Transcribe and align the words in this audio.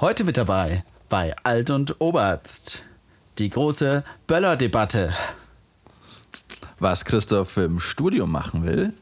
Heute 0.00 0.22
mit 0.22 0.36
dabei 0.36 0.84
bei 1.08 1.34
Alt 1.42 1.70
und 1.70 2.00
Oberst 2.00 2.84
die 3.38 3.50
große 3.50 4.04
Böller-Debatte. 4.28 5.12
Was 6.78 7.04
Christoph 7.04 7.56
im 7.56 7.80
Studium 7.80 8.30
machen 8.30 8.64
will. 8.64 8.92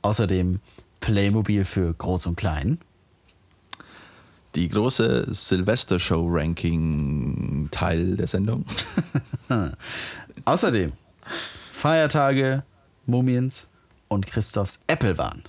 Außerdem 0.00 0.60
Playmobil 1.00 1.66
für 1.66 1.92
Groß 1.92 2.24
und 2.24 2.36
Klein. 2.36 2.78
Die 4.54 4.70
große 4.70 5.26
Silvester-Show-Ranking-Teil 5.28 8.16
der 8.16 8.28
Sendung. 8.28 8.64
Außerdem 10.46 10.94
Feiertage, 11.70 12.62
Mumiens 13.04 13.68
und 14.08 14.26
Christophs 14.26 14.80
Apple 14.86 15.18
waren. 15.18 15.42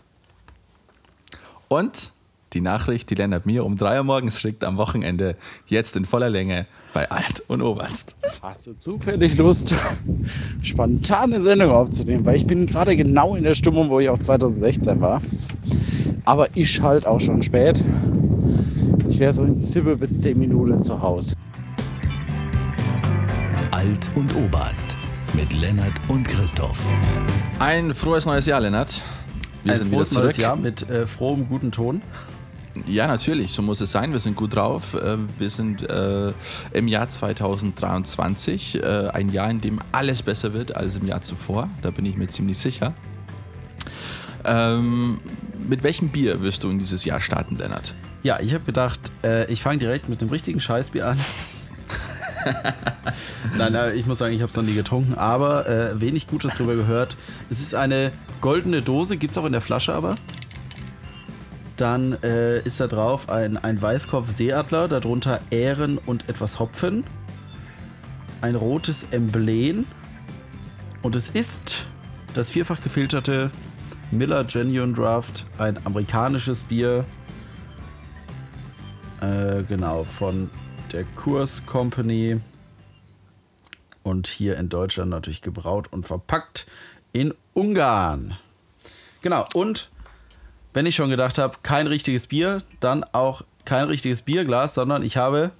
Und 1.69 2.11
die 2.53 2.61
Nachricht, 2.61 3.09
die 3.09 3.15
Lennart 3.15 3.45
mir 3.45 3.65
um 3.65 3.77
3 3.77 3.99
Uhr 3.99 4.03
morgens 4.03 4.39
schickt 4.39 4.63
am 4.63 4.77
Wochenende, 4.77 5.35
jetzt 5.67 5.95
in 5.95 6.05
voller 6.05 6.29
Länge 6.29 6.65
bei 6.93 7.09
Alt 7.11 7.43
und 7.47 7.61
Oberst. 7.61 8.15
Hast 8.41 8.67
du 8.67 8.73
zufällig 8.73 9.37
Lust, 9.37 9.75
spontane 10.63 11.41
Sendung 11.41 11.71
aufzunehmen? 11.71 12.25
Weil 12.25 12.35
ich 12.35 12.47
bin 12.47 12.65
gerade 12.65 12.95
genau 12.95 13.35
in 13.35 13.43
der 13.43 13.53
Stimmung, 13.53 13.89
wo 13.89 13.99
ich 13.99 14.09
auch 14.09 14.17
2016 14.17 14.99
war. 14.99 15.21
Aber 16.25 16.47
ich 16.55 16.81
halt 16.81 17.05
auch 17.05 17.19
schon 17.19 17.43
spät. 17.43 17.83
Ich 19.07 19.19
wäre 19.19 19.33
so 19.33 19.43
in 19.43 19.57
7 19.57 19.97
bis 19.99 20.21
10 20.21 20.37
Minuten 20.37 20.83
zu 20.83 21.01
Hause. 21.01 21.35
Alt 23.71 24.11
und 24.15 24.35
Oberarzt 24.35 24.97
mit 25.33 25.53
Lennart 25.53 25.93
und 26.07 26.27
Christoph. 26.27 26.79
Ein 27.59 27.93
frohes 27.93 28.25
neues 28.25 28.45
Jahr, 28.45 28.59
Lennart. 28.59 29.03
Wir 29.63 29.73
Ein 29.73 29.79
sind 29.79 29.93
frohes 29.93 30.11
neues 30.13 30.37
Jahr 30.37 30.55
mit 30.55 30.89
äh, 30.89 31.05
frohem, 31.05 31.47
guten 31.47 31.71
Ton. 31.71 32.01
Ja, 32.85 33.07
natürlich, 33.07 33.51
so 33.51 33.61
muss 33.61 33.81
es 33.81 33.91
sein. 33.91 34.13
Wir 34.13 34.19
sind 34.19 34.35
gut 34.35 34.55
drauf. 34.55 34.93
Äh, 34.93 35.17
wir 35.37 35.49
sind 35.49 35.89
äh, 35.89 36.31
im 36.71 36.87
Jahr 36.87 37.09
2023, 37.09 38.75
äh, 38.75 39.09
ein 39.13 39.29
Jahr, 39.29 39.49
in 39.49 39.61
dem 39.61 39.79
alles 39.91 40.21
besser 40.21 40.53
wird 40.53 40.75
als 40.75 40.95
im 40.95 41.07
Jahr 41.07 41.21
zuvor. 41.21 41.69
Da 41.81 41.91
bin 41.91 42.05
ich 42.05 42.15
mir 42.15 42.27
ziemlich 42.27 42.57
sicher. 42.57 42.93
Ähm, 44.45 45.19
mit 45.67 45.83
welchem 45.83 46.09
Bier 46.09 46.41
wirst 46.41 46.63
du 46.63 46.69
in 46.69 46.79
dieses 46.79 47.05
Jahr 47.05 47.19
starten, 47.21 47.57
Lennart? 47.57 47.95
Ja, 48.23 48.39
ich 48.39 48.53
habe 48.53 48.65
gedacht, 48.65 48.99
äh, 49.23 49.51
ich 49.51 49.61
fange 49.61 49.79
direkt 49.79 50.09
mit 50.09 50.21
dem 50.21 50.29
richtigen 50.29 50.59
Scheißbier 50.59 51.07
an. 51.07 51.19
nein, 53.57 53.73
nein, 53.73 53.97
ich 53.97 54.05
muss 54.05 54.17
sagen, 54.17 54.33
ich 54.33 54.41
habe 54.41 54.49
es 54.49 54.55
noch 54.55 54.63
nie 54.63 54.73
getrunken, 54.73 55.15
aber 55.15 55.67
äh, 55.67 55.99
wenig 55.99 56.27
Gutes 56.27 56.55
darüber 56.55 56.75
gehört. 56.75 57.17
Es 57.49 57.59
ist 57.59 57.75
eine 57.75 58.11
goldene 58.41 58.81
Dose, 58.81 59.17
gibt 59.17 59.31
es 59.31 59.37
auch 59.37 59.45
in 59.45 59.51
der 59.51 59.61
Flasche 59.61 59.93
aber. 59.93 60.15
Dann 61.79 62.21
äh, 62.23 62.59
ist 62.63 62.81
da 62.81 62.87
drauf 62.87 63.29
ein, 63.29 63.55
ein 63.55 63.81
Weißkopf-Seeadler, 63.81 64.89
darunter 64.89 65.39
Ähren 65.49 65.97
und 65.97 66.27
etwas 66.27 66.59
Hopfen. 66.59 67.05
Ein 68.41 68.55
rotes 68.55 69.07
Emblem. 69.11 69.85
Und 71.01 71.15
es 71.15 71.29
ist 71.29 71.87
das 72.33 72.49
vierfach 72.49 72.81
gefilterte 72.81 73.49
Miller 74.11 74.43
Genuine 74.43 74.91
Draft, 74.91 75.45
ein 75.57 75.77
amerikanisches 75.85 76.63
Bier. 76.63 77.05
Äh, 79.21 79.63
genau, 79.63 80.03
von 80.03 80.49
der 80.91 81.05
Kurs 81.15 81.65
Company. 81.65 82.41
Und 84.03 84.27
hier 84.27 84.57
in 84.57 84.67
Deutschland 84.67 85.11
natürlich 85.11 85.41
gebraut 85.41 85.87
und 85.91 86.05
verpackt 86.05 86.67
in 87.13 87.33
Ungarn. 87.53 88.37
Genau, 89.21 89.45
und 89.53 89.89
wenn 90.73 90.85
ich 90.85 90.95
schon 90.95 91.09
gedacht 91.09 91.37
habe, 91.37 91.57
kein 91.63 91.87
richtiges 91.87 92.27
Bier, 92.27 92.61
dann 92.79 93.03
auch 93.03 93.43
kein 93.65 93.85
richtiges 93.85 94.21
Bierglas, 94.21 94.73
sondern 94.73 95.03
ich 95.03 95.17
habe 95.17 95.51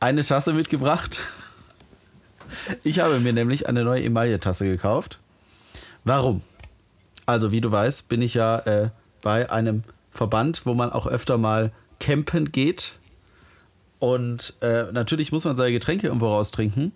eine 0.00 0.24
Tasse 0.24 0.52
mitgebracht. 0.52 1.20
Ich 2.84 3.00
habe 3.00 3.18
mir 3.18 3.32
nämlich 3.32 3.68
eine 3.68 3.82
neue 3.82 4.04
Emaille-Tasse 4.04 4.64
gekauft. 4.64 5.18
Warum? 6.04 6.40
Also, 7.26 7.50
wie 7.50 7.60
du 7.60 7.72
weißt, 7.72 8.08
bin 8.08 8.22
ich 8.22 8.34
ja 8.34 8.58
äh, 8.60 8.90
bei 9.22 9.50
einem 9.50 9.82
Verband, 10.12 10.64
wo 10.64 10.74
man 10.74 10.92
auch 10.92 11.06
öfter 11.06 11.36
mal 11.36 11.72
campen 11.98 12.52
geht. 12.52 12.98
Und 13.98 14.54
äh, 14.60 14.84
natürlich 14.92 15.32
muss 15.32 15.44
man 15.44 15.56
seine 15.56 15.72
Getränke 15.72 16.06
irgendwo 16.06 16.28
raustrinken. 16.28 16.92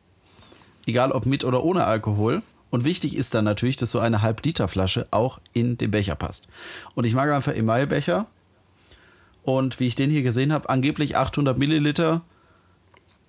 Egal 0.86 1.10
ob 1.10 1.26
mit 1.26 1.44
oder 1.44 1.64
ohne 1.64 1.84
Alkohol. 1.84 2.42
Und 2.70 2.84
wichtig 2.84 3.16
ist 3.16 3.34
dann 3.34 3.44
natürlich, 3.44 3.76
dass 3.76 3.90
so 3.90 3.98
eine 3.98 4.22
Halb-Liter-Flasche 4.22 5.06
auch 5.10 5.40
in 5.52 5.78
den 5.78 5.90
Becher 5.90 6.14
passt. 6.14 6.48
Und 6.94 7.06
ich 7.06 7.14
mag 7.14 7.30
einfach 7.30 7.54
Emaille-Becher. 7.54 8.26
Und 9.42 9.80
wie 9.80 9.86
ich 9.86 9.94
den 9.94 10.10
hier 10.10 10.22
gesehen 10.22 10.52
habe, 10.52 10.68
angeblich 10.68 11.16
800 11.16 11.56
Milliliter. 11.58 12.22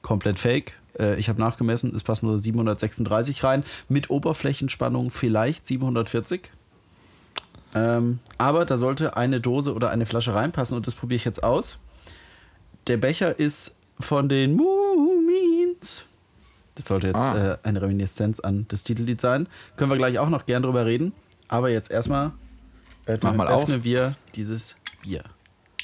Komplett 0.02 0.40
fake. 0.40 0.74
Äh, 0.98 1.18
ich 1.18 1.30
habe 1.30 1.40
nachgemessen, 1.40 1.96
es 1.96 2.04
passen 2.04 2.28
nur 2.28 2.40
736 2.40 3.44
rein. 3.44 3.64
Mit 3.88 4.10
Oberflächenspannung 4.10 5.12
vielleicht 5.12 5.66
740. 5.66 6.52
Ähm, 7.76 8.20
aber 8.38 8.66
da 8.66 8.78
sollte 8.78 9.16
eine 9.16 9.40
Dose 9.40 9.74
oder 9.74 9.92
eine 9.92 10.06
Flasche 10.06 10.34
reinpassen 10.34 10.76
und 10.76 10.88
das 10.88 10.96
probiere 10.96 11.18
ich 11.18 11.26
jetzt 11.26 11.44
aus. 11.44 11.78
Der 12.88 12.98
Becher 12.98 13.38
ist 13.38 13.78
von 14.00 14.28
den 14.28 14.56
Moomins. 14.56 16.06
Das 16.79 16.88
sollte 16.88 17.07
jetzt 17.07 17.17
ah. 17.17 17.56
äh, 17.56 17.57
eine 17.63 17.81
Reminiszenz 17.81 18.40
an 18.40 18.63
das 18.69 18.85
Titellied 18.85 19.19
sein. 19.19 19.50
Können 19.75 19.91
wir 19.91 19.97
gleich 19.97 20.17
auch 20.17 20.29
noch 20.29 20.45
gern 20.45 20.63
drüber 20.63 20.85
reden. 20.85 21.12
Aber 21.50 21.69
jetzt 21.69 21.91
erstmal 21.91 22.31
Mach 23.22 23.34
mal 23.34 23.50
öffnen 23.50 23.79
auf. 23.79 23.84
wir 23.84 24.16
dieses 24.35 24.78
Bier. 25.03 25.25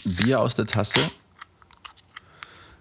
Bier 0.05 0.39
aus 0.39 0.55
der 0.55 0.67
Tasse. 0.67 1.01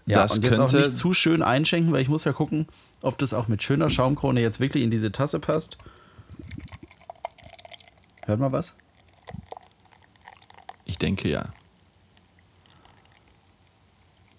Ja, 0.07 0.23
das 0.23 0.37
und 0.37 0.45
jetzt 0.45 0.61
auch 0.61 0.71
nicht 0.71 0.95
zu 0.95 1.13
schön 1.13 1.43
einschenken, 1.43 1.93
weil 1.93 2.03
ich 2.03 2.09
muss 2.09 2.23
ja 2.23 2.33
gucken, 2.33 2.69
ob 3.03 3.19
das 3.19 3.35
auch 3.35 3.49
mit 3.49 3.65
schöner 3.65 3.91
Schaumkrone 3.91 4.41
jetzt 4.41 4.61
wirklich 4.61 4.85
in 4.85 4.93
diese 4.93 5.11
Tasse 5.11 5.41
passt. 5.41 5.77
Hört 8.27 8.39
mal 8.39 8.53
was? 8.53 8.75
Ich 10.85 10.99
denke 10.99 11.29
ja. 11.29 11.53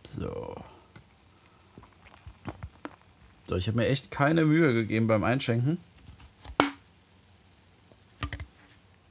So. 0.05 0.55
So, 3.47 3.55
ich 3.55 3.67
habe 3.67 3.77
mir 3.77 3.87
echt 3.87 4.11
keine 4.11 4.45
Mühe 4.45 4.73
gegeben 4.73 5.07
beim 5.07 5.23
Einschenken. 5.23 5.77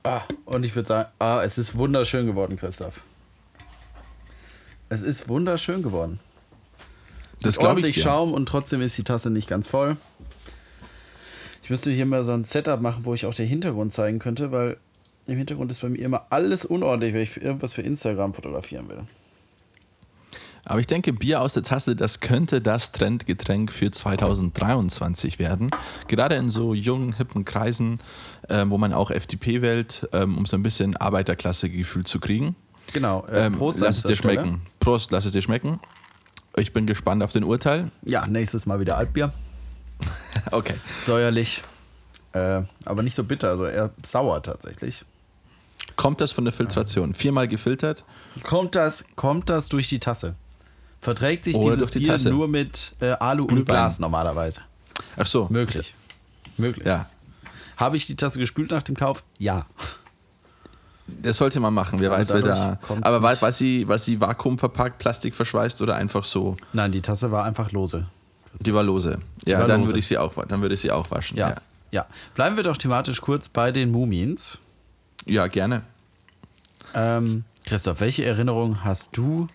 Ah, 0.02 0.22
und 0.44 0.66
ich 0.66 0.74
würde 0.74 0.88
sagen, 0.88 1.08
ah, 1.18 1.42
es 1.42 1.56
ist 1.56 1.78
wunderschön 1.78 2.26
geworden, 2.26 2.56
Christoph. 2.56 3.00
Es 4.88 5.02
ist 5.02 5.28
wunderschön 5.28 5.82
geworden. 5.82 6.20
Das 7.40 7.58
glaube 7.58 7.80
ich. 7.80 7.84
Ordentlich 7.86 8.02
Schaum 8.02 8.32
und 8.32 8.46
trotzdem 8.46 8.80
ist 8.82 8.98
die 8.98 9.04
Tasse 9.04 9.30
nicht 9.30 9.48
ganz 9.48 9.68
voll. 9.68 9.96
Ich 11.62 11.70
müsste 11.70 11.90
hier 11.90 12.04
mal 12.04 12.24
so 12.24 12.32
ein 12.32 12.44
Setup 12.44 12.80
machen, 12.80 13.06
wo 13.06 13.14
ich 13.14 13.24
auch 13.24 13.34
den 13.34 13.48
Hintergrund 13.48 13.92
zeigen 13.92 14.18
könnte, 14.18 14.52
weil 14.52 14.76
im 15.26 15.38
Hintergrund 15.38 15.70
ist 15.70 15.80
bei 15.80 15.88
mir 15.88 16.04
immer 16.04 16.26
alles 16.28 16.66
unordentlich, 16.66 17.14
wenn 17.14 17.22
ich 17.22 17.40
irgendwas 17.40 17.72
für 17.72 17.82
Instagram 17.82 18.34
fotografieren 18.34 18.88
will. 18.88 19.02
Aber 20.66 20.80
ich 20.80 20.86
denke, 20.86 21.12
Bier 21.12 21.40
aus 21.40 21.52
der 21.52 21.62
Tasse, 21.62 21.94
das 21.94 22.20
könnte 22.20 22.60
das 22.60 22.92
Trendgetränk 22.92 23.72
für 23.72 23.90
2023 23.90 25.38
werden. 25.38 25.70
Gerade 26.08 26.36
in 26.36 26.48
so 26.48 26.72
jungen, 26.72 27.16
hippen 27.16 27.44
Kreisen, 27.44 28.00
äh, 28.48 28.64
wo 28.68 28.78
man 28.78 28.92
auch 28.92 29.10
FDP 29.10 29.60
wählt, 29.60 30.08
ähm, 30.12 30.38
um 30.38 30.46
so 30.46 30.56
ein 30.56 30.62
bisschen 30.62 30.96
Arbeiterklasse-Gefühl 30.96 32.04
zu 32.04 32.18
kriegen. 32.18 32.56
Genau. 32.92 33.26
Äh, 33.26 33.46
ähm, 33.46 33.52
Prost, 33.54 33.80
lass 33.80 33.98
es 33.98 34.02
dir 34.04 34.16
schmecken. 34.16 34.44
Stelle. 34.44 34.60
Prost, 34.80 35.10
lass 35.10 35.24
es 35.26 35.32
dir 35.32 35.42
schmecken. 35.42 35.80
Ich 36.56 36.72
bin 36.72 36.86
gespannt 36.86 37.22
auf 37.22 37.32
den 37.32 37.44
Urteil. 37.44 37.90
Ja, 38.02 38.26
nächstes 38.26 38.64
Mal 38.64 38.80
wieder 38.80 38.96
Altbier. 38.96 39.32
okay. 40.50 40.74
Säuerlich. 41.02 41.62
Äh, 42.32 42.62
aber 42.84 43.02
nicht 43.02 43.14
so 43.14 43.24
bitter, 43.24 43.50
also 43.50 43.66
eher 43.66 43.90
sauer 44.02 44.42
tatsächlich. 44.42 45.04
Kommt 45.96 46.20
das 46.20 46.32
von 46.32 46.44
der 46.44 46.52
Filtration? 46.52 47.14
Viermal 47.14 47.48
gefiltert? 47.48 48.04
Kommt 48.42 48.74
das, 48.74 49.04
kommt 49.14 49.48
das 49.48 49.68
durch 49.68 49.88
die 49.88 50.00
Tasse? 50.00 50.34
Verträgt 51.04 51.44
sich 51.44 51.54
Oder 51.54 51.76
dieses 51.76 51.90
die 51.90 51.98
Bier 51.98 52.08
Tasse. 52.08 52.30
nur 52.30 52.48
mit 52.48 52.94
äh, 52.98 53.10
Alu 53.10 53.46
Glühwein. 53.46 53.60
und 53.60 53.66
Glas 53.66 53.98
normalerweise? 53.98 54.62
Ach 55.18 55.26
so. 55.26 55.48
Möglich. 55.50 55.92
Möglich. 56.56 56.86
Ja. 56.86 57.10
Habe 57.76 57.98
ich 57.98 58.06
die 58.06 58.16
Tasse 58.16 58.38
gespült 58.38 58.70
nach 58.70 58.82
dem 58.82 58.96
Kauf? 58.96 59.22
Ja. 59.38 59.66
Das 61.06 61.36
sollte 61.36 61.60
man 61.60 61.74
machen. 61.74 62.00
Wer 62.00 62.10
also 62.10 62.32
weiß, 62.32 62.42
wer 62.42 62.54
da. 62.54 62.78
Aber 63.02 63.20
war, 63.20 63.42
war, 63.42 63.52
sie, 63.52 63.86
war 63.86 63.98
sie 63.98 64.18
vakuumverpackt, 64.18 64.98
Plastik 64.98 65.34
verschweißt 65.34 65.82
oder 65.82 65.96
einfach 65.96 66.24
so? 66.24 66.56
Nein, 66.72 66.90
die 66.90 67.02
Tasse 67.02 67.30
war 67.30 67.44
einfach 67.44 67.70
lose. 67.70 68.06
Die 68.60 68.72
war 68.72 68.82
lose. 68.82 69.18
Ja, 69.44 69.58
war 69.58 69.66
dann 69.66 69.80
lose. 69.80 69.90
würde 69.90 69.98
ich 69.98 70.06
sie 70.06 70.16
auch, 70.16 70.32
dann 70.46 70.62
würde 70.62 70.74
ich 70.74 70.80
sie 70.80 70.90
auch 70.90 71.10
waschen. 71.10 71.36
Ja. 71.36 71.50
ja. 71.50 71.56
ja. 71.90 72.06
Bleiben 72.34 72.56
wir 72.56 72.62
doch 72.62 72.78
thematisch 72.78 73.20
kurz 73.20 73.50
bei 73.50 73.72
den 73.72 73.90
Mumins. 73.90 74.56
Ja, 75.26 75.48
gerne. 75.48 75.82
Ähm, 76.94 77.44
Christoph, 77.66 78.00
welche 78.00 78.24
Erinnerung 78.24 78.84
hast 78.84 79.18
du 79.18 79.48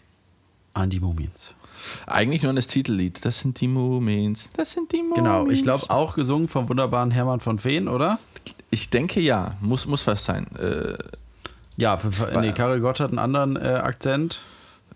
an 0.79 0.89
die 0.89 0.99
Mumins. 0.99 1.53
Eigentlich 2.07 2.41
nur 2.43 2.49
an 2.49 2.55
das 2.57 2.67
Titellied. 2.67 3.23
Das 3.23 3.39
sind 3.39 3.59
die 3.61 3.67
Mumins. 3.67 4.49
Das 4.57 4.71
sind 4.71 4.91
die 4.91 4.97
Mumins. 5.01 5.15
Genau, 5.15 5.47
ich 5.49 5.63
glaube 5.63 5.89
auch 5.89 6.15
gesungen 6.15 6.47
vom 6.47 6.67
wunderbaren 6.67 7.11
Hermann 7.11 7.39
von 7.39 7.57
Feen, 7.59 7.87
oder? 7.87 8.19
Ich 8.69 8.89
denke 8.89 9.19
ja. 9.21 9.55
Muss, 9.61 9.85
muss 9.87 10.03
fast 10.03 10.25
sein. 10.25 10.47
Äh, 10.57 10.95
ja, 11.77 11.95
für, 11.97 12.39
nee, 12.41 12.51
Karel 12.51 12.81
Gott 12.81 12.99
hat 12.99 13.09
einen 13.09 13.19
anderen 13.19 13.55
äh, 13.55 13.79
Akzent. 13.81 14.41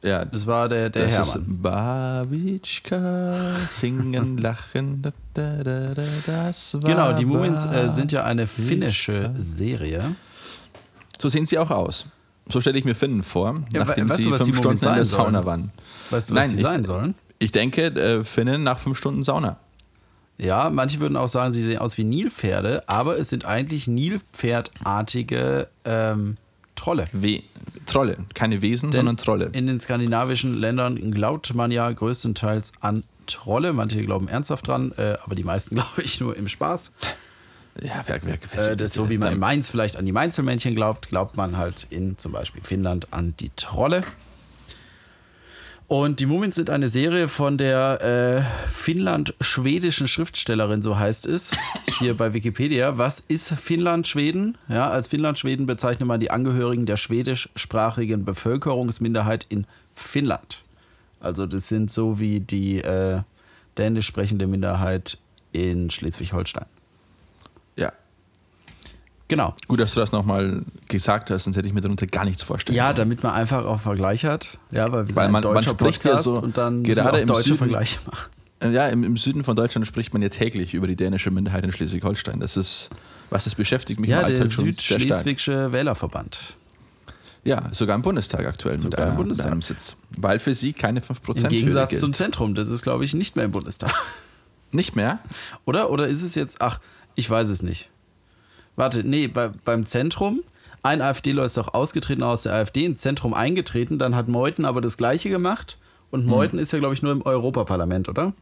Ja, 0.01 0.25
Das 0.25 0.45
war 0.47 0.68
der, 0.68 0.89
der 0.89 1.06
das 1.06 1.13
Hermann. 1.13 1.41
ist 1.41 1.62
Babitschka, 1.62 3.35
singen, 3.80 4.38
lachen, 4.41 5.01
da, 5.01 5.12
da, 5.33 5.63
da, 5.63 5.94
da, 5.94 6.03
das 6.25 6.74
war 6.74 6.81
Genau, 6.81 7.13
die 7.13 7.24
Mumins 7.25 7.65
äh, 7.65 7.89
sind 7.89 8.12
ja 8.12 8.25
eine 8.25 8.41
Babitschka. 8.45 8.68
finnische 8.68 9.31
Serie. 9.39 10.15
So 11.19 11.30
sehen 11.30 11.45
sie 11.45 11.57
auch 11.57 11.71
aus. 11.71 12.06
So 12.48 12.60
stelle 12.62 12.78
ich 12.78 12.86
mir 12.86 12.95
Finnen 12.95 13.24
vor, 13.24 13.56
Ja, 13.74 13.86
nachdem 13.86 14.10
weißt 14.10 14.24
sie 14.24 14.30
du, 14.30 14.38
fünf 14.38 14.57
Stunden 14.57 14.78
in 14.78 14.84
der 14.84 14.95
sein 14.95 15.06
sollen? 15.06 15.24
Sauna 15.34 15.45
waren. 15.45 15.72
Weißt 16.10 16.30
du, 16.30 16.36
was 16.36 16.42
Nein, 16.42 16.50
sie 16.50 16.56
ich- 16.57 16.62
sein 16.62 16.84
sollen? 16.84 17.16
Ich 17.40 17.51
denke, 17.51 17.86
äh, 17.88 18.24
Finnen 18.24 18.63
nach 18.63 18.80
fünf 18.80 18.98
Stunden 18.98 19.24
Sauna. 19.24 19.57
Ja, 20.38 20.69
manche 20.69 21.00
würden 21.00 21.16
auch 21.18 21.28
sagen, 21.30 21.51
sie 21.51 21.63
sehen 21.63 21.78
aus 21.80 21.98
wie 21.98 22.04
Nilpferde, 22.04 22.84
aber 22.88 23.18
es 23.19 23.30
sind 23.30 23.45
eigentlich 23.45 23.88
Nilpferdartige 23.88 25.68
ähm, 25.86 26.38
Trolle. 26.75 27.06
We 27.13 27.44
Trolle, 27.86 28.18
keine 28.34 28.62
Wesen, 28.62 28.92
Denn 28.92 29.00
sondern 29.00 29.18
Trolle. 29.18 29.50
In 29.54 29.68
den 29.68 29.80
skandinavischen 29.80 30.56
Ländern 30.56 31.12
glaubt 31.12 31.54
man 31.54 31.72
ja 31.72 31.92
größtenteils 31.92 32.72
an 32.80 33.04
Trolle. 33.28 33.74
Manche 33.74 34.04
glauben 34.04 34.28
ernsthaft 34.28 34.68
dran, 34.68 34.92
äh, 34.98 35.18
aber 35.24 35.36
die 35.36 35.44
meisten 35.44 35.75
glaube 35.75 36.01
ich 36.01 36.19
nur 36.19 36.36
im 36.36 36.48
Spaß. 36.48 36.94
Ja, 37.81 38.04
wer, 38.06 38.20
wer, 38.24 38.38
wer 38.54 38.72
Äh, 38.72 38.78
das, 38.78 38.94
so 38.94 39.10
wie 39.10 39.18
man 39.18 39.34
in 39.34 39.40
Mainz 39.40 39.70
vielleicht 39.70 39.98
an 39.98 40.06
die 40.06 40.12
Mainzelmännchen 40.12 40.75
glaubt, 40.75 41.10
glaubt 41.10 41.38
man 41.38 41.58
halt 41.58 41.88
in 41.90 42.18
zum 42.18 42.31
Beispiel 42.31 42.62
Finnland 42.64 43.12
an 43.12 43.34
die 43.40 43.52
Trolle. 43.56 44.02
Und 45.88 46.20
die 46.20 46.25
Mumins 46.25 46.56
sind 46.56 46.70
eine 46.70 46.88
Serie 46.90 47.28
von 47.28 47.58
der 47.58 48.02
äh, 48.02 48.72
finnland-schwedischen 48.72 50.08
Schriftstellerin, 50.08 50.81
so 50.81 50.98
heißt 50.98 51.28
es, 51.28 51.52
hier 52.00 52.16
bei 52.16 52.34
Wikipedia. 52.34 52.98
Was 52.98 53.20
ist 53.20 53.50
Finnland-Schweden? 53.50 54.58
Ja, 54.69 54.90
als 54.90 55.08
Finnland-Schweden 55.08 55.66
bezeichnet 55.66 56.08
man 56.08 56.19
die 56.19 56.31
Angehörigen 56.31 56.86
der 56.86 56.98
schwedischsprachigen 56.98 58.24
Bevölkerungsminderheit 58.24 59.46
in 59.50 59.68
Finnland. 59.94 60.64
Also 61.19 61.46
das 61.46 61.68
sind 61.68 61.92
so 61.92 62.19
wie 62.19 62.40
die 62.40 62.80
äh, 62.80 63.22
dänisch 63.78 64.08
sprechende 64.08 64.48
Minderheit 64.48 65.18
in 65.52 65.90
Schleswig-Holstein. 65.90 66.66
Ja, 69.31 69.36
Genau. 69.36 69.56
gut, 69.68 69.80
dass 69.80 69.94
du 69.96 70.00
das 70.00 70.12
nochmal 70.12 70.64
gesagt 70.90 71.31
hast, 71.31 71.46
sonst 71.46 71.56
hätte 71.56 71.68
ich 71.68 71.74
mir 71.74 71.81
darunter 71.81 72.06
gar 72.06 72.24
nichts 72.25 72.44
vorstellen 72.44 72.75
Ja, 72.75 72.88
können. 72.88 72.98
damit 72.98 73.24
man 73.24 73.34
einfach 73.34 73.66
auch 73.66 73.80
Vergleich 73.80 74.25
hat. 74.25 74.60
Ja, 74.70 74.92
weil 74.92 75.08
wir 75.08 75.16
Weil 75.16 75.25
sind 75.25 75.31
man- 75.31 75.54
man 75.54 75.64
spricht 75.64 76.04
ja 76.04 76.12
Podcast 76.12 76.24
so, 76.25 76.40
und 76.40 76.56
dann 76.58 76.84
gerade 76.84 77.20
im 77.20 77.28
deutsche 77.28 77.44
Süden- 77.46 77.58
Vergleiche 77.58 78.00
machen. 78.06 78.30
Äh, 78.60 78.70
Ja, 78.72 78.88
im, 78.90 79.04
im 79.04 79.18
Süden 79.18 79.44
von 79.44 79.56
Deutschland 79.56 79.88
spricht 79.88 80.14
man 80.14 80.22
ja 80.22 80.30
täglich 80.30 80.74
über 80.75 80.86
die 80.88 80.96
dänische 80.96 81.31
Minderheit 81.31 81.64
in 81.64 81.72
Schleswig-Holstein. 81.72 82.40
Das 82.42 82.58
ist, 82.58 82.90
was 83.31 83.46
das 83.46 83.56
beschäftigt 83.56 84.00
mich 84.00 84.10
Ja, 84.12 84.22
im 84.22 84.28
der 84.28 84.38
Alltag 84.38 84.54
schon 84.54 84.66
sehr 84.66 84.74
stark. 84.74 85.00
Südschleswigsche 85.02 85.72
Wählerverband. 85.72 86.56
Ja, 87.46 87.69
sogar 87.74 87.96
im 87.96 88.02
Bundestag 88.04 88.46
aktuell 88.46 88.76
mit, 88.76 88.84
Sogar 88.84 89.00
im 89.00 89.08
einer, 89.08 89.18
Bundestag. 89.18 89.46
mit 89.48 89.52
einem 89.54 89.62
Sitz. 89.64 89.96
Weil 90.18 90.40
für 90.40 90.54
sie 90.54 90.72
keine 90.74 91.02
5% 91.02 91.44
Im 91.44 91.50
Gegensatz 91.50 92.00
zum. 92.00 92.14
Zentrum. 92.14 92.56
Das 92.56 92.69
ist, 92.69 92.84
glaube 92.84 93.04
ich, 93.04 93.14
nicht 93.14 93.36
mehr 93.36 93.46
im 93.46 93.52
Bundestag. 93.52 93.92
Nicht 94.72 94.96
mehr? 94.96 95.19
Oder? 95.66 95.90
Oder 95.90 96.08
ist 96.08 96.22
es 96.24 96.36
jetzt. 96.36 96.62
Ach, 96.62 96.80
ich 97.16 97.30
weiß 97.30 97.50
es 97.50 97.62
nicht. 97.64 97.90
Warte, 98.75 99.04
nee, 99.04 99.28
bei, 99.28 99.50
beim 99.64 99.86
Zentrum. 99.86 100.42
Ein 100.81 101.02
AfDler 101.02 101.46
ist 101.46 101.58
doch 101.58 101.74
ausgetreten 101.74 102.24
aus 102.24 102.44
der 102.44 102.54
AfD 102.54 102.86
ins 102.86 103.02
Zentrum 103.02 103.34
eingetreten. 103.34 103.98
Dann 103.98 104.16
hat 104.16 104.28
Meuthen 104.28 104.66
aber 104.66 104.81
das 104.81 104.98
Gleiche 104.98 105.30
gemacht. 105.30 105.78
Hm. 105.80 106.20
Und 106.20 106.25
Meuthen 106.25 106.60
ist 106.60 106.72
ja, 106.72 106.80
glaube 106.80 106.94
ich, 106.94 107.02
nur 107.02 107.12
im 107.12 107.22
Europaparlament, 107.22 108.10
oder? 108.10 108.34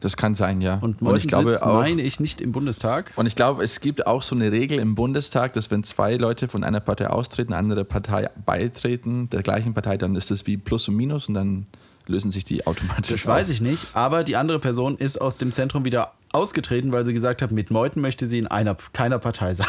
Das 0.00 0.16
kann 0.16 0.34
sein, 0.34 0.62
ja. 0.62 0.78
Und 0.80 0.96
ich 0.96 1.00
Meuthen 1.02 1.28
glaube 1.28 1.52
sitzt, 1.52 1.62
auch. 1.62 1.80
meine 1.80 2.00
ich, 2.02 2.20
nicht 2.20 2.40
im 2.40 2.52
Bundestag. 2.52 3.12
Und 3.16 3.26
ich 3.26 3.36
glaube, 3.36 3.62
es 3.62 3.80
gibt 3.80 4.06
auch 4.06 4.22
so 4.22 4.34
eine 4.34 4.50
Regel 4.50 4.78
im 4.78 4.94
Bundestag, 4.94 5.52
dass 5.52 5.70
wenn 5.70 5.84
zwei 5.84 6.16
Leute 6.16 6.48
von 6.48 6.64
einer 6.64 6.80
Partei 6.80 7.08
austreten, 7.08 7.52
andere 7.52 7.84
Partei 7.84 8.30
beitreten, 8.46 9.28
der 9.28 9.42
gleichen 9.42 9.74
Partei, 9.74 9.98
dann 9.98 10.16
ist 10.16 10.30
das 10.30 10.46
wie 10.46 10.56
Plus 10.56 10.88
und 10.88 10.96
Minus 10.96 11.28
und 11.28 11.34
dann 11.34 11.66
lösen 12.06 12.30
sich 12.30 12.44
die 12.44 12.66
automatisch 12.66 13.08
Das 13.08 13.26
weiß 13.26 13.48
ich 13.50 13.60
nicht, 13.60 13.86
aber 13.94 14.24
die 14.24 14.36
andere 14.36 14.58
Person 14.58 14.96
ist 14.98 15.20
aus 15.20 15.38
dem 15.38 15.52
Zentrum 15.52 15.84
wieder 15.84 16.12
ausgetreten, 16.32 16.92
weil 16.92 17.04
sie 17.04 17.12
gesagt 17.12 17.42
hat, 17.42 17.50
mit 17.50 17.70
Meuthen 17.70 18.02
möchte 18.02 18.26
sie 18.26 18.38
in 18.38 18.46
einer, 18.46 18.76
keiner 18.92 19.18
Partei 19.18 19.54
sein. 19.54 19.66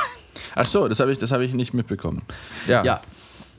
Ach 0.55 0.67
so, 0.67 0.87
das 0.87 0.99
habe 0.99 1.11
ich, 1.11 1.17
das 1.17 1.31
habe 1.31 1.45
ich 1.45 1.53
nicht 1.53 1.73
mitbekommen. 1.73 2.23
Ja. 2.67 2.83
Ja, 2.83 3.01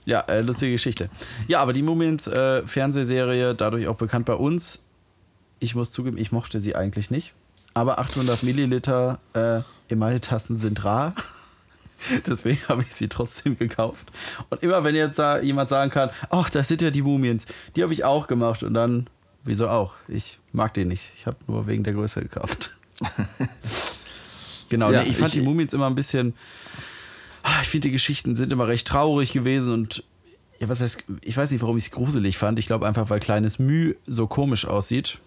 ja, 0.04 0.20
äh, 0.20 0.40
lustige 0.40 0.72
Geschichte. 0.72 1.08
Ja, 1.48 1.60
aber 1.60 1.72
die 1.72 1.82
Mumins 1.82 2.26
äh, 2.26 2.66
Fernsehserie, 2.66 3.54
dadurch 3.54 3.86
auch 3.88 3.96
bekannt 3.96 4.26
bei 4.26 4.34
uns. 4.34 4.80
Ich 5.60 5.75
muss 5.75 5.92
zugeben, 5.92 6.18
ich 6.18 6.32
mochte 6.32 6.60
sie 6.60 6.75
eigentlich 6.75 7.10
nicht. 7.10 7.34
Aber 7.75 7.98
800 7.98 8.42
Milliliter 8.42 9.20
äh, 9.34 9.60
Emaille-Tassen 9.88 10.56
sind 10.56 10.84
rar. 10.84 11.14
Deswegen 12.26 12.58
habe 12.69 12.82
ich 12.82 12.94
sie 12.94 13.08
trotzdem 13.08 13.56
gekauft. 13.58 14.06
Und 14.50 14.62
immer 14.62 14.84
wenn 14.84 14.94
jetzt 14.94 15.19
da 15.19 15.40
jemand 15.40 15.69
sagen 15.69 15.90
kann, 15.90 16.10
ach, 16.31 16.50
das 16.50 16.69
sind 16.69 16.82
ja 16.82 16.90
die 16.90 17.02
Mumins, 17.02 17.46
die 17.76 17.82
habe 17.82 17.93
ich 17.93 18.04
auch 18.04 18.26
gemacht. 18.26 18.62
Und 18.62 18.75
dann, 18.75 19.08
wieso 19.44 19.69
auch? 19.69 19.94
Ich 20.08 20.38
mag 20.52 20.75
den 20.75 20.88
nicht. 20.88 21.12
Ich 21.16 21.26
habe 21.26 21.37
nur 21.46 21.66
wegen 21.66 21.84
der 21.84 21.93
Größe 21.94 22.20
gekauft. 22.22 22.70
genau, 24.69 24.90
Ja, 24.93 25.02
nee, 25.02 25.10
ich 25.10 25.16
fand 25.16 25.34
ich- 25.34 25.40
die 25.40 25.46
Mumins 25.46 25.72
immer 25.72 25.87
ein 25.87 25.94
bisschen. 25.94 26.34
Ah, 27.43 27.60
Ich 27.62 27.69
finde, 27.69 27.88
die 27.88 27.93
Geschichten 27.93 28.34
sind 28.37 28.52
immer 28.52 28.69
recht 28.69 28.87
traurig 28.87 29.32
gewesen 29.32 29.75
und 29.75 30.04
ja, 30.60 30.69
was 30.69 30.81
heißt, 30.81 31.02
ich 31.22 31.37
weiß 31.37 31.50
nicht, 31.50 31.60
warum 31.60 31.76
ich 31.76 31.84
es 31.87 31.90
gruselig 31.90 32.38
fand. 32.38 32.56
Ich 32.60 32.66
glaube 32.66 32.87
einfach, 32.87 33.10
weil 33.10 33.19
kleines 33.19 33.58
Müh 33.58 33.94
so 34.06 34.28
komisch 34.28 34.64
aussieht. 34.64 35.19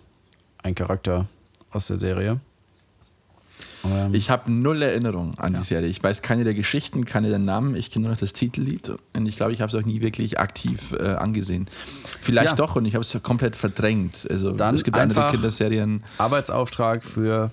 Ein 0.63 0.75
Charakter 0.75 1.27
aus 1.71 1.87
der 1.87 1.97
Serie. 1.97 2.39
Ähm, 3.85 4.13
Ich 4.13 4.29
habe 4.29 4.51
null 4.51 4.81
Erinnerung 4.81 5.37
an 5.37 5.53
Ja. 5.53 5.59
die 5.59 5.65
Serie. 5.65 5.89
Ich 5.89 6.01
weiß 6.01 6.21
keine 6.21 6.43
der 6.43 6.53
Geschichten, 6.53 7.05
keine 7.05 7.29
der 7.29 7.39
Namen. 7.39 7.75
Ich 7.75 7.91
kenne 7.91 8.05
nur 8.05 8.13
noch 8.13 8.19
das 8.19 8.33
Titellied 8.33 8.91
und 9.15 9.25
ich 9.27 9.35
glaube, 9.35 9.53
ich 9.53 9.61
habe 9.61 9.75
es 9.75 9.81
auch 9.81 9.85
nie 9.85 10.01
wirklich 10.01 10.39
aktiv 10.39 10.93
äh, 10.99 11.03
angesehen. 11.15 11.67
Vielleicht 12.21 12.49
Ja. 12.51 12.55
doch 12.55 12.75
und 12.75 12.85
ich 12.85 12.95
habe 12.95 13.01
es 13.03 13.17
komplett 13.23 13.55
verdrängt. 13.55 14.27
Also 14.29 14.51
Dann 14.51 14.75
es 14.75 14.83
gibt 14.83 14.97
andere 14.97 15.29
Kinderserien. 15.31 16.01
Arbeitsauftrag 16.17 17.03
für 17.03 17.51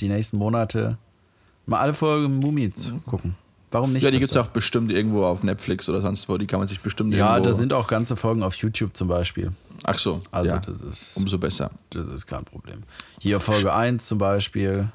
die 0.00 0.08
nächsten 0.08 0.38
Monate. 0.38 0.98
Mal 1.66 1.80
alle 1.80 1.94
Folgen 1.94 2.36
Mumie 2.38 2.70
zu 2.70 2.96
gucken. 3.06 3.36
Warum 3.70 3.92
nicht? 3.92 4.02
Ja, 4.02 4.10
die 4.10 4.18
gibt 4.18 4.32
es 4.32 4.36
auch 4.36 4.48
bestimmt 4.48 4.90
irgendwo 4.90 5.24
auf 5.24 5.44
Netflix 5.44 5.88
oder 5.88 6.00
sonst 6.00 6.28
wo. 6.28 6.36
Die 6.38 6.46
kann 6.46 6.58
man 6.58 6.66
sich 6.66 6.80
bestimmt 6.80 7.14
Ja, 7.14 7.38
da 7.38 7.52
sind 7.52 7.72
auch 7.72 7.86
ganze 7.86 8.16
Folgen 8.16 8.42
auf 8.42 8.54
YouTube 8.56 8.96
zum 8.96 9.06
Beispiel. 9.06 9.52
Ach 9.84 9.98
so, 9.98 10.18
Also 10.30 10.50
ja. 10.50 10.58
das 10.58 10.82
ist 10.82 11.16
umso 11.16 11.38
besser. 11.38 11.70
das 11.90 12.08
ist 12.08 12.26
kein 12.26 12.44
Problem. 12.44 12.82
Hier 13.20 13.40
Folge 13.40 13.72
1 13.72 14.06
zum 14.06 14.18
Beispiel. 14.18 14.90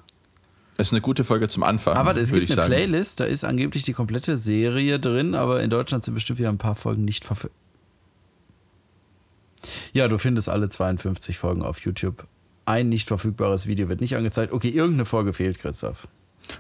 Es 0.78 0.88
ist 0.88 0.94
eine 0.94 1.02
gute 1.02 1.24
Folge 1.24 1.48
zum 1.48 1.64
Anfang. 1.64 1.96
Aber 1.96 2.16
es 2.18 2.32
würde 2.32 2.46
gibt 2.46 2.52
eine 2.60 2.62
sagen. 2.62 2.74
Playlist, 2.74 3.20
da 3.20 3.24
ist 3.24 3.46
angeblich 3.46 3.84
die 3.84 3.94
komplette 3.94 4.36
Serie 4.36 5.00
drin, 5.00 5.34
aber 5.34 5.64
in 5.64 5.70
Deutschland 5.70 6.04
sind 6.04 6.14
bestimmt 6.14 6.40
wieder 6.40 6.50
ein 6.50 6.58
paar 6.58 6.76
Folgen 6.76 7.06
nicht 7.06 7.24
verfügbar. 7.24 7.58
Ja, 9.94 10.08
du 10.08 10.18
findest 10.18 10.50
alle 10.50 10.70
52 10.70 11.38
Folgen 11.38 11.64
auf 11.64 11.80
YouTube. 11.80 12.28
Ein 12.66 12.90
nicht 12.90 13.08
verfügbares 13.08 13.68
Video 13.68 13.90
wird 13.90 14.02
nicht 14.02 14.16
angezeigt. 14.16 14.52
Okay, 14.52 14.70
irgendeine 14.70 15.06
Folge 15.06 15.34
fehlt, 15.34 15.60
Christoph. 15.60 16.08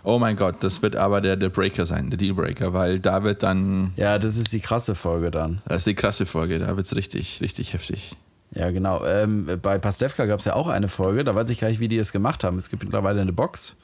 Oh 0.03 0.19
mein 0.19 0.35
Gott, 0.35 0.57
das 0.61 0.81
wird 0.81 0.95
aber 0.95 1.21
der, 1.21 1.35
der 1.35 1.49
Breaker 1.49 1.85
sein, 1.85 2.09
der 2.09 2.17
Dealbreaker, 2.17 2.73
weil 2.73 2.99
da 2.99 3.23
wird 3.23 3.43
dann, 3.43 3.93
Ja, 3.95 4.17
das 4.19 4.37
ist 4.37 4.51
die 4.53 4.59
krasse 4.59 4.95
Folge 4.95 5.31
dann. 5.31 5.61
das 5.65 5.77
ist 5.79 5.87
die 5.87 5.95
krasse 5.95 6.25
Folge, 6.25 6.59
da 6.59 6.75
wird 6.77 6.85
es 6.87 6.95
richtig, 6.95 7.41
richtig 7.41 7.73
heftig. 7.73 8.15
Ja, 8.51 8.71
genau. 8.71 9.03
Ähm, 9.05 9.49
bei 9.61 9.77
Pastewka 9.77 10.25
gab 10.25 10.39
es 10.39 10.45
ja 10.45 10.53
auch 10.53 10.67
eine 10.67 10.87
Folge, 10.87 11.23
da 11.23 11.35
weiß 11.35 11.49
ich 11.49 11.59
gar 11.59 11.67
nicht, 11.67 11.79
wie 11.79 11.87
die 11.89 11.97
es 11.97 12.11
gemacht 12.13 12.43
haben. 12.43 12.57
Es 12.57 12.69
gibt 12.69 12.83
mittlerweile 12.83 13.19
eine 13.21 13.33
Box 13.33 13.75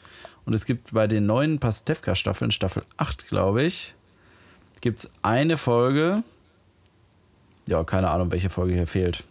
und 0.46 0.53
es 0.53 0.65
gibt 0.65 0.93
bei 0.93 1.08
den 1.08 1.25
neuen 1.25 1.60
Pastewka-Staffeln, 1.60 2.51
Staffel 2.51 2.84
8, 2.98 3.27
glaube 3.27 3.63
ich, 3.63 3.93
gibt 4.79 5.00
es 5.00 5.12
eine 5.24 5.58
Folge. 5.58 6.24
Ja, 7.67 7.84
keine 7.84 8.10
Ahnung, 8.10 8.31
welche 8.31 8.50
Folge 8.50 8.74
hier 8.74 8.88
fehlt. 8.88 9.24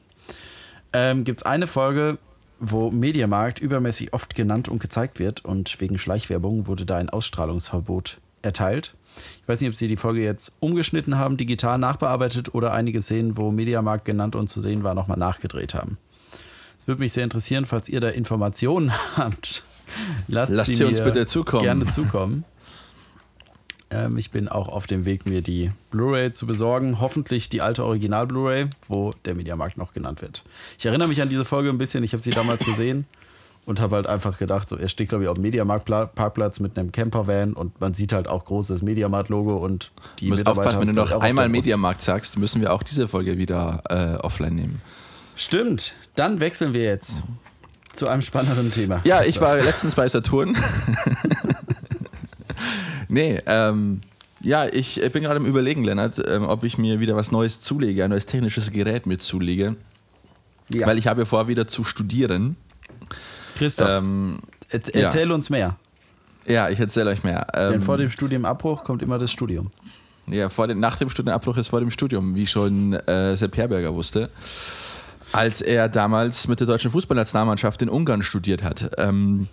Ähm, 0.92 1.24
gibt 1.24 1.40
es 1.40 1.46
eine 1.46 1.66
Folge, 1.66 2.18
wo 2.60 2.90
Mediamarkt 2.90 3.58
übermäßig 3.60 4.12
oft 4.12 4.34
genannt 4.34 4.68
und 4.68 4.80
gezeigt 4.80 5.18
wird 5.18 5.44
und 5.44 5.80
wegen 5.80 5.98
Schleichwerbung 5.98 6.66
wurde 6.66 6.86
da 6.86 6.96
ein 6.96 7.08
Ausstrahlungsverbot 7.08 8.18
erteilt. 8.42 8.94
Ich 9.42 9.48
weiß 9.48 9.60
nicht, 9.60 9.70
ob 9.70 9.76
sie 9.76 9.88
die 9.88 9.96
Folge 9.96 10.22
jetzt 10.22 10.54
umgeschnitten 10.60 11.18
haben, 11.18 11.36
digital 11.36 11.78
nachbearbeitet 11.78 12.54
oder 12.54 12.72
einige 12.72 13.02
Szenen, 13.02 13.36
wo 13.36 13.50
Mediamarkt 13.50 14.04
genannt 14.04 14.36
und 14.36 14.48
zu 14.48 14.60
sehen 14.60 14.84
war, 14.84 14.94
nochmal 14.94 15.18
nachgedreht 15.18 15.74
haben. 15.74 15.98
Es 16.78 16.86
würde 16.86 17.00
mich 17.00 17.12
sehr 17.12 17.24
interessieren, 17.24 17.66
falls 17.66 17.88
ihr 17.88 18.00
da 18.00 18.08
Informationen 18.08 18.92
habt. 19.16 19.64
Lasst, 20.28 20.52
Lasst 20.52 20.76
sie 20.76 20.84
uns 20.84 20.98
mir 21.00 21.06
bitte 21.06 21.26
zukommen. 21.26 21.64
Gerne 21.64 21.86
zukommen. 21.86 22.44
Ähm, 23.90 24.16
ich 24.16 24.30
bin 24.30 24.48
auch 24.48 24.68
auf 24.68 24.86
dem 24.86 25.04
Weg, 25.04 25.26
mir 25.26 25.42
die 25.42 25.72
Blu-ray 25.90 26.32
zu 26.32 26.46
besorgen. 26.46 27.00
Hoffentlich 27.00 27.48
die 27.48 27.60
alte 27.60 27.84
Original-Blu-ray, 27.84 28.68
wo 28.88 29.12
der 29.24 29.34
Mediamarkt 29.34 29.76
noch 29.76 29.92
genannt 29.92 30.22
wird. 30.22 30.44
Ich 30.78 30.86
erinnere 30.86 31.08
mich 31.08 31.20
an 31.20 31.28
diese 31.28 31.44
Folge 31.44 31.68
ein 31.68 31.78
bisschen. 31.78 32.04
Ich 32.04 32.12
habe 32.12 32.22
sie 32.22 32.30
damals 32.30 32.64
gesehen 32.64 33.06
und 33.66 33.80
habe 33.80 33.96
halt 33.96 34.06
einfach 34.06 34.38
gedacht, 34.38 34.68
so, 34.68 34.76
er 34.76 34.88
steht, 34.88 35.08
glaube 35.08 35.24
ich, 35.24 35.28
auf 35.28 35.34
dem 35.34 35.42
Mediamarkt-Parkplatz 35.42 36.60
mit 36.60 36.78
einem 36.78 36.92
Campervan 36.92 37.52
und 37.52 37.80
man 37.80 37.94
sieht 37.94 38.12
halt 38.12 38.28
auch 38.28 38.44
großes 38.44 38.82
Mediamarkt-Logo 38.82 39.56
und 39.56 39.90
die 40.18 40.26
Du 40.26 40.30
musst 40.30 40.40
Mitarbeiter 40.40 40.68
aufpassen, 40.68 40.88
wenn 40.88 40.96
du 40.96 41.02
noch 41.02 41.20
einmal. 41.20 41.48
Mediamarkt 41.48 42.02
sagst, 42.02 42.38
müssen 42.38 42.60
wir 42.60 42.72
auch 42.72 42.82
diese 42.82 43.08
Folge 43.08 43.38
wieder 43.38 43.82
äh, 43.88 44.16
offline 44.24 44.54
nehmen. 44.54 44.82
Stimmt. 45.36 45.94
Dann 46.14 46.40
wechseln 46.40 46.72
wir 46.72 46.84
jetzt 46.84 47.22
zu 47.92 48.08
einem 48.08 48.22
spannenderen 48.22 48.70
Thema. 48.70 49.00
Ja, 49.04 49.22
ich 49.22 49.40
war 49.40 49.56
letztens 49.56 49.94
bei 49.94 50.08
Saturn. 50.08 50.56
nee, 53.10 53.40
ähm, 53.46 54.00
Ja, 54.42 54.66
ich 54.66 54.98
bin 55.12 55.22
gerade 55.22 55.36
im 55.36 55.44
Überlegen, 55.44 55.84
Lennart, 55.84 56.14
ähm, 56.26 56.44
ob 56.44 56.64
ich 56.64 56.78
mir 56.78 56.98
wieder 56.98 57.14
was 57.14 57.30
Neues 57.30 57.60
zulege, 57.60 58.02
ein 58.04 58.08
neues 58.10 58.24
technisches 58.24 58.70
Gerät 58.72 59.04
mit 59.06 59.20
zulege. 59.20 59.76
Ja. 60.72 60.86
Weil 60.86 60.96
ich 60.98 61.06
habe 61.08 61.20
ja 61.22 61.24
vor, 61.26 61.46
wieder 61.48 61.68
zu 61.68 61.84
studieren. 61.84 62.56
Christoph, 63.58 63.90
Ähm, 63.90 64.38
erz- 64.70 64.96
ja. 64.96 65.02
erzähl 65.06 65.30
uns 65.32 65.50
mehr. 65.50 65.76
ja, 66.46 66.70
ich 66.70 66.80
erzähle 66.80 67.10
euch 67.10 67.22
mehr. 67.22 67.46
Denn 67.54 67.74
Ähm, 67.74 67.82
vor 67.82 67.98
dem 67.98 68.10
Studienabbruch 68.10 68.82
kommt 68.84 69.02
immer 69.02 69.18
das 69.18 69.30
Studium. 69.30 69.70
Ja, 70.26 70.48
vor 70.48 70.68
dem, 70.68 70.80
nach 70.80 70.96
dem 70.96 71.10
Studienabbruch 71.10 71.56
ist 71.58 71.68
vor 71.68 71.80
dem 71.80 71.90
Studium, 71.90 72.34
wie 72.34 72.46
schon 72.46 72.94
äh, 72.94 73.36
Sepp 73.36 73.56
Herberger 73.58 73.92
wusste, 73.92 74.30
als 75.32 75.60
er 75.60 75.88
damals 75.88 76.48
mit 76.48 76.60
der 76.60 76.66
deutschen 76.66 76.90
Fußballnationalmannschaft 76.92 77.82
in 77.82 77.88
Ungarn 77.88 78.22
studiert 78.22 78.62
hat. 78.62 78.90
Ähm, 78.96 79.48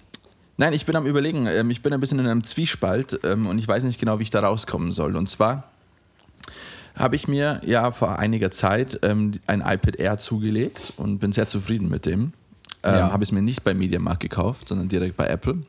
nein, 0.57 0.73
ich 0.73 0.85
bin 0.85 0.95
am 0.95 1.05
Überlegen, 1.05 1.45
ähm, 1.47 1.69
ich 1.69 1.81
bin 1.81 1.93
ein 1.93 1.99
bisschen 1.99 2.19
in 2.19 2.27
einem 2.27 2.43
Zwiespalt 2.43 3.19
ähm, 3.23 3.47
und 3.47 3.59
ich 3.59 3.67
weiß 3.67 3.83
nicht 3.83 3.99
genau, 3.99 4.19
wie 4.19 4.23
ich 4.23 4.29
da 4.29 4.41
rauskommen 4.41 4.91
soll. 4.91 5.15
Und 5.15 5.27
zwar 5.27 5.63
habe 6.95 7.15
ich 7.15 7.27
mir 7.27 7.61
ja 7.65 7.91
vor 7.91 8.17
einiger 8.19 8.51
Zeit 8.51 8.99
ähm, 9.03 9.33
ein 9.47 9.61
iPad 9.61 9.97
Air 9.97 10.17
zugelegt 10.17 10.93
und 10.97 11.19
bin 11.19 11.31
sehr 11.31 11.47
zufrieden 11.47 11.89
mit 11.89 12.05
dem. 12.05 12.33
Ähm, 12.83 12.95
Ja. 12.95 13.11
Habe 13.11 13.23
es 13.23 13.31
mir 13.31 13.41
nicht 13.41 13.63
bei 13.63 13.73
Mediamarkt 13.73 14.19
gekauft, 14.21 14.67
sondern 14.69 14.89
direkt 14.89 15.15
bei 15.17 15.27
Apple. 15.27 15.59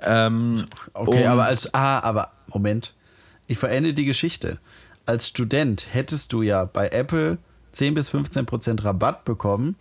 Ähm, 0.00 0.64
Okay, 0.92 1.26
aber 1.26 1.44
als. 1.44 1.72
Ah, 1.74 2.00
aber 2.00 2.32
Moment. 2.48 2.92
Ich 3.46 3.58
verende 3.58 3.94
die 3.94 4.04
Geschichte. 4.04 4.58
Als 5.06 5.28
Student 5.28 5.86
hättest 5.92 6.32
du 6.32 6.42
ja 6.42 6.64
bei 6.64 6.88
Apple 6.88 7.38
10 7.72 7.94
bis 7.94 8.08
15 8.08 8.46
Prozent 8.46 8.84
Rabatt 8.84 9.24
bekommen 9.24 9.76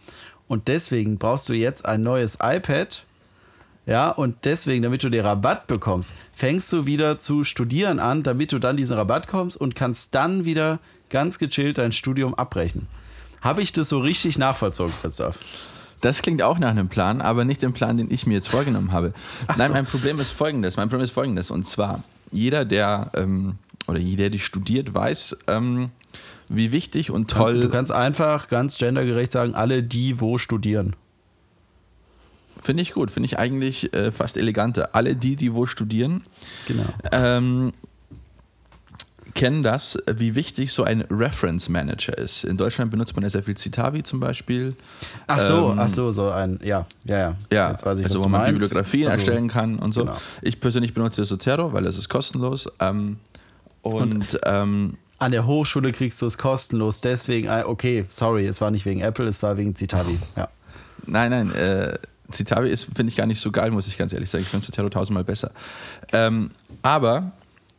und 0.48 0.68
deswegen 0.68 1.18
brauchst 1.18 1.48
du 1.48 1.54
jetzt 1.54 1.86
ein 1.86 2.02
neues 2.02 2.38
iPad. 2.42 3.06
Ja, 3.86 4.10
und 4.10 4.46
deswegen, 4.46 4.84
damit 4.84 5.04
du 5.04 5.10
den 5.10 5.26
Rabatt 5.26 5.68
bekommst, 5.68 6.14
fängst 6.34 6.72
du 6.72 6.86
wieder 6.86 7.20
zu 7.20 7.44
studieren 7.44 8.00
an, 8.00 8.24
damit 8.24 8.52
du 8.54 8.60
dann 8.60 8.78
diesen 8.78 8.96
Rabatt 8.96 9.28
kommst 9.28 9.60
und 9.60 9.76
kannst 9.76 10.16
dann 10.16 10.46
wieder 10.46 10.80
ganz 11.10 11.38
gechillt 11.38 11.78
dein 11.78 11.92
Studium 11.92 12.34
abbrechen. 12.34 12.88
Habe 13.42 13.62
ich 13.62 13.74
das 13.74 13.90
so 13.90 14.00
richtig 14.00 14.38
nachvollzogen, 14.38 14.94
Christoph? 15.02 15.38
Das 16.00 16.22
klingt 16.22 16.42
auch 16.42 16.60
nach 16.60 16.72
einem 16.72 16.88
Plan, 16.88 17.22
aber 17.22 17.46
nicht 17.46 17.62
dem 17.62 17.74
Plan, 17.74 17.98
den 17.98 18.12
ich 18.12 18.26
mir 18.26 18.34
jetzt 18.34 18.50
vorgenommen 18.50 18.92
habe. 18.92 19.14
Nein, 19.58 19.68
so. 19.68 19.74
mein 19.74 19.86
Problem 19.86 20.20
ist 20.20 20.32
folgendes. 20.32 20.78
Mein 20.78 20.90
Problem 20.90 21.04
ist 21.04 21.12
folgendes. 21.12 21.52
Und 21.52 21.68
zwar, 21.68 22.04
jeder, 22.32 22.66
der 22.66 23.12
ähm, 23.16 23.56
oder 23.88 24.00
jeder, 24.00 24.30
der 24.30 24.40
studiert, 24.40 24.94
weiß, 24.94 25.38
ähm, 25.48 25.92
wie 26.50 26.72
wichtig 26.72 27.12
und 27.12 27.30
toll. 27.30 27.62
Du 27.62 27.70
kannst 27.70 27.92
einfach 27.92 28.48
ganz 28.48 28.78
gendergerecht 28.78 29.32
sagen, 29.32 29.56
alle 29.56 29.84
die, 29.84 30.20
wo 30.20 30.38
studieren. 30.38 30.96
Finde 32.62 32.82
ich 32.84 32.94
gut, 32.94 33.12
finde 33.12 33.26
ich 33.28 33.38
eigentlich 33.40 33.94
äh, 33.94 34.12
fast 34.12 34.38
eleganter. 34.38 34.90
Alle 34.94 35.16
die, 35.16 35.36
die 35.36 35.54
wo 35.54 35.66
studieren, 35.66 36.24
Genau. 36.68 36.86
ähm, 37.12 37.74
kennen 39.34 39.64
das, 39.64 39.98
wie 40.16 40.36
wichtig 40.36 40.72
so 40.72 40.84
ein 40.84 41.02
Reference 41.10 41.68
Manager 41.68 42.16
ist. 42.18 42.44
In 42.44 42.56
Deutschland 42.56 42.92
benutzt 42.92 43.16
man 43.16 43.24
ja 43.24 43.30
sehr 43.32 43.42
viel 43.44 43.58
Citavi 43.58 44.04
zum 44.04 44.20
Beispiel. 44.20 44.76
Ach 45.26 45.40
so, 45.40 45.72
Ähm, 45.72 45.80
ach 45.80 45.88
so, 45.90 46.12
so 46.12 46.30
ein, 46.30 46.60
ja, 46.64 46.86
ja, 47.06 47.18
ja. 47.18 47.36
Ja, 47.52 47.72
Jetzt 47.72 47.84
weiß 47.86 47.98
ich, 48.00 48.06
also 48.06 48.20
wo 48.20 48.28
man 48.28 48.42
meinst. 48.42 48.60
Bibliografien 48.62 49.08
Also, 49.08 49.18
erstellen 49.18 49.48
kann 49.48 49.80
und 49.80 49.94
so. 49.94 50.02
genau. 50.02 50.18
Ich 50.44 50.60
persönlich 50.60 50.94
benutze 50.94 51.24
Zotero, 51.24 51.74
weil 51.74 51.86
es 51.88 51.98
ist 51.98 52.10
kostenlos. 52.10 52.68
Ähm, 52.80 53.18
und, 53.82 54.40
ähm, 54.46 54.98
An 55.18 55.32
der 55.32 55.48
Hochschule 55.48 55.92
kriegst 55.92 56.22
du 56.22 56.28
es 56.28 56.38
kostenlos, 56.38 57.02
deswegen, 57.02 57.50
ah, 57.50 57.64
okay, 57.66 58.06
sorry, 58.10 58.46
es 58.46 58.62
war 58.62 58.70
nicht 58.72 58.86
wegen 58.86 59.02
Apple, 59.02 59.26
es 59.26 59.42
war 59.42 59.58
wegen 59.58 59.76
Citavi. 59.76 60.20
Ja. 60.36 60.48
nein, 61.08 61.32
nein, 61.32 61.52
äh, 61.56 61.98
Citavi 62.34 62.70
ist, 62.70 62.86
finde 62.96 63.10
ich 63.10 63.16
gar 63.16 63.26
nicht 63.26 63.40
so 63.40 63.52
geil, 63.52 63.72
muss 63.72 63.88
ich 63.88 63.98
ganz 63.98 64.14
ehrlich 64.14 64.30
sagen. 64.30 64.44
Ich 64.44 64.50
finde 64.50 64.66
Zotero 64.66 64.90
tausendmal 64.90 65.24
besser. 65.24 65.52
Ähm, 66.12 66.52
aber 66.82 67.32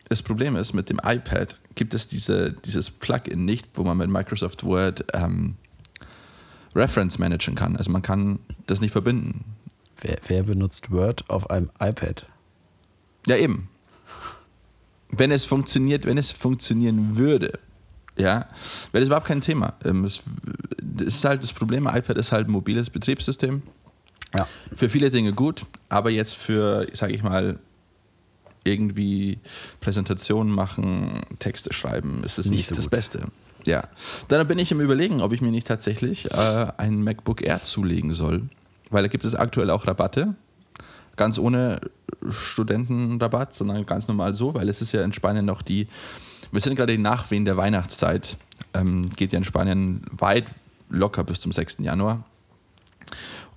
das 0.09 0.23
Problem 0.23 0.57
ist, 0.57 0.73
mit 0.73 0.91
dem 0.91 1.01
iPad 1.05 1.59
gibt 1.75 1.95
es 1.95 2.07
diese, 2.07 2.53
dieses 2.53 2.91
Plugin 2.91 3.45
nicht, 3.45 3.69
wo 3.75 3.85
man 3.85 3.97
mit 3.97 4.09
Microsoft 4.09 4.65
Word 4.65 5.05
ähm, 5.13 5.57
Reference 6.75 7.19
managen 7.19 7.55
kann. 7.55 7.77
Also 7.77 7.91
man 7.91 8.03
kann 8.03 8.39
das 8.67 8.81
nicht 8.81 8.93
verbinden. 8.93 9.45
Wer, 10.01 10.19
wer 10.27 10.43
benutzt 10.43 10.91
Word 10.91 11.29
auf 11.29 11.51
einem 11.51 11.71
iPad? 11.81 12.27
Ja, 13.27 13.37
eben. 13.37 13.69
Wenn 15.09 15.31
es 15.31 15.45
funktioniert, 15.45 16.05
wenn 16.05 16.19
es 16.19 16.31
funktionieren 16.33 17.17
würde, 17.17 17.59
ja, 18.17 18.49
wäre 18.93 19.01
das 19.01 19.07
überhaupt 19.07 19.27
kein 19.27 19.41
Thema. 19.41 19.75
Ähm, 19.85 20.05
Es 20.05 20.23
das 20.97 21.09
ist 21.09 21.25
halt 21.25 21.43
das 21.43 21.53
Problem, 21.53 21.89
iPad 21.93 22.17
ist 22.19 22.33
halt 22.33 22.49
ein 22.49 22.53
mobiles 22.53 22.91
Betriebssystem. 22.91 23.63
Ja. 24.35 24.49
Für 24.75 24.89
viele 24.89 25.11
Dinge 25.11 25.33
gut, 25.33 25.67
aber 25.89 26.11
jetzt 26.11 26.35
für, 26.35 26.87
sage 26.93 27.13
ich 27.13 27.23
mal, 27.23 27.59
irgendwie 28.65 29.39
Präsentationen 29.81 30.53
machen, 30.53 31.21
Texte 31.39 31.73
schreiben, 31.73 32.25
ist 32.25 32.39
es 32.39 32.47
Nicht 32.47 32.59
nicht, 32.59 32.67
so 32.69 32.75
das 32.75 32.85
gut. 32.85 32.91
Beste. 32.91 33.29
Ja. 33.67 33.85
Dann 34.29 34.47
bin 34.47 34.59
ich 34.59 34.73
im 34.73 34.81
Überlegen, 34.81 35.21
ob 35.21 35.33
ich 35.33 35.41
mir 35.41 35.51
nicht 35.51 35.67
tatsächlich 35.67 36.31
äh, 36.33 36.67
ein 36.77 37.03
MacBook 37.03 37.43
Air 37.43 37.63
zulegen 37.63 38.13
soll, 38.13 38.43
weil 38.91 39.03
da 39.03 39.09
gibt 39.09 39.25
es 39.25 39.35
aktuell 39.35 39.71
auch 39.71 39.87
Rabatte. 39.87 40.35
Ganz 41.17 41.39
ohne 41.39 41.81
Studentenrabatt, 42.29 43.55
sondern 43.55 43.87
ganz 43.87 44.09
normal 44.09 44.35
so, 44.35 44.55
weil 44.55 44.69
es 44.69 44.83
ist 44.83 44.93
ja 44.93 45.05
in 45.05 45.13
Spanien 45.13 45.45
noch 45.45 45.63
die, 45.63 45.87
wir 46.51 46.61
sind 46.61 46.75
gerade 46.75 46.95
in 46.95 47.03
Nachwehen 47.03 47.45
der 47.45 47.57
Weihnachtszeit, 47.57 48.37
ähm, 48.75 49.11
geht 49.11 49.33
ja 49.33 49.39
in 49.39 49.45
Spanien 49.45 50.03
weit 50.11 50.47
locker 50.89 51.23
bis 51.25 51.41
zum 51.41 51.53
6. 51.53 51.79
Januar. 51.81 52.25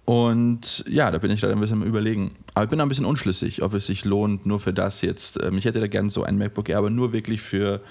Und 0.08 0.86
ja, 0.88 1.12
da 1.12 1.18
bin 1.18 1.32
ich 1.32 1.42
gerade 1.42 1.54
ein 1.54 1.60
bisschen 1.60 1.82
am 1.82 1.86
Überlegen. 1.86 2.32
Aber 2.54 2.64
ich 2.64 2.70
bin 2.70 2.80
ein 2.80 2.88
bisschen 2.88 3.04
unschlüssig, 3.04 3.62
ob 3.62 3.74
es 3.74 3.88
sich 3.88 4.06
lohnt, 4.06 4.46
nur 4.46 4.58
für 4.58 4.72
das 4.72 5.02
jetzt. 5.02 5.38
Ähm, 5.44 5.58
ich 5.58 5.66
hätte 5.66 5.82
da 5.82 5.88
gern 5.88 6.10
so 6.10 6.24
ein 6.24 6.38
MacBook 6.38 6.70
Air, 6.70 6.78
aber 6.78 6.90
nur 6.90 7.12
wirklich 7.12 7.42
für, 7.42 7.82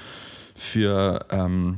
für 0.55 1.27
ähm, 1.29 1.77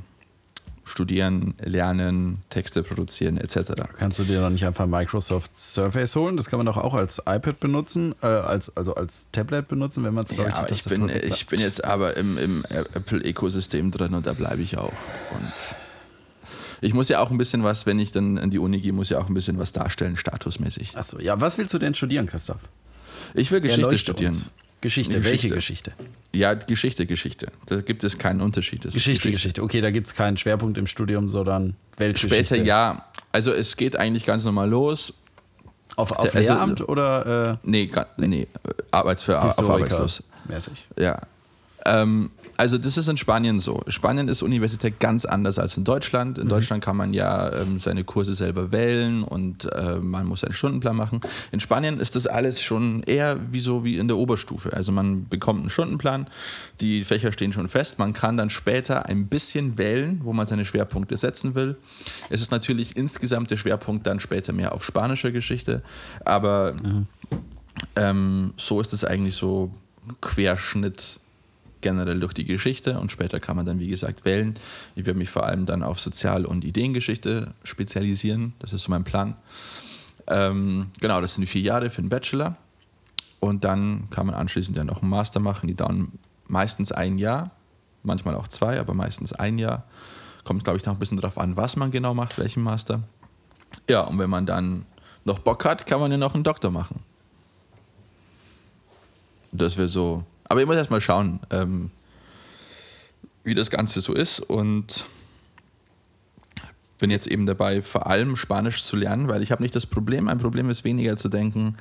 Studieren, 0.84 1.54
Lernen, 1.60 2.44
Texte 2.50 2.84
produzieren 2.84 3.36
etc. 3.36 3.72
Kannst 3.98 4.20
du 4.20 4.24
dir 4.24 4.40
noch 4.40 4.50
nicht 4.50 4.64
einfach 4.64 4.86
Microsoft 4.86 5.56
Surface 5.56 6.14
holen? 6.14 6.36
Das 6.36 6.48
kann 6.48 6.60
man 6.60 6.66
doch 6.66 6.76
auch 6.76 6.94
als 6.94 7.18
iPad 7.26 7.58
benutzen, 7.58 8.14
äh, 8.22 8.26
als, 8.26 8.76
also 8.76 8.94
als 8.94 9.32
Tablet 9.32 9.66
benutzen, 9.66 10.04
wenn 10.04 10.14
man 10.14 10.22
es, 10.22 10.30
glaube 10.30 10.50
Ja, 10.50 10.58
aber 10.58 10.70
ich 10.70 10.84
bin, 10.84 11.10
ich 11.10 11.48
bin 11.48 11.58
jetzt 11.58 11.84
aber 11.84 12.16
im, 12.16 12.38
im 12.38 12.64
Apple-Ökosystem 12.70 13.90
drin 13.90 14.14
und 14.14 14.24
da 14.24 14.34
bleibe 14.34 14.62
ich 14.62 14.78
auch. 14.78 14.92
Und 15.32 15.52
ich 16.80 16.94
muss 16.94 17.08
ja 17.08 17.20
auch 17.20 17.30
ein 17.30 17.38
bisschen 17.38 17.64
was, 17.64 17.86
wenn 17.86 17.98
ich 17.98 18.12
dann 18.12 18.36
in 18.36 18.50
die 18.50 18.58
Uni 18.58 18.80
gehe, 18.80 18.92
muss 18.92 19.08
ja 19.10 19.18
auch 19.18 19.28
ein 19.28 19.34
bisschen 19.34 19.58
was 19.58 19.72
darstellen, 19.72 20.16
statusmäßig. 20.16 20.96
Achso, 20.96 21.18
ja, 21.20 21.40
was 21.40 21.58
willst 21.58 21.74
du 21.74 21.78
denn 21.78 21.94
studieren, 21.94 22.26
Christoph? 22.26 22.60
Ich 23.34 23.50
will 23.50 23.60
Geschichte 23.60 23.82
Erleuchte 23.82 23.98
studieren. 23.98 24.32
uns. 24.32 24.46
Geschichte, 24.80 25.18
Geschichte. 25.18 25.30
welche 25.30 25.54
Geschichte? 25.54 25.92
Ja, 26.32 26.54
Geschichte, 26.54 27.04
Geschichte. 27.06 27.48
Da 27.66 27.80
gibt 27.80 28.04
es 28.04 28.16
keinen 28.16 28.40
Unterschied. 28.40 28.84
Ist 28.84 28.94
Geschichte, 28.94 29.32
Geschichte. 29.32 29.60
Okay, 29.62 29.80
da 29.80 29.90
gibt 29.90 30.06
es 30.06 30.14
keinen 30.14 30.36
Schwerpunkt 30.36 30.78
im 30.78 30.86
Studium, 30.86 31.30
sondern 31.30 31.74
Weltgeschichte. 31.96 32.54
Später 32.54 32.62
ja. 32.64 33.04
Also 33.32 33.52
es 33.52 33.76
geht 33.76 33.96
eigentlich 33.96 34.24
ganz 34.24 34.44
normal 34.44 34.68
los. 34.70 35.14
Auf, 35.96 36.12
auf 36.12 36.26
Also- 36.34 36.38
Lehramt 36.38 36.88
oder 36.88 37.54
äh, 37.54 37.68
Nee, 37.68 37.90
nee, 38.18 38.46
Arbeits 38.92 39.22
für, 39.24 39.40
auf 39.40 39.46
Historiker 39.48 39.74
Arbeitslos. 39.74 40.22
mäßig? 40.46 40.86
Ja. 40.96 41.22
Ähm, 41.84 42.30
also 42.56 42.76
das 42.76 42.96
ist 42.96 43.08
in 43.08 43.16
Spanien 43.16 43.60
so. 43.60 43.82
Spanien 43.86 44.26
ist 44.28 44.42
Universität 44.42 44.98
ganz 44.98 45.24
anders 45.24 45.60
als 45.60 45.76
in 45.76 45.84
Deutschland. 45.84 46.38
In 46.38 46.44
Mhm. 46.44 46.48
Deutschland 46.48 46.84
kann 46.84 46.96
man 46.96 47.14
ja 47.14 47.52
ähm, 47.52 47.78
seine 47.78 48.02
Kurse 48.02 48.34
selber 48.34 48.72
wählen 48.72 49.22
und 49.22 49.72
äh, 49.72 49.96
man 50.00 50.26
muss 50.26 50.42
einen 50.42 50.54
Stundenplan 50.54 50.96
machen. 50.96 51.20
In 51.52 51.60
Spanien 51.60 52.00
ist 52.00 52.16
das 52.16 52.26
alles 52.26 52.60
schon 52.62 53.04
eher 53.04 53.38
wie 53.52 53.60
so 53.60 53.84
wie 53.84 53.96
in 53.96 54.08
der 54.08 54.16
Oberstufe. 54.16 54.72
Also 54.72 54.90
man 54.90 55.28
bekommt 55.28 55.60
einen 55.60 55.70
Stundenplan, 55.70 56.26
die 56.80 57.04
Fächer 57.04 57.32
stehen 57.32 57.52
schon 57.52 57.68
fest. 57.68 57.98
Man 58.00 58.12
kann 58.12 58.36
dann 58.36 58.50
später 58.50 59.06
ein 59.06 59.28
bisschen 59.28 59.78
wählen, 59.78 60.20
wo 60.24 60.32
man 60.32 60.48
seine 60.48 60.64
Schwerpunkte 60.64 61.16
setzen 61.16 61.54
will. 61.54 61.76
Es 62.28 62.40
ist 62.40 62.50
natürlich 62.50 62.96
insgesamt 62.96 63.52
der 63.52 63.56
Schwerpunkt 63.56 64.06
dann 64.06 64.18
später 64.18 64.52
mehr 64.52 64.72
auf 64.72 64.84
spanischer 64.84 65.30
Geschichte, 65.30 65.82
aber 66.24 66.74
ähm, 67.94 68.52
so 68.56 68.80
ist 68.80 68.92
es 68.92 69.04
eigentlich 69.04 69.36
so 69.36 69.70
Querschnitt 70.20 71.20
generell 71.80 72.20
durch 72.20 72.32
die 72.32 72.44
Geschichte 72.44 72.98
und 72.98 73.12
später 73.12 73.40
kann 73.40 73.56
man 73.56 73.66
dann, 73.66 73.78
wie 73.78 73.88
gesagt, 73.88 74.24
wählen. 74.24 74.54
Ich 74.94 75.06
werde 75.06 75.18
mich 75.18 75.30
vor 75.30 75.46
allem 75.46 75.66
dann 75.66 75.82
auf 75.82 76.00
Sozial- 76.00 76.46
und 76.46 76.64
Ideengeschichte 76.64 77.54
spezialisieren. 77.64 78.54
Das 78.58 78.72
ist 78.72 78.82
so 78.82 78.90
mein 78.90 79.04
Plan. 79.04 79.36
Ähm, 80.26 80.88
genau, 81.00 81.20
das 81.20 81.34
sind 81.34 81.46
vier 81.46 81.62
Jahre 81.62 81.90
für 81.90 82.02
den 82.02 82.08
Bachelor. 82.08 82.56
Und 83.40 83.64
dann 83.64 84.08
kann 84.10 84.26
man 84.26 84.34
anschließend 84.34 84.76
ja 84.76 84.84
noch 84.84 85.02
einen 85.02 85.10
Master 85.10 85.40
machen. 85.40 85.68
Die 85.68 85.74
dauern 85.74 86.12
meistens 86.48 86.92
ein 86.92 87.18
Jahr, 87.18 87.50
manchmal 88.02 88.34
auch 88.34 88.48
zwei, 88.48 88.80
aber 88.80 88.94
meistens 88.94 89.32
ein 89.32 89.58
Jahr. 89.58 89.84
Kommt, 90.44 90.64
glaube 90.64 90.78
ich, 90.78 90.86
noch 90.86 90.94
ein 90.94 90.98
bisschen 90.98 91.20
darauf 91.20 91.38
an, 91.38 91.56
was 91.56 91.76
man 91.76 91.90
genau 91.90 92.14
macht, 92.14 92.38
welchen 92.38 92.62
Master. 92.62 93.02
Ja, 93.88 94.02
und 94.02 94.18
wenn 94.18 94.30
man 94.30 94.46
dann 94.46 94.86
noch 95.24 95.38
Bock 95.38 95.64
hat, 95.64 95.86
kann 95.86 96.00
man 96.00 96.10
ja 96.10 96.16
noch 96.16 96.34
einen 96.34 96.44
Doktor 96.44 96.70
machen. 96.70 97.02
Das 99.52 99.76
wäre 99.76 99.88
so. 99.88 100.24
Aber 100.48 100.60
ich 100.60 100.66
muss 100.66 100.76
erst 100.76 100.90
mal 100.90 101.00
schauen, 101.00 101.40
ähm, 101.50 101.90
wie 103.44 103.54
das 103.54 103.70
Ganze 103.70 104.00
so 104.00 104.14
ist. 104.14 104.40
Und 104.40 105.06
bin 106.98 107.10
jetzt 107.10 107.26
eben 107.26 107.46
dabei, 107.46 107.82
vor 107.82 108.06
allem 108.06 108.36
Spanisch 108.36 108.82
zu 108.82 108.96
lernen, 108.96 109.28
weil 109.28 109.42
ich 109.42 109.52
habe 109.52 109.62
nicht 109.62 109.74
das 109.74 109.86
Problem. 109.86 110.24
Mein 110.24 110.38
Problem 110.38 110.68
ist 110.68 110.84
weniger 110.84 111.16
zu 111.16 111.28
denken, 111.28 111.76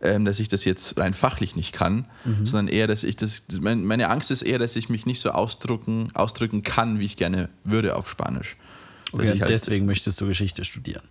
ähm, 0.00 0.24
dass 0.24 0.40
ich 0.40 0.48
das 0.48 0.64
jetzt 0.64 0.96
rein 0.98 1.12
fachlich 1.12 1.56
nicht 1.56 1.72
kann, 1.72 2.06
mhm. 2.24 2.46
sondern 2.46 2.68
eher, 2.68 2.86
dass 2.86 3.04
ich 3.04 3.16
das. 3.16 3.42
Meine 3.60 4.08
Angst 4.08 4.30
ist 4.30 4.42
eher, 4.42 4.58
dass 4.58 4.76
ich 4.76 4.88
mich 4.88 5.06
nicht 5.06 5.20
so 5.20 5.30
ausdrücken, 5.30 6.10
ausdrücken 6.14 6.62
kann, 6.62 6.98
wie 6.98 7.04
ich 7.04 7.16
gerne 7.16 7.48
würde 7.64 7.96
auf 7.96 8.08
Spanisch. 8.08 8.56
Okay, 9.12 9.40
halt 9.40 9.48
deswegen 9.48 9.86
möchtest 9.86 10.20
du 10.20 10.26
Geschichte 10.26 10.64
studieren. 10.64 11.02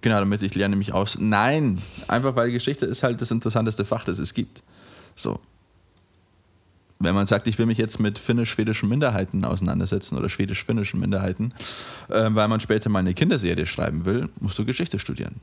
Genau, 0.00 0.18
damit 0.18 0.42
ich 0.42 0.54
lerne 0.54 0.76
mich 0.76 0.92
aus. 0.92 1.16
Nein, 1.18 1.80
einfach 2.08 2.36
weil 2.36 2.50
Geschichte 2.50 2.84
ist 2.86 3.02
halt 3.02 3.22
das 3.22 3.30
interessanteste 3.30 3.84
Fach, 3.84 4.04
das 4.04 4.18
es 4.18 4.34
gibt. 4.34 4.62
So. 5.16 5.40
Wenn 7.04 7.14
man 7.14 7.26
sagt, 7.26 7.46
ich 7.46 7.58
will 7.58 7.66
mich 7.66 7.78
jetzt 7.78 8.00
mit 8.00 8.18
finnisch-schwedischen 8.18 8.88
Minderheiten 8.88 9.44
auseinandersetzen 9.44 10.16
oder 10.16 10.28
schwedisch-finnischen 10.28 10.98
Minderheiten, 11.00 11.52
äh, 12.08 12.28
weil 12.30 12.48
man 12.48 12.60
später 12.60 12.90
mal 12.90 13.00
eine 13.00 13.14
Kinderserie 13.14 13.66
schreiben 13.66 14.04
will, 14.04 14.28
musst 14.40 14.58
du 14.58 14.64
Geschichte 14.64 14.98
studieren. 14.98 15.36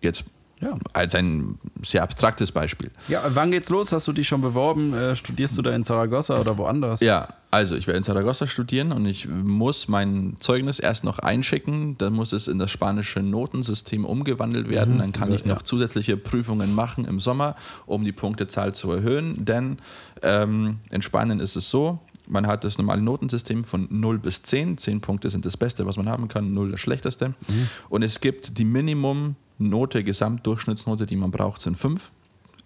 Jetzt 0.00 0.24
ja. 0.60 0.74
Als 0.92 1.14
ein 1.14 1.58
sehr 1.84 2.02
abstraktes 2.02 2.50
Beispiel. 2.50 2.90
Ja, 3.08 3.22
wann 3.28 3.50
geht's 3.50 3.68
los? 3.68 3.92
Hast 3.92 4.08
du 4.08 4.12
dich 4.12 4.26
schon 4.26 4.40
beworben? 4.40 4.92
Äh, 4.92 5.14
studierst 5.14 5.56
du 5.56 5.62
da 5.62 5.70
in 5.72 5.84
Zaragoza 5.84 6.40
oder 6.40 6.58
woanders? 6.58 7.00
Ja, 7.00 7.28
also 7.50 7.76
ich 7.76 7.86
werde 7.86 7.98
in 7.98 8.04
Zaragoza 8.04 8.46
studieren 8.46 8.92
und 8.92 9.06
ich 9.06 9.28
muss 9.28 9.88
mein 9.88 10.36
Zeugnis 10.40 10.80
erst 10.80 11.04
noch 11.04 11.20
einschicken. 11.20 11.96
Dann 11.98 12.12
muss 12.12 12.32
es 12.32 12.48
in 12.48 12.58
das 12.58 12.70
spanische 12.70 13.20
Notensystem 13.20 14.04
umgewandelt 14.04 14.68
werden. 14.68 14.94
Mhm. 14.94 14.98
Dann 14.98 15.12
kann 15.12 15.32
ich 15.32 15.44
noch 15.44 15.62
zusätzliche 15.62 16.16
Prüfungen 16.16 16.74
machen 16.74 17.04
im 17.04 17.20
Sommer, 17.20 17.54
um 17.86 18.04
die 18.04 18.12
Punktezahl 18.12 18.74
zu 18.74 18.90
erhöhen. 18.90 19.44
Denn 19.44 19.78
ähm, 20.22 20.80
in 20.90 21.02
Spanien 21.02 21.38
ist 21.38 21.54
es 21.54 21.70
so, 21.70 22.00
man 22.26 22.46
hat 22.46 22.64
das 22.64 22.78
normale 22.78 23.00
Notensystem 23.00 23.64
von 23.64 23.86
0 23.90 24.18
bis 24.18 24.42
10. 24.42 24.76
10 24.76 25.00
Punkte 25.00 25.30
sind 25.30 25.44
das 25.44 25.56
Beste, 25.56 25.86
was 25.86 25.96
man 25.96 26.08
haben 26.08 26.28
kann, 26.28 26.52
0 26.52 26.72
das 26.72 26.80
Schlechteste. 26.80 27.28
Mhm. 27.28 27.68
Und 27.88 28.02
es 28.02 28.20
gibt 28.20 28.58
die 28.58 28.64
Minimum 28.64 29.36
Note, 29.58 30.04
Gesamtdurchschnittsnote, 30.04 31.06
die 31.06 31.16
man 31.16 31.30
braucht, 31.30 31.60
sind 31.60 31.76
fünf 31.76 32.12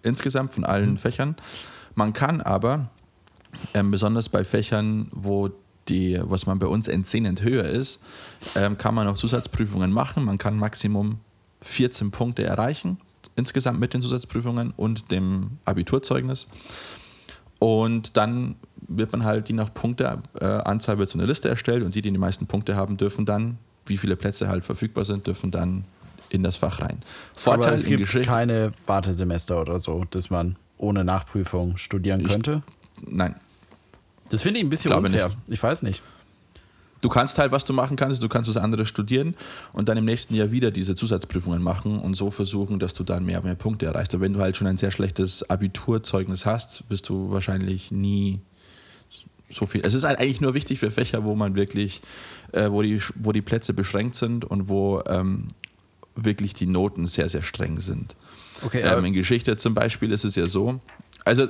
insgesamt 0.03 0.51
von 0.51 0.63
allen 0.63 0.91
mhm. 0.91 0.97
Fächern. 0.97 1.35
Man 1.95 2.13
kann 2.13 2.41
aber, 2.41 2.89
ähm, 3.73 3.91
besonders 3.91 4.29
bei 4.29 4.43
Fächern, 4.43 5.07
wo 5.11 5.49
die, 5.89 6.19
was 6.21 6.45
man 6.45 6.59
bei 6.59 6.67
uns 6.67 6.89
N10 6.89 7.41
höher 7.41 7.65
ist, 7.65 7.99
ähm, 8.55 8.77
kann 8.77 8.95
man 8.95 9.07
auch 9.07 9.15
Zusatzprüfungen 9.15 9.91
machen. 9.91 10.23
Man 10.25 10.37
kann 10.37 10.57
Maximum 10.57 11.19
14 11.61 12.11
Punkte 12.11 12.43
erreichen, 12.43 12.97
insgesamt 13.35 13.79
mit 13.79 13.93
den 13.93 14.01
Zusatzprüfungen 14.01 14.73
und 14.75 15.11
dem 15.11 15.57
Abiturzeugnis. 15.65 16.47
Und 17.59 18.17
dann 18.17 18.55
wird 18.87 19.11
man 19.13 19.23
halt 19.23 19.47
die 19.47 19.53
nach 19.53 19.73
Punkteanzahl 19.73 20.95
äh, 20.95 20.99
wird 20.99 21.09
so 21.09 21.17
eine 21.17 21.25
Liste 21.25 21.47
erstellt 21.47 21.83
und 21.83 21.95
die, 21.95 22.01
die 22.01 22.11
die 22.11 22.17
meisten 22.17 22.47
Punkte 22.47 22.75
haben, 22.75 22.97
dürfen 22.97 23.25
dann, 23.25 23.57
wie 23.85 23.97
viele 23.97 24.15
Plätze 24.15 24.49
halt 24.49 24.65
verfügbar 24.65 25.05
sind, 25.05 25.27
dürfen 25.27 25.51
dann 25.51 25.85
in 26.33 26.43
das 26.43 26.57
Fach 26.57 26.81
rein. 26.81 27.03
Vorteil 27.35 27.67
Aber 27.67 27.75
es 27.75 27.85
gibt 27.85 28.01
Geschichte, 28.01 28.27
keine 28.27 28.73
Wartesemester 28.87 29.61
oder 29.61 29.79
so, 29.79 30.03
dass 30.09 30.29
man 30.29 30.57
ohne 30.77 31.05
Nachprüfung 31.05 31.77
studieren 31.77 32.23
könnte? 32.23 32.63
Ich, 33.01 33.13
nein. 33.13 33.35
Das 34.29 34.41
finde 34.41 34.59
ich 34.59 34.65
ein 34.65 34.69
bisschen 34.69 34.89
Glaube 34.91 35.07
unfair. 35.07 35.27
Nicht. 35.27 35.37
Ich 35.47 35.63
weiß 35.63 35.83
nicht. 35.83 36.01
Du 37.01 37.09
kannst 37.09 37.37
halt, 37.37 37.51
was 37.51 37.65
du 37.65 37.73
machen 37.73 37.97
kannst, 37.97 38.23
du 38.23 38.29
kannst 38.29 38.49
was 38.49 38.57
anderes 38.57 38.87
studieren 38.87 39.35
und 39.73 39.89
dann 39.89 39.97
im 39.97 40.05
nächsten 40.05 40.33
Jahr 40.35 40.51
wieder 40.51 40.71
diese 40.71 40.95
Zusatzprüfungen 40.95 41.61
machen 41.61 41.99
und 41.99 42.15
so 42.15 42.31
versuchen, 42.31 42.79
dass 42.79 42.93
du 42.93 43.03
dann 43.03 43.25
mehr 43.25 43.39
und 43.39 43.45
mehr 43.45 43.55
Punkte 43.55 43.85
erreichst. 43.85 44.15
Aber 44.15 44.23
wenn 44.23 44.33
du 44.33 44.39
halt 44.39 44.57
schon 44.57 44.67
ein 44.67 44.77
sehr 44.77 44.89
schlechtes 44.89 45.47
Abiturzeugnis 45.49 46.45
hast, 46.45 46.89
wirst 46.89 47.09
du 47.09 47.29
wahrscheinlich 47.29 47.91
nie 47.91 48.39
so 49.49 49.65
viel. 49.65 49.81
Es 49.85 49.93
ist 49.93 50.03
halt 50.03 50.17
eigentlich 50.17 50.41
nur 50.41 50.53
wichtig 50.55 50.79
für 50.79 50.89
Fächer, 50.89 51.23
wo 51.25 51.35
man 51.35 51.55
wirklich, 51.55 52.01
äh, 52.53 52.71
wo, 52.71 52.81
die, 52.81 52.99
wo 53.15 53.33
die 53.33 53.41
Plätze 53.41 53.73
beschränkt 53.73 54.15
sind 54.15 54.45
und 54.45 54.69
wo 54.69 55.03
ähm, 55.05 55.47
wirklich 56.15 56.53
die 56.53 56.67
Noten 56.67 57.07
sehr, 57.07 57.29
sehr 57.29 57.43
streng 57.43 57.81
sind. 57.81 58.15
Okay, 58.65 58.81
ähm, 58.81 59.05
in 59.05 59.13
Geschichte 59.13 59.57
zum 59.57 59.73
Beispiel 59.73 60.11
ist 60.11 60.23
es 60.23 60.35
ja 60.35 60.45
so, 60.45 60.79
also 61.25 61.47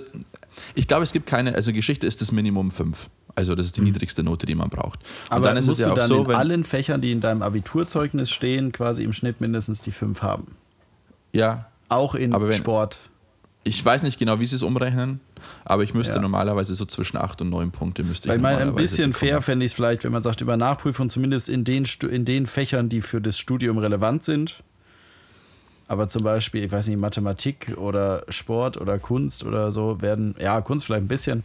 ich 0.75 0.87
glaube, 0.87 1.03
es 1.03 1.11
gibt 1.11 1.27
keine, 1.27 1.55
also 1.55 1.73
Geschichte 1.73 2.07
ist 2.07 2.21
das 2.21 2.31
Minimum 2.31 2.71
5. 2.71 3.09
Also 3.35 3.55
das 3.55 3.67
ist 3.67 3.77
die 3.77 3.81
mhm. 3.81 3.87
niedrigste 3.87 4.23
Note, 4.23 4.45
die 4.45 4.55
man 4.55 4.69
braucht. 4.69 4.99
Und 4.99 5.31
Aber 5.31 5.47
dann 5.47 5.57
ist 5.57 5.65
musst 5.65 5.79
es 5.79 5.85
ja 5.85 5.93
du 5.93 5.99
dann 5.99 6.07
so, 6.07 6.23
in 6.25 6.31
allen 6.31 6.63
Fächern, 6.63 7.01
die 7.01 7.11
in 7.11 7.19
deinem 7.19 7.41
Abiturzeugnis 7.41 8.29
stehen, 8.29 8.71
quasi 8.71 9.03
im 9.03 9.13
Schnitt 9.13 9.41
mindestens 9.41 9.81
die 9.81 9.91
5 9.91 10.21
haben. 10.21 10.55
Ja. 11.31 11.67
Auch 11.89 12.15
in 12.15 12.31
Sport. 12.53 12.99
Ich 13.65 13.83
weiß 13.83 14.03
nicht 14.03 14.19
genau, 14.19 14.39
wie 14.39 14.45
sie 14.45 14.57
es 14.57 14.63
umrechnen, 14.63 15.21
aber 15.63 15.83
ich 15.83 15.93
müsste 15.93 16.15
ja. 16.15 16.21
normalerweise 16.21 16.75
so 16.75 16.85
zwischen 16.85 17.17
8 17.17 17.41
und 17.41 17.49
9 17.49 17.71
Punkte 17.71 18.03
müsste 18.03 18.27
ich 18.27 18.35
ich 18.35 18.41
meine, 18.41 18.61
ein 18.61 18.75
bisschen 18.75 19.11
bekommen. 19.11 19.29
fair 19.29 19.41
fände 19.41 19.65
ich 19.65 19.71
es 19.71 19.75
vielleicht, 19.75 20.03
wenn 20.03 20.11
man 20.11 20.21
sagt, 20.21 20.41
über 20.41 20.57
Nachprüfung 20.57 21.09
zumindest 21.09 21.47
in 21.47 21.63
den, 21.63 21.85
in 22.09 22.25
den 22.25 22.45
Fächern, 22.45 22.89
die 22.89 23.01
für 23.01 23.21
das 23.21 23.37
Studium 23.37 23.77
relevant 23.77 24.23
sind. 24.23 24.63
Aber 25.87 26.09
zum 26.09 26.23
Beispiel, 26.23 26.63
ich 26.63 26.71
weiß 26.71 26.87
nicht, 26.87 26.97
Mathematik 26.97 27.73
oder 27.77 28.23
Sport 28.29 28.77
oder 28.77 28.99
Kunst 28.99 29.45
oder 29.45 29.71
so 29.71 30.01
werden, 30.01 30.35
ja, 30.39 30.59
Kunst 30.61 30.85
vielleicht 30.85 31.03
ein 31.03 31.07
bisschen, 31.07 31.43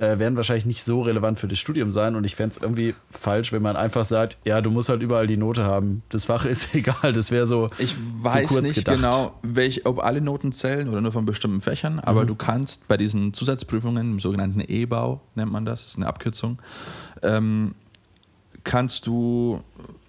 äh, 0.00 0.18
werden 0.18 0.36
wahrscheinlich 0.36 0.66
nicht 0.66 0.82
so 0.82 1.02
relevant 1.02 1.38
für 1.38 1.46
das 1.46 1.58
Studium 1.58 1.92
sein. 1.92 2.16
Und 2.16 2.24
ich 2.24 2.34
fände 2.34 2.56
es 2.56 2.62
irgendwie 2.62 2.94
falsch, 3.10 3.52
wenn 3.52 3.62
man 3.62 3.76
einfach 3.76 4.04
sagt, 4.04 4.38
ja, 4.44 4.60
du 4.60 4.70
musst 4.70 4.88
halt 4.88 5.02
überall 5.02 5.26
die 5.26 5.36
Note 5.36 5.64
haben. 5.64 6.02
Das 6.08 6.24
Fach 6.24 6.44
ist 6.44 6.74
egal. 6.74 7.12
Das 7.12 7.30
wäre 7.30 7.46
so. 7.46 7.68
Ich 7.78 7.96
weiß 8.22 8.60
nicht 8.62 8.74
gedacht. 8.74 8.96
genau, 8.96 9.34
welch, 9.42 9.86
ob 9.86 10.02
alle 10.02 10.20
Noten 10.20 10.52
zählen 10.52 10.88
oder 10.88 11.00
nur 11.00 11.12
von 11.12 11.26
bestimmten 11.26 11.60
Fächern, 11.60 12.00
aber 12.00 12.22
mhm. 12.22 12.28
du 12.28 12.34
kannst 12.34 12.88
bei 12.88 12.96
diesen 12.96 13.34
Zusatzprüfungen, 13.34 14.12
im 14.12 14.20
sogenannten 14.20 14.60
E-Bau 14.60 15.20
nennt 15.34 15.52
man 15.52 15.64
das, 15.64 15.82
das 15.82 15.90
ist 15.92 15.96
eine 15.96 16.06
Abkürzung, 16.06 16.58
ähm, 17.22 17.74
kannst 18.64 19.06
du 19.06 19.62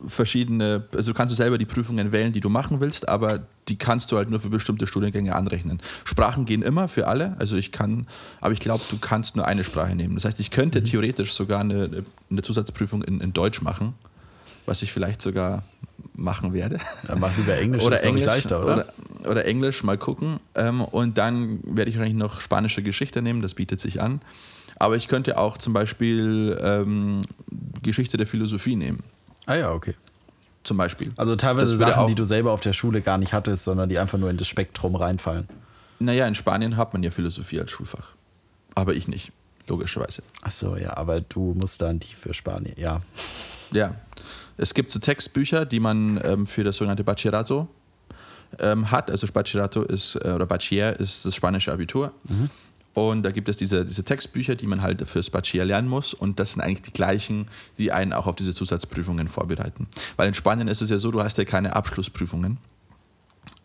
verschiedene, 0.08 0.84
also 0.96 1.14
kannst 1.14 1.32
du 1.32 1.36
selber 1.36 1.58
die 1.58 1.66
Prüfungen 1.66 2.12
wählen, 2.12 2.34
die 2.34 2.40
du 2.40 2.50
machen 2.50 2.80
willst, 2.80 3.08
aber 3.08 3.42
die 3.68 3.78
kannst 3.78 4.12
du 4.12 4.18
halt 4.18 4.30
nur 4.30 4.40
für 4.40 4.50
bestimmte 4.50 4.88
Studiengänge 4.88 5.36
anrechnen. 5.36 5.80
Sprachen 6.06 6.46
gehen 6.46 6.62
immer 6.62 6.88
für 6.88 7.08
alle, 7.08 7.36
also 7.40 7.56
ich 7.56 7.72
kann, 7.72 8.08
aber 8.40 8.54
ich 8.54 8.60
glaube, 8.60 8.84
du 8.90 8.98
kannst 8.98 9.36
nur 9.36 9.46
eine 9.46 9.64
Sprache 9.64 9.96
nehmen. 9.96 10.16
Das 10.16 10.26
heißt, 10.26 10.40
ich 10.40 10.52
könnte 10.52 10.82
mhm. 10.82 10.86
theoretisch 10.86 11.34
sogar 11.34 11.62
eine, 11.62 12.04
eine 12.30 12.42
Zusatzprüfung 12.42 13.04
in, 13.04 13.22
in, 13.22 13.34
Deutsch 13.34 13.62
machen, 13.62 13.94
was 14.66 14.82
ich 14.82 14.92
vielleicht 14.92 15.22
sogar 15.22 15.64
machen 16.14 16.54
werde. 16.54 16.80
Dann 17.08 17.20
mach 17.20 17.36
lieber 17.38 17.58
Englisch, 17.58 17.84
oder 17.84 18.04
Englisch 18.04 18.26
leichter, 18.26 18.64
oder? 18.64 18.74
oder? 19.20 19.30
oder? 19.30 19.46
Englisch, 19.46 19.84
mal 19.84 19.98
gucken. 19.98 20.40
Ähm, 20.56 20.82
und 20.82 21.18
dann 21.18 21.60
werde 21.64 21.90
ich 21.90 21.98
wahrscheinlich 21.98 22.20
noch 22.20 22.42
spanische 22.42 22.82
Geschichte 22.84 23.22
nehmen, 23.22 23.42
das 23.42 23.54
bietet 23.54 23.80
sich 23.80 24.02
an. 24.02 24.22
Aber 24.82 24.96
ich 24.96 25.08
könnte 25.08 25.38
auch 25.38 25.60
zum 25.60 25.74
Beispiel 25.74 26.60
ähm, 26.60 27.22
Geschichte 27.84 28.18
der 28.18 28.26
Philosophie 28.26 28.76
nehmen. 28.76 29.04
Ah 29.46 29.54
ja, 29.54 29.72
okay. 29.72 29.94
Zum 30.64 30.76
Beispiel. 30.76 31.12
Also 31.18 31.36
teilweise 31.36 31.78
Sachen, 31.78 32.08
die 32.08 32.16
du 32.16 32.24
selber 32.24 32.52
auf 32.52 32.62
der 32.62 32.74
Schule 32.74 33.02
gar 33.02 33.20
nicht 33.20 33.32
hattest, 33.32 33.64
sondern 33.64 33.90
die 33.90 34.00
einfach 34.00 34.18
nur 34.18 34.32
in 34.32 34.38
das 34.38 34.48
Spektrum 34.48 34.96
reinfallen. 34.96 35.48
Naja, 36.00 36.28
in 36.28 36.34
Spanien 36.34 36.78
hat 36.78 36.94
man 36.94 37.04
ja 37.04 37.12
Philosophie 37.12 37.60
als 37.60 37.70
Schulfach. 37.70 38.14
Aber 38.74 38.96
ich 38.96 39.08
nicht, 39.08 39.32
logischerweise. 39.68 40.24
Ach 40.42 40.52
so, 40.52 40.76
ja, 40.76 40.98
aber 40.98 41.22
du 41.22 41.54
musst 41.54 41.84
dann 41.84 42.00
die 42.00 42.16
für 42.16 42.34
Spanien, 42.34 42.74
ja. 42.76 43.02
Ja. 43.72 43.94
Es 44.58 44.74
gibt 44.74 44.90
so 44.90 44.98
Textbücher, 44.98 45.66
die 45.66 45.80
man 45.80 46.20
ähm, 46.24 46.48
für 46.48 46.64
das 46.64 46.78
sogenannte 46.78 47.04
Bachillerato 47.04 47.68
ähm, 48.58 48.90
hat. 48.90 49.12
Also 49.12 49.28
Bachillerato 49.32 49.84
ist, 49.84 50.16
äh, 50.16 50.32
oder 50.32 50.48
Bachiller 50.48 51.00
ist 51.00 51.24
das 51.24 51.36
spanische 51.36 51.72
Abitur. 51.72 52.14
Mhm. 52.28 52.50
Und 52.94 53.24
da 53.24 53.32
gibt 53.32 53.48
es 53.48 53.58
diese, 53.58 53.86
diese 53.86 54.04
Textbücher, 54.04 54.56
die 54.56 54.68
man 54.68 54.82
halt 54.82 55.08
fürs 55.08 55.30
Bachelor 55.30 55.66
lernen 55.66 55.88
muss. 55.88 56.14
Und 56.14 56.40
das 56.40 56.54
sind 56.54 56.62
eigentlich 56.62 56.82
die 56.82 56.92
gleichen, 56.92 57.48
die 57.78 57.92
einen 57.92 58.12
auch 58.12 58.28
auf 58.28 58.36
diese 58.36 58.54
Zusatzprüfungen 58.54 59.30
vorbereiten. 59.30 59.88
Weil 60.18 60.28
in 60.28 60.34
Spanien 60.34 60.68
ist 60.68 60.82
es 60.82 60.90
ja 60.90 60.98
so, 60.98 61.10
du 61.12 61.24
hast 61.24 61.38
ja 61.38 61.46
keine 61.46 61.76
Abschlussprüfungen, 61.76 62.58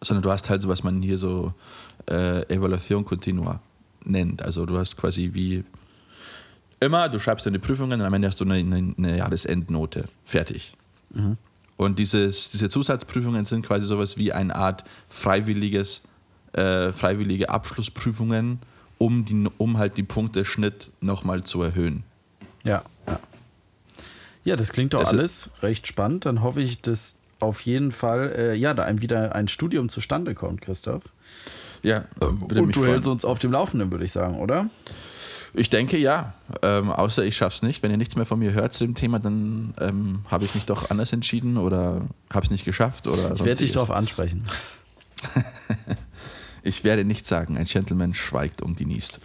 sondern 0.00 0.22
du 0.22 0.30
hast 0.30 0.48
halt 0.48 0.62
so, 0.62 0.68
was 0.68 0.84
man 0.84 1.02
hier 1.02 1.18
so 1.18 1.54
äh, 2.08 2.42
Evaluation 2.52 3.04
continua 3.04 3.60
nennt. 4.04 4.42
Also 4.42 4.64
du 4.64 4.78
hast 4.78 4.96
quasi 4.96 5.30
wie 5.32 5.64
immer, 6.78 7.08
du 7.08 7.18
schreibst 7.18 7.46
deine 7.46 7.58
Prüfungen 7.58 8.00
und 8.00 8.06
am 8.06 8.14
Ende 8.14 8.28
hast 8.28 8.40
du 8.40 8.44
eine, 8.44 8.94
eine, 8.96 9.16
Jahresendnote. 9.16 10.04
Fertig. 10.24 10.74
Mhm. 11.12 11.36
Und 11.76 11.98
dieses, 11.98 12.50
diese 12.50 12.68
Zusatzprüfungen 12.68 13.44
sind 13.44 13.66
quasi 13.66 13.86
sowas 13.86 14.16
wie 14.16 14.32
eine 14.32 14.54
Art 14.54 14.84
freiwilliges, 15.08 16.02
äh, 16.52 16.92
freiwillige 16.92 17.50
Abschlussprüfungen 17.50 18.60
um, 18.98 19.24
die, 19.24 19.48
um 19.58 19.78
halt 19.78 19.96
die 19.96 20.02
Punkteschnitt 20.02 20.90
nochmal 21.00 21.44
zu 21.44 21.62
erhöhen. 21.62 22.04
Ja, 22.64 22.82
ja. 23.06 23.20
Ja, 24.44 24.54
das 24.54 24.72
klingt 24.72 24.94
doch 24.94 25.00
also, 25.00 25.16
alles 25.16 25.50
recht 25.60 25.88
spannend. 25.88 26.24
Dann 26.24 26.40
hoffe 26.40 26.60
ich, 26.60 26.80
dass 26.80 27.18
auf 27.40 27.62
jeden 27.62 27.90
Fall, 27.90 28.32
äh, 28.36 28.54
ja, 28.54 28.74
da 28.74 28.84
einem 28.84 29.02
wieder 29.02 29.34
ein 29.34 29.48
Studium 29.48 29.88
zustande 29.88 30.34
kommt, 30.34 30.60
Christoph. 30.60 31.02
Ja, 31.82 32.04
Und 32.20 32.52
du 32.52 32.80
freuen. 32.80 32.92
hältst 32.92 33.08
uns 33.08 33.24
auf 33.24 33.40
dem 33.40 33.52
Laufenden, 33.52 33.90
würde 33.90 34.04
ich 34.04 34.12
sagen, 34.12 34.38
oder? 34.38 34.70
Ich 35.52 35.70
denke 35.70 35.96
ja. 35.98 36.34
Ähm, 36.62 36.90
außer 36.90 37.24
ich 37.24 37.36
schaff's 37.36 37.62
nicht. 37.62 37.82
Wenn 37.82 37.90
ihr 37.90 37.96
nichts 37.96 38.14
mehr 38.14 38.26
von 38.26 38.38
mir 38.38 38.52
hört 38.52 38.72
zu 38.72 38.84
dem 38.84 38.94
Thema, 38.94 39.18
dann 39.18 39.74
ähm, 39.80 40.20
habe 40.28 40.44
ich 40.44 40.54
mich 40.54 40.66
doch 40.66 40.90
anders 40.90 41.12
entschieden 41.12 41.56
oder 41.56 42.02
habe 42.32 42.44
es 42.44 42.50
nicht 42.50 42.64
geschafft. 42.64 43.06
Oder 43.06 43.32
ich 43.34 43.44
werde 43.44 43.58
dich 43.58 43.72
darauf 43.72 43.90
ansprechen. 43.90 44.44
Ich 46.66 46.82
werde 46.82 47.04
nichts 47.04 47.28
sagen. 47.28 47.56
Ein 47.56 47.64
Gentleman 47.64 48.12
schweigt 48.14 48.60
und 48.60 48.76
genießt. 48.76 49.20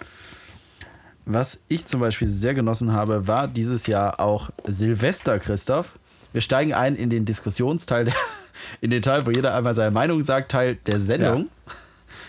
Was 1.25 1.63
ich 1.67 1.85
zum 1.85 1.99
Beispiel 1.99 2.27
sehr 2.27 2.53
genossen 2.53 2.93
habe, 2.93 3.27
war 3.27 3.47
dieses 3.47 3.87
Jahr 3.87 4.19
auch 4.19 4.49
Silvester, 4.67 5.39
Christoph. 5.39 5.97
wir 6.33 6.41
steigen 6.41 6.73
ein 6.73 6.95
in 6.95 7.09
den 7.09 7.25
Diskussionsteil, 7.25 8.05
der, 8.05 8.13
in 8.81 8.91
den 8.91 9.01
Teil, 9.01 9.25
wo 9.25 9.31
jeder 9.31 9.55
einmal 9.55 9.73
seine 9.73 9.91
Meinung 9.91 10.23
sagt, 10.23 10.51
Teil 10.51 10.75
der 10.75 10.99
Sendung. 10.99 11.49
Ja. 11.67 11.73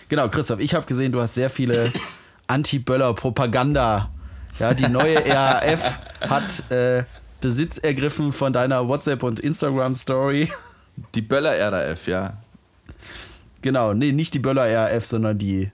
Genau, 0.08 0.28
Christoph, 0.28 0.60
ich 0.60 0.74
habe 0.74 0.86
gesehen, 0.86 1.12
du 1.12 1.20
hast 1.20 1.34
sehr 1.34 1.50
viele 1.50 1.92
Anti-Böller-Propaganda. 2.46 4.10
Ja, 4.58 4.74
die 4.74 4.88
neue 4.88 5.24
RAF 5.34 5.98
hat 6.20 6.70
äh, 6.70 7.04
Besitz 7.40 7.78
ergriffen 7.78 8.32
von 8.32 8.52
deiner 8.52 8.88
WhatsApp- 8.88 9.22
und 9.22 9.40
Instagram-Story. 9.40 10.50
Die 11.14 11.22
Böller-RAF, 11.22 12.06
ja. 12.06 12.41
Genau, 13.62 13.94
nee, 13.94 14.12
nicht 14.12 14.34
die 14.34 14.40
Böller-RAF, 14.40 15.06
sondern 15.06 15.38
die, 15.38 15.70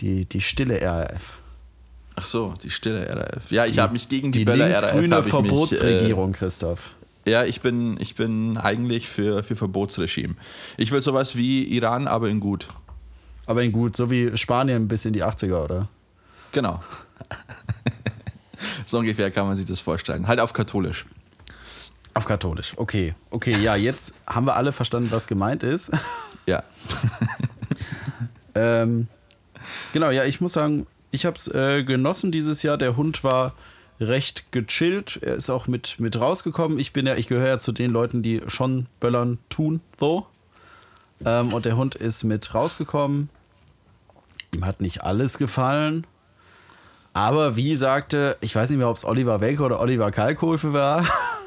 die, 0.00 0.24
die 0.24 0.40
stille 0.40 0.80
RAF. 0.82 1.38
Ach 2.16 2.26
so, 2.26 2.54
die 2.62 2.70
stille 2.70 3.06
RAF. 3.14 3.50
Ja, 3.50 3.66
ich 3.66 3.78
habe 3.78 3.92
mich 3.92 4.08
gegen 4.08 4.32
die, 4.32 4.40
die 4.40 4.44
Böller 4.46 4.82
RAF. 4.82 4.92
grüne 4.92 5.22
Verbotsregierung, 5.22 6.30
mich, 6.30 6.38
äh, 6.38 6.44
Christoph. 6.44 6.90
Ja, 7.26 7.44
ich 7.44 7.60
bin, 7.60 7.98
ich 8.00 8.14
bin 8.14 8.56
eigentlich 8.56 9.08
für, 9.08 9.44
für 9.44 9.54
Verbotsregime. 9.54 10.34
Ich 10.78 10.90
will 10.90 11.02
sowas 11.02 11.36
wie 11.36 11.64
Iran, 11.64 12.08
aber 12.08 12.28
in 12.28 12.40
gut. 12.40 12.68
Aber 13.46 13.62
in 13.62 13.72
gut, 13.72 13.96
so 13.96 14.10
wie 14.10 14.36
Spanien 14.36 14.88
bis 14.88 15.04
in 15.04 15.12
die 15.12 15.22
80er, 15.22 15.64
oder? 15.64 15.88
Genau. 16.52 16.82
so 18.86 18.98
ungefähr 18.98 19.30
kann 19.30 19.46
man 19.46 19.56
sich 19.56 19.66
das 19.66 19.80
vorstellen. 19.80 20.26
Halt 20.26 20.40
auf 20.40 20.54
katholisch. 20.54 21.04
Auf 22.20 22.26
katholisch, 22.26 22.74
okay. 22.76 23.14
Okay, 23.30 23.56
ja, 23.62 23.76
jetzt 23.76 24.14
haben 24.26 24.46
wir 24.46 24.54
alle 24.54 24.72
verstanden, 24.72 25.10
was 25.10 25.26
gemeint 25.26 25.62
ist. 25.62 25.90
Ja. 26.46 26.64
ähm, 28.54 29.06
genau, 29.92 30.10
ja, 30.10 30.24
ich 30.24 30.40
muss 30.40 30.54
sagen, 30.54 30.86
ich 31.12 31.26
habe 31.26 31.36
es 31.36 31.48
äh, 31.48 31.84
genossen 31.84 32.32
dieses 32.32 32.62
Jahr. 32.62 32.76
Der 32.76 32.96
Hund 32.96 33.22
war 33.22 33.54
recht 34.00 34.50
gechillt. 34.50 35.20
Er 35.22 35.36
ist 35.36 35.48
auch 35.48 35.66
mit, 35.66 36.00
mit 36.00 36.18
rausgekommen. 36.18 36.78
Ich 36.78 36.92
bin 36.92 37.06
ja, 37.06 37.14
ich 37.14 37.28
gehöre 37.28 37.46
ja 37.46 37.58
zu 37.58 37.72
den 37.72 37.90
Leuten, 37.90 38.22
die 38.22 38.42
schon 38.48 38.86
Böllern 38.98 39.38
tun, 39.48 39.80
so. 39.98 40.26
Ähm, 41.24 41.52
und 41.52 41.64
der 41.66 41.76
Hund 41.76 41.94
ist 41.94 42.24
mit 42.24 42.52
rausgekommen. 42.52 43.28
Ihm 44.52 44.66
hat 44.66 44.80
nicht 44.80 45.04
alles 45.04 45.38
gefallen. 45.38 46.06
Aber 47.12 47.54
wie 47.54 47.76
sagte, 47.76 48.36
ich 48.40 48.54
weiß 48.56 48.70
nicht 48.70 48.78
mehr, 48.78 48.88
ob 48.88 48.96
es 48.96 49.04
Oliver 49.04 49.40
Welke 49.40 49.62
oder 49.62 49.78
Oliver 49.78 50.10
Kalkofe 50.10 50.72
war. 50.72 51.06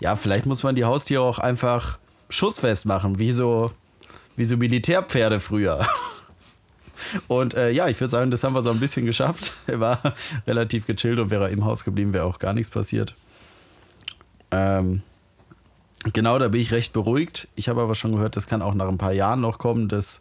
ja, 0.00 0.16
vielleicht 0.16 0.46
muss 0.46 0.62
man 0.62 0.74
die 0.74 0.84
Haustiere 0.84 1.22
auch 1.22 1.38
einfach 1.38 1.98
schussfest 2.28 2.86
machen, 2.86 3.18
wie 3.18 3.32
so, 3.32 3.72
wie 4.36 4.44
so 4.44 4.56
Militärpferde 4.56 5.40
früher. 5.40 5.86
Und 7.28 7.54
äh, 7.54 7.70
ja, 7.70 7.88
ich 7.88 8.00
würde 8.00 8.10
sagen, 8.10 8.30
das 8.30 8.44
haben 8.44 8.54
wir 8.54 8.62
so 8.62 8.70
ein 8.70 8.80
bisschen 8.80 9.06
geschafft. 9.06 9.52
Er 9.66 9.80
war 9.80 10.00
relativ 10.46 10.86
gechillt 10.86 11.18
und 11.18 11.30
wäre 11.30 11.50
im 11.50 11.64
Haus 11.64 11.84
geblieben, 11.84 12.14
wäre 12.14 12.24
auch 12.24 12.38
gar 12.38 12.52
nichts 12.52 12.70
passiert. 12.70 13.14
Ähm, 14.50 15.02
genau, 16.12 16.38
da 16.38 16.48
bin 16.48 16.60
ich 16.60 16.72
recht 16.72 16.92
beruhigt. 16.92 17.48
Ich 17.56 17.68
habe 17.68 17.82
aber 17.82 17.94
schon 17.94 18.12
gehört, 18.12 18.36
das 18.36 18.46
kann 18.46 18.62
auch 18.62 18.74
nach 18.74 18.88
ein 18.88 18.98
paar 18.98 19.12
Jahren 19.12 19.40
noch 19.40 19.58
kommen, 19.58 19.88
dass 19.88 20.20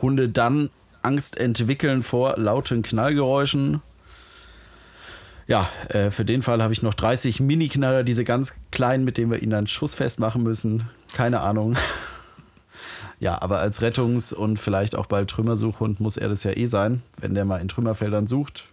Hunde 0.00 0.28
dann 0.28 0.70
Angst 1.02 1.36
entwickeln 1.36 2.02
vor 2.02 2.36
lauten 2.36 2.82
Knallgeräuschen. 2.82 3.82
Ja, 5.46 5.68
äh, 5.88 6.10
für 6.10 6.24
den 6.24 6.42
Fall 6.42 6.62
habe 6.62 6.72
ich 6.72 6.82
noch 6.82 6.94
30 6.94 7.40
Mini-Knaller, 7.40 8.02
diese 8.02 8.24
ganz 8.24 8.54
kleinen, 8.72 9.04
mit 9.04 9.16
denen 9.16 9.30
wir 9.30 9.42
ihn 9.42 9.50
dann 9.50 9.66
schussfest 9.66 10.18
machen 10.18 10.42
müssen. 10.42 10.88
Keine 11.14 11.40
Ahnung. 11.40 11.76
Ja, 13.18 13.40
aber 13.40 13.60
als 13.60 13.80
Rettungs- 13.80 14.34
und 14.34 14.58
vielleicht 14.58 14.94
auch 14.94 15.06
bald 15.06 15.30
Trümmersuchhund 15.30 16.00
muss 16.00 16.18
er 16.18 16.28
das 16.28 16.44
ja 16.44 16.54
eh 16.54 16.66
sein, 16.66 17.02
wenn 17.18 17.34
der 17.34 17.46
mal 17.46 17.62
in 17.62 17.68
Trümmerfeldern 17.68 18.26
sucht. 18.26 18.64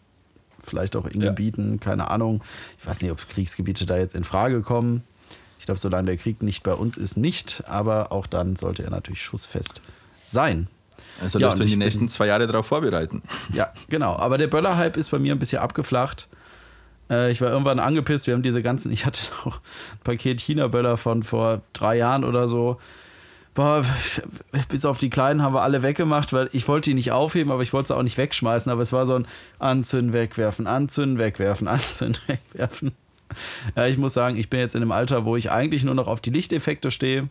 Vielleicht 0.60 0.98
auch 0.98 1.06
in 1.06 1.22
ja. 1.22 1.30
Gebieten, 1.30 1.80
keine 1.80 2.12
Ahnung. 2.12 2.44
Ich 2.78 2.86
weiß 2.86 3.02
nicht, 3.02 3.12
ob 3.12 3.28
Kriegsgebiete 3.30 3.86
da 3.86 3.98
jetzt 3.98 4.16
in 4.16 4.26
Frage 4.26 4.62
kommen. 4.62 5.04
Ich 5.60 5.66
glaube, 5.66 5.80
solange 5.80 6.08
der 6.08 6.18
Krieg 6.18 6.44
nicht 6.44 6.64
bei 6.64 6.74
uns 6.74 6.98
ist, 6.98 7.16
nicht. 7.16 7.64
Aber 7.68 8.12
auch 8.12 8.28
dann 8.28 8.58
sollte 8.58 8.84
er 8.84 8.90
natürlich 8.90 9.22
schussfest 9.22 9.80
sein. 10.26 10.68
Also 11.22 11.40
ja, 11.40 11.48
lässt 11.48 11.60
du 11.60 11.66
die 11.66 11.76
nächsten 11.76 12.10
zwei 12.10 12.28
Jahre 12.28 12.48
darauf 12.48 12.66
vorbereiten. 12.66 13.24
Ja, 13.54 13.72
genau. 13.88 14.16
Aber 14.18 14.38
der 14.38 14.48
Böller-Hype 14.48 14.98
ist 14.98 15.12
bei 15.12 15.20
mir 15.20 15.34
ein 15.34 15.40
bisschen 15.40 15.60
abgeflacht. 15.60 16.28
Äh, 17.10 17.32
ich 17.32 17.42
war 17.42 17.50
irgendwann 17.50 17.80
angepisst. 17.80 18.28
Wir 18.28 18.34
haben 18.34 18.44
diese 18.44 18.62
ganzen, 18.62 18.92
ich 18.92 19.06
hatte 19.06 19.22
auch 19.46 19.58
ein 19.58 20.00
Paket 20.04 20.40
China-Böller 20.40 20.98
von 20.98 21.24
vor 21.24 21.62
drei 21.74 21.98
Jahren 21.98 22.24
oder 22.24 22.48
so 22.48 22.78
boah, 23.54 23.86
bis 24.70 24.86
auf 24.86 24.98
die 24.98 25.10
Kleinen 25.10 25.42
haben 25.42 25.54
wir 25.54 25.62
alle 25.62 25.84
weggemacht, 25.84 26.34
weil 26.34 26.50
ich 26.54 26.68
wollte 26.68 26.90
die 26.90 26.96
nicht 26.96 27.12
aufheben, 27.12 27.52
aber 27.52 27.62
ich 27.62 27.74
wollte 27.74 27.90
sie 27.90 27.96
auch 27.96 28.04
nicht 28.04 28.18
wegschmeißen. 28.18 28.72
Aber 28.72 28.82
es 28.82 28.94
war 28.94 29.06
so 29.06 29.16
ein 29.16 29.28
Anzünden, 29.60 30.14
wegwerfen, 30.14 30.68
Anzünden, 30.68 31.18
wegwerfen, 31.18 31.68
Anzünden, 31.70 32.22
wegwerfen. 32.28 32.92
Ja, 33.76 33.88
ich 33.88 33.98
muss 33.98 34.14
sagen, 34.14 34.38
ich 34.38 34.50
bin 34.50 34.60
jetzt 34.60 34.76
in 34.76 34.82
einem 34.82 34.92
Alter, 34.92 35.26
wo 35.26 35.36
ich 35.36 35.52
eigentlich 35.52 35.84
nur 35.84 35.96
noch 35.96 36.08
auf 36.08 36.22
die 36.22 36.30
Lichteffekte 36.30 36.92
stehe. 36.92 37.30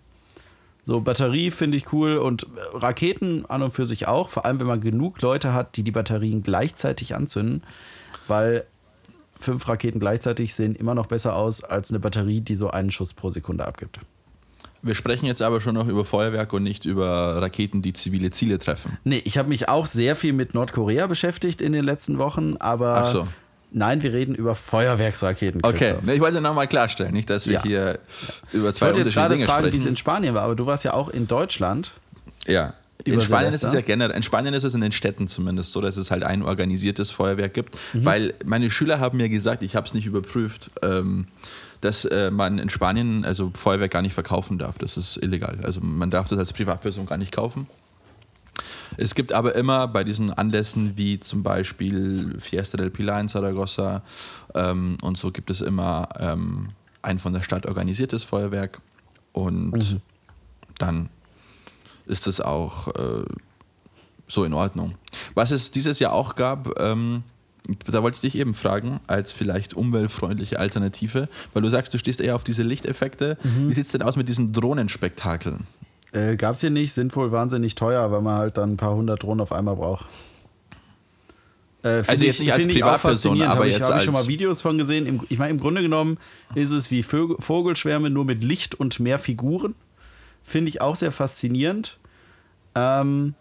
So 0.84 1.00
Batterie 1.00 1.52
finde 1.52 1.76
ich 1.76 1.92
cool 1.92 2.16
und 2.16 2.48
Raketen 2.72 3.46
an 3.46 3.62
und 3.62 3.70
für 3.70 3.86
sich 3.86 4.08
auch, 4.08 4.28
vor 4.28 4.44
allem 4.44 4.58
wenn 4.58 4.66
man 4.66 4.80
genug 4.80 5.22
Leute 5.22 5.52
hat, 5.52 5.76
die 5.76 5.84
die 5.84 5.92
Batterien 5.92 6.42
gleichzeitig 6.42 7.14
anzünden, 7.14 7.62
weil 8.26 8.64
fünf 9.44 9.68
Raketen 9.68 10.00
gleichzeitig 10.00 10.54
sehen 10.54 10.74
immer 10.74 10.94
noch 10.94 11.06
besser 11.06 11.34
aus 11.34 11.62
als 11.64 11.90
eine 11.90 12.00
Batterie, 12.00 12.40
die 12.40 12.54
so 12.54 12.70
einen 12.70 12.90
Schuss 12.90 13.14
pro 13.14 13.30
Sekunde 13.30 13.66
abgibt. 13.66 14.00
Wir 14.82 14.96
sprechen 14.96 15.26
jetzt 15.26 15.42
aber 15.42 15.60
schon 15.60 15.74
noch 15.74 15.86
über 15.86 16.04
Feuerwerk 16.04 16.52
und 16.52 16.64
nicht 16.64 16.86
über 16.86 17.40
Raketen, 17.40 17.82
die 17.82 17.92
zivile 17.92 18.32
Ziele 18.32 18.58
treffen. 18.58 18.98
Nee, 19.04 19.22
ich 19.24 19.38
habe 19.38 19.48
mich 19.48 19.68
auch 19.68 19.86
sehr 19.86 20.16
viel 20.16 20.32
mit 20.32 20.54
Nordkorea 20.54 21.06
beschäftigt 21.06 21.62
in 21.62 21.72
den 21.72 21.84
letzten 21.84 22.18
Wochen, 22.18 22.56
aber 22.58 22.96
Ach 22.96 23.06
so. 23.06 23.28
nein, 23.70 24.02
wir 24.02 24.12
reden 24.12 24.34
über 24.34 24.56
Feuerwerksraketen. 24.56 25.60
Okay, 25.64 25.94
ich 26.12 26.20
wollte 26.20 26.40
nochmal 26.40 26.66
klarstellen, 26.66 27.12
nicht, 27.12 27.30
dass 27.30 27.46
wir 27.46 27.54
ja. 27.54 27.62
hier 27.62 27.80
ja. 27.80 27.98
über 28.52 28.74
zwei 28.74 28.90
ich 28.90 28.96
wollte 28.96 29.00
jetzt 29.06 29.14
gerade 29.14 29.38
fragen, 29.38 29.72
wie 29.72 29.76
es 29.76 29.86
in 29.86 29.96
Spanien 29.96 30.34
war, 30.34 30.42
aber 30.42 30.56
du 30.56 30.66
warst 30.66 30.82
ja 30.82 30.94
auch 30.94 31.08
in 31.08 31.28
Deutschland. 31.28 31.92
Ja. 32.48 32.74
In 33.04 33.20
Spanien 33.20 33.52
ist 33.52 33.64
es 33.64 33.72
ja 33.72 33.80
generell, 33.80 34.16
in 34.16 34.22
Spanien 34.22 34.54
ist 34.54 34.64
es 34.64 34.74
in 34.74 34.80
den 34.80 34.92
Städten 34.92 35.28
zumindest 35.28 35.72
so, 35.72 35.80
dass 35.80 35.96
es 35.96 36.10
halt 36.10 36.22
ein 36.22 36.42
organisiertes 36.42 37.10
Feuerwerk 37.10 37.54
gibt, 37.54 37.76
mhm. 37.92 38.04
weil 38.04 38.34
meine 38.44 38.70
Schüler 38.70 39.00
haben 39.00 39.18
mir 39.18 39.28
gesagt, 39.28 39.62
ich 39.62 39.74
habe 39.74 39.86
es 39.86 39.94
nicht 39.94 40.06
überprüft, 40.06 40.70
ähm, 40.82 41.26
dass 41.80 42.04
äh, 42.04 42.30
man 42.30 42.58
in 42.58 42.70
Spanien 42.70 43.24
also 43.24 43.50
Feuerwerk 43.54 43.90
gar 43.90 44.02
nicht 44.02 44.14
verkaufen 44.14 44.58
darf. 44.58 44.78
Das 44.78 44.96
ist 44.96 45.16
illegal. 45.16 45.58
Also 45.64 45.80
man 45.80 46.10
darf 46.10 46.28
das 46.28 46.38
als 46.38 46.52
Privatperson 46.52 47.06
gar 47.06 47.18
nicht 47.18 47.32
kaufen. 47.32 47.66
Es 48.96 49.14
gibt 49.14 49.32
aber 49.32 49.54
immer 49.54 49.88
bei 49.88 50.04
diesen 50.04 50.30
Anlässen 50.30 50.96
wie 50.96 51.18
zum 51.18 51.42
Beispiel 51.42 52.36
Fiesta 52.38 52.76
del 52.76 52.90
Pilar 52.90 53.20
in 53.20 53.28
Zaragoza 53.28 54.02
ähm, 54.54 54.96
und 55.02 55.16
so 55.16 55.30
gibt 55.30 55.50
es 55.50 55.60
immer 55.60 56.08
ähm, 56.18 56.68
ein 57.00 57.18
von 57.18 57.32
der 57.32 57.42
Stadt 57.42 57.66
organisiertes 57.66 58.22
Feuerwerk 58.24 58.80
und 59.32 59.72
mhm. 59.72 60.00
dann 60.78 61.08
ist 62.12 62.26
es 62.28 62.40
auch 62.40 62.88
äh, 62.88 63.24
so 64.28 64.44
in 64.44 64.54
Ordnung. 64.54 64.94
Was 65.34 65.50
es 65.50 65.70
dieses 65.72 65.98
Jahr 65.98 66.12
auch 66.12 66.36
gab, 66.36 66.78
ähm, 66.78 67.24
da 67.86 68.02
wollte 68.02 68.16
ich 68.16 68.20
dich 68.20 68.36
eben 68.36 68.54
fragen, 68.54 69.00
als 69.06 69.32
vielleicht 69.32 69.74
umweltfreundliche 69.74 70.58
Alternative, 70.58 71.28
weil 71.52 71.62
du 71.62 71.68
sagst, 71.68 71.94
du 71.94 71.98
stehst 71.98 72.20
eher 72.20 72.36
auf 72.36 72.44
diese 72.44 72.62
Lichteffekte. 72.62 73.38
Mhm. 73.42 73.68
Wie 73.68 73.72
sieht 73.72 73.86
es 73.86 73.92
denn 73.92 74.02
aus 74.02 74.16
mit 74.16 74.28
diesen 74.28 74.52
Drohnenspektakeln? 74.52 75.66
Äh, 76.12 76.36
Gab 76.36 76.54
es 76.54 76.60
hier 76.60 76.70
nicht, 76.70 76.92
sind 76.92 77.14
wohl 77.16 77.32
wahnsinnig 77.32 77.74
teuer, 77.74 78.10
weil 78.12 78.20
man 78.20 78.36
halt 78.36 78.58
dann 78.58 78.74
ein 78.74 78.76
paar 78.76 78.94
hundert 78.94 79.22
Drohnen 79.22 79.40
auf 79.40 79.52
einmal 79.52 79.76
braucht. 79.76 80.06
Äh, 81.82 82.02
also 82.06 82.24
jetzt 82.24 82.40
ich, 82.40 82.46
nicht 82.46 82.52
als 82.52 82.66
Privatperson, 82.66 83.42
aber 83.42 83.66
ich, 83.66 83.74
jetzt 83.74 83.88
habe 83.88 83.98
ich 83.98 84.04
schon 84.04 84.14
mal 84.14 84.26
Videos 84.26 84.60
von 84.60 84.78
gesehen. 84.78 85.06
Im, 85.06 85.20
ich 85.28 85.38
meine, 85.38 85.50
im 85.50 85.60
Grunde 85.60 85.82
genommen 85.82 86.18
ist 86.54 86.72
es 86.72 86.90
wie 86.90 87.02
Vogelschwärme, 87.02 88.10
nur 88.10 88.24
mit 88.24 88.44
Licht 88.44 88.74
und 88.74 89.00
mehr 89.00 89.18
Figuren. 89.18 89.74
Finde 90.42 90.68
ich 90.68 90.80
auch 90.80 90.96
sehr 90.96 91.12
faszinierend. 91.12 91.98
Ähm, 92.74 93.34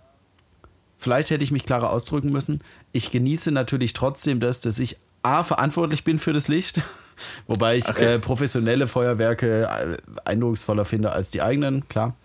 Vielleicht 1.02 1.32
hätte 1.32 1.44
ich 1.44 1.50
mich 1.50 1.66
klarer 1.66 1.90
ausdrücken 1.90 2.32
müssen. 2.32 2.60
Ich 2.92 3.10
genieße 3.10 3.50
natürlich 3.50 3.94
trotzdem 3.94 4.40
das, 4.40 4.62
dass 4.62 4.78
ich 4.78 4.98
A, 5.24 5.42
verantwortlich 5.42 6.04
bin 6.04 6.20
für 6.20 6.32
das 6.32 6.48
Licht. 6.48 6.84
Wobei 7.48 7.78
ich 7.78 7.90
okay. 7.90 8.16
äh, 8.16 8.20
professionelle 8.20 8.86
Feuerwerke 8.86 9.64
äh, 9.64 9.98
eindrucksvoller 10.26 10.86
finde 10.86 11.12
als 11.12 11.32
die 11.32 11.42
eigenen, 11.42 11.88
klar. 11.90 12.16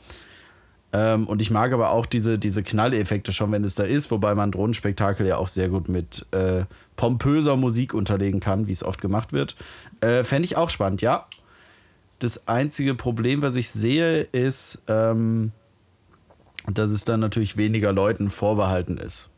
Ähm, 0.93 1.27
und 1.27 1.41
ich 1.41 1.51
mag 1.51 1.73
aber 1.73 1.91
auch 1.91 2.05
diese, 2.05 2.39
diese 2.39 2.63
Knalleffekte 2.63 3.33
schon, 3.33 3.51
wenn 3.51 3.65
es 3.65 3.77
da 3.77 3.85
ist, 3.85 4.11
wobei 4.11 4.35
man 4.35 4.53
Drohnenspektakel 4.53 5.27
ja 5.27 5.39
auch 5.39 5.49
sehr 5.49 5.71
gut 5.71 5.89
mit 5.89 6.27
äh, 6.33 6.67
pompöser 6.97 7.57
Musik 7.57 7.95
unterlegen 7.95 8.41
kann, 8.41 8.67
wie 8.67 8.73
es 8.73 8.85
oft 8.85 9.01
gemacht 9.01 9.33
wird. 9.33 9.57
Äh, 10.03 10.23
Fände 10.23 10.45
ich 10.45 10.59
auch 10.59 10.69
spannend, 10.69 11.01
ja. 11.01 11.27
Das 12.19 12.47
einzige 12.47 12.95
Problem, 12.95 13.41
was 13.41 13.57
ich 13.57 13.71
sehe, 13.71 14.21
ist, 14.21 14.83
ähm, 14.87 15.53
dass 16.73 16.91
es 16.91 17.05
dann 17.05 17.21
natürlich 17.21 17.57
weniger 17.57 17.93
Leuten 17.93 18.31
vorbehalten 18.31 18.99
ist. 18.99 19.29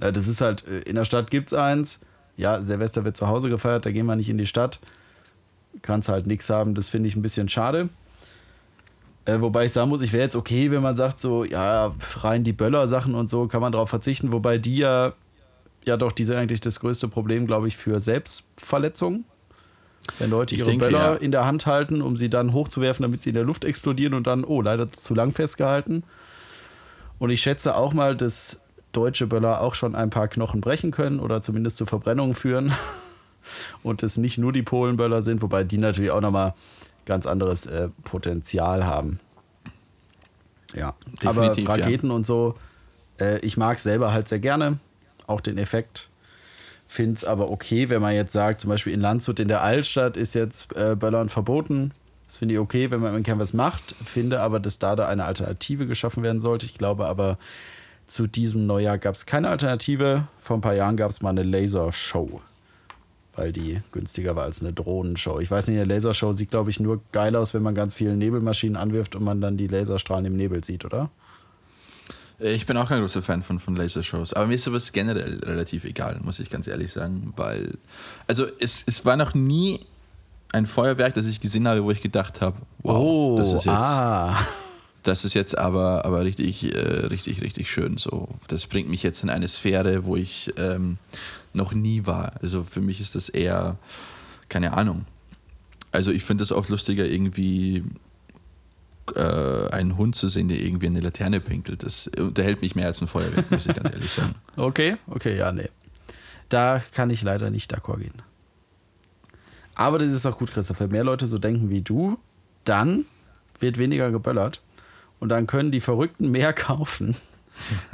Ja, 0.00 0.12
das 0.12 0.28
ist 0.28 0.40
halt, 0.40 0.66
äh, 0.66 0.80
in 0.80 0.96
der 0.96 1.04
Stadt 1.04 1.30
gibt 1.30 1.52
es 1.52 1.54
eins. 1.58 2.00
Ja, 2.36 2.62
Silvester 2.62 3.04
wird 3.04 3.16
zu 3.16 3.28
Hause 3.28 3.48
gefeiert, 3.48 3.86
da 3.86 3.90
gehen 3.90 4.06
wir 4.06 4.16
nicht 4.16 4.28
in 4.28 4.38
die 4.38 4.46
Stadt. 4.46 4.80
Kannst 5.82 6.08
halt 6.08 6.26
nichts 6.26 6.50
haben, 6.50 6.74
das 6.74 6.88
finde 6.88 7.08
ich 7.08 7.16
ein 7.16 7.22
bisschen 7.22 7.48
schade. 7.48 7.88
Äh, 9.24 9.40
wobei 9.40 9.64
ich 9.64 9.72
sagen 9.72 9.88
muss, 9.88 10.02
ich 10.02 10.12
wäre 10.12 10.22
jetzt 10.22 10.36
okay, 10.36 10.70
wenn 10.70 10.82
man 10.82 10.96
sagt, 10.96 11.20
so, 11.20 11.44
ja, 11.44 11.92
rein 12.18 12.44
die 12.44 12.52
Böller-Sachen 12.52 13.14
und 13.14 13.28
so 13.28 13.48
kann 13.48 13.60
man 13.60 13.72
darauf 13.72 13.90
verzichten, 13.90 14.32
wobei 14.32 14.58
die 14.58 14.76
ja, 14.76 15.14
ja 15.84 15.96
doch, 15.96 16.12
diese 16.12 16.36
eigentlich 16.36 16.60
das 16.60 16.80
größte 16.80 17.08
Problem, 17.08 17.46
glaube 17.46 17.68
ich, 17.68 17.76
für 17.76 18.00
Selbstverletzungen. 18.00 19.24
Wenn 20.18 20.30
Leute 20.30 20.54
Ich 20.54 20.60
ihre 20.60 20.70
denke, 20.70 20.86
Böller 20.86 21.12
ja. 21.12 21.14
in 21.14 21.32
der 21.32 21.44
Hand 21.44 21.66
halten, 21.66 22.02
um 22.02 22.16
sie 22.16 22.30
dann 22.30 22.52
hochzuwerfen, 22.52 23.02
damit 23.02 23.22
sie 23.22 23.30
in 23.30 23.34
der 23.34 23.44
Luft 23.44 23.64
explodieren 23.64 24.14
und 24.14 24.26
dann, 24.26 24.44
oh, 24.44 24.62
leider 24.62 24.90
zu 24.90 25.14
lang 25.14 25.32
festgehalten. 25.32 26.04
Und 27.18 27.30
ich 27.30 27.40
schätze 27.40 27.76
auch 27.76 27.92
mal, 27.92 28.16
dass 28.16 28.60
deutsche 28.92 29.26
Böller 29.26 29.60
auch 29.60 29.74
schon 29.74 29.94
ein 29.94 30.10
paar 30.10 30.28
Knochen 30.28 30.60
brechen 30.60 30.90
können 30.90 31.20
oder 31.20 31.42
zumindest 31.42 31.76
zu 31.76 31.86
Verbrennungen 31.86 32.34
führen. 32.34 32.72
Und 33.82 34.02
es 34.02 34.16
nicht 34.16 34.38
nur 34.38 34.52
die 34.52 34.62
Polenböller 34.62 35.22
sind, 35.22 35.40
wobei 35.40 35.62
die 35.62 35.78
natürlich 35.78 36.10
auch 36.10 36.20
nochmal 36.20 36.54
ganz 37.04 37.26
anderes 37.26 37.66
äh, 37.66 37.90
Potenzial 38.02 38.84
haben. 38.84 39.20
Ja, 40.74 40.94
Definitiv, 41.22 41.68
aber 41.68 41.80
Raketen 41.80 42.10
und 42.10 42.26
so, 42.26 42.56
äh, 43.20 43.38
ich 43.38 43.56
mag 43.56 43.78
selber 43.78 44.12
halt 44.12 44.26
sehr 44.26 44.40
gerne, 44.40 44.78
auch 45.28 45.40
den 45.40 45.58
Effekt. 45.58 46.08
Finde 46.88 47.14
es 47.14 47.24
aber 47.24 47.50
okay, 47.50 47.88
wenn 47.88 48.02
man 48.02 48.14
jetzt 48.14 48.32
sagt, 48.32 48.60
zum 48.60 48.70
Beispiel 48.70 48.92
in 48.92 49.00
Landshut 49.00 49.38
in 49.38 49.48
der 49.48 49.62
Altstadt 49.62 50.16
ist 50.16 50.34
jetzt 50.34 50.74
äh, 50.76 50.96
Böllern 50.96 51.28
verboten. 51.28 51.92
Das 52.26 52.38
finde 52.38 52.54
ich 52.54 52.60
okay, 52.60 52.90
wenn 52.90 53.00
man 53.00 53.22
Kern 53.22 53.38
was 53.38 53.52
macht. 53.52 53.94
Finde 54.04 54.40
aber, 54.40 54.58
dass 54.60 54.78
da 54.78 54.96
da 54.96 55.06
eine 55.06 55.24
Alternative 55.24 55.86
geschaffen 55.86 56.22
werden 56.22 56.40
sollte. 56.40 56.66
Ich 56.66 56.76
glaube 56.76 57.06
aber, 57.06 57.38
zu 58.06 58.26
diesem 58.26 58.66
Neujahr 58.66 58.98
gab 58.98 59.14
es 59.14 59.26
keine 59.26 59.48
Alternative. 59.48 60.26
Vor 60.38 60.56
ein 60.56 60.60
paar 60.60 60.74
Jahren 60.74 60.96
gab 60.96 61.10
es 61.10 61.22
mal 61.22 61.30
eine 61.30 61.42
Lasershow, 61.42 62.40
weil 63.34 63.52
die 63.52 63.80
günstiger 63.92 64.36
war 64.36 64.44
als 64.44 64.60
eine 64.62 64.72
Drohnenshow. 64.72 65.38
Ich 65.40 65.50
weiß 65.50 65.68
nicht, 65.68 65.76
eine 65.78 65.86
Lasershow 65.92 66.32
sieht, 66.32 66.50
glaube 66.50 66.70
ich, 66.70 66.80
nur 66.80 67.00
geil 67.12 67.36
aus, 67.36 67.54
wenn 67.54 67.62
man 67.62 67.74
ganz 67.74 67.94
viele 67.94 68.16
Nebelmaschinen 68.16 68.76
anwirft 68.76 69.14
und 69.16 69.24
man 69.24 69.40
dann 69.40 69.56
die 69.56 69.68
Laserstrahlen 69.68 70.26
im 70.26 70.36
Nebel 70.36 70.64
sieht, 70.64 70.84
oder? 70.84 71.10
Äh, 72.40 72.54
Ich 72.54 72.66
bin 72.66 72.76
auch 72.76 72.88
kein 72.88 73.00
großer 73.00 73.22
Fan 73.22 73.42
von, 73.42 73.60
von 73.60 73.76
Lasershows, 73.76 74.32
aber 74.32 74.46
mir 74.46 74.54
ist 74.54 74.64
sowas 74.64 74.92
generell 74.92 75.38
relativ 75.44 75.84
egal, 75.84 76.20
muss 76.22 76.38
ich 76.40 76.50
ganz 76.50 76.66
ehrlich 76.66 76.92
sagen, 76.92 77.32
weil, 77.36 77.78
also 78.26 78.46
es, 78.60 78.84
es 78.86 79.04
war 79.04 79.16
noch 79.16 79.34
nie 79.34 79.80
ein 80.56 80.66
Feuerwerk, 80.66 81.14
das 81.14 81.26
ich 81.26 81.40
gesehen 81.40 81.68
habe, 81.68 81.84
wo 81.84 81.90
ich 81.90 82.00
gedacht 82.00 82.40
habe, 82.40 82.56
wow, 82.82 83.38
das 83.38 83.48
ist 83.48 83.64
jetzt, 83.64 83.68
ah. 83.68 84.38
das 85.02 85.24
ist 85.24 85.34
jetzt 85.34 85.56
aber, 85.56 86.04
aber 86.04 86.24
richtig, 86.24 86.74
äh, 86.74 87.06
richtig, 87.06 87.42
richtig 87.42 87.70
schön 87.70 87.98
so. 87.98 88.28
Das 88.48 88.66
bringt 88.66 88.88
mich 88.88 89.02
jetzt 89.02 89.22
in 89.22 89.30
eine 89.30 89.48
Sphäre, 89.48 90.04
wo 90.04 90.16
ich 90.16 90.52
ähm, 90.56 90.98
noch 91.52 91.72
nie 91.72 92.06
war. 92.06 92.32
Also 92.42 92.64
für 92.64 92.80
mich 92.80 93.00
ist 93.00 93.14
das 93.14 93.28
eher, 93.28 93.76
keine 94.48 94.72
Ahnung. 94.72 95.04
Also 95.92 96.10
ich 96.10 96.24
finde 96.24 96.42
es 96.42 96.52
auch 96.52 96.68
lustiger, 96.68 97.04
irgendwie 97.04 97.84
äh, 99.14 99.68
einen 99.70 99.96
Hund 99.96 100.16
zu 100.16 100.28
sehen, 100.28 100.48
der 100.48 100.60
irgendwie 100.60 100.86
eine 100.86 101.00
Laterne 101.00 101.40
pinkelt. 101.40 101.82
Das 101.82 102.08
unterhält 102.18 102.62
mich 102.62 102.74
mehr 102.74 102.86
als 102.86 103.00
ein 103.00 103.06
Feuerwerk, 103.06 103.50
muss 103.50 103.66
ich 103.66 103.74
ganz 103.74 103.92
ehrlich 103.92 104.10
sagen. 104.10 104.34
Okay, 104.56 104.96
okay, 105.06 105.36
ja, 105.36 105.52
nee. 105.52 105.68
Da 106.48 106.82
kann 106.92 107.10
ich 107.10 107.22
leider 107.22 107.50
nicht 107.50 107.74
d'accord 107.74 107.98
gehen. 107.98 108.22
Aber 109.76 109.98
das 109.98 110.12
ist 110.12 110.26
auch 110.26 110.38
gut, 110.38 110.50
Christoph. 110.50 110.80
Wenn 110.80 110.90
mehr 110.90 111.04
Leute 111.04 111.26
so 111.26 111.38
denken 111.38 111.70
wie 111.70 111.82
du, 111.82 112.18
dann 112.64 113.04
wird 113.60 113.78
weniger 113.78 114.10
geböllert 114.10 114.60
und 115.20 115.28
dann 115.28 115.46
können 115.46 115.70
die 115.70 115.80
Verrückten 115.80 116.30
mehr 116.30 116.52
kaufen. 116.54 117.14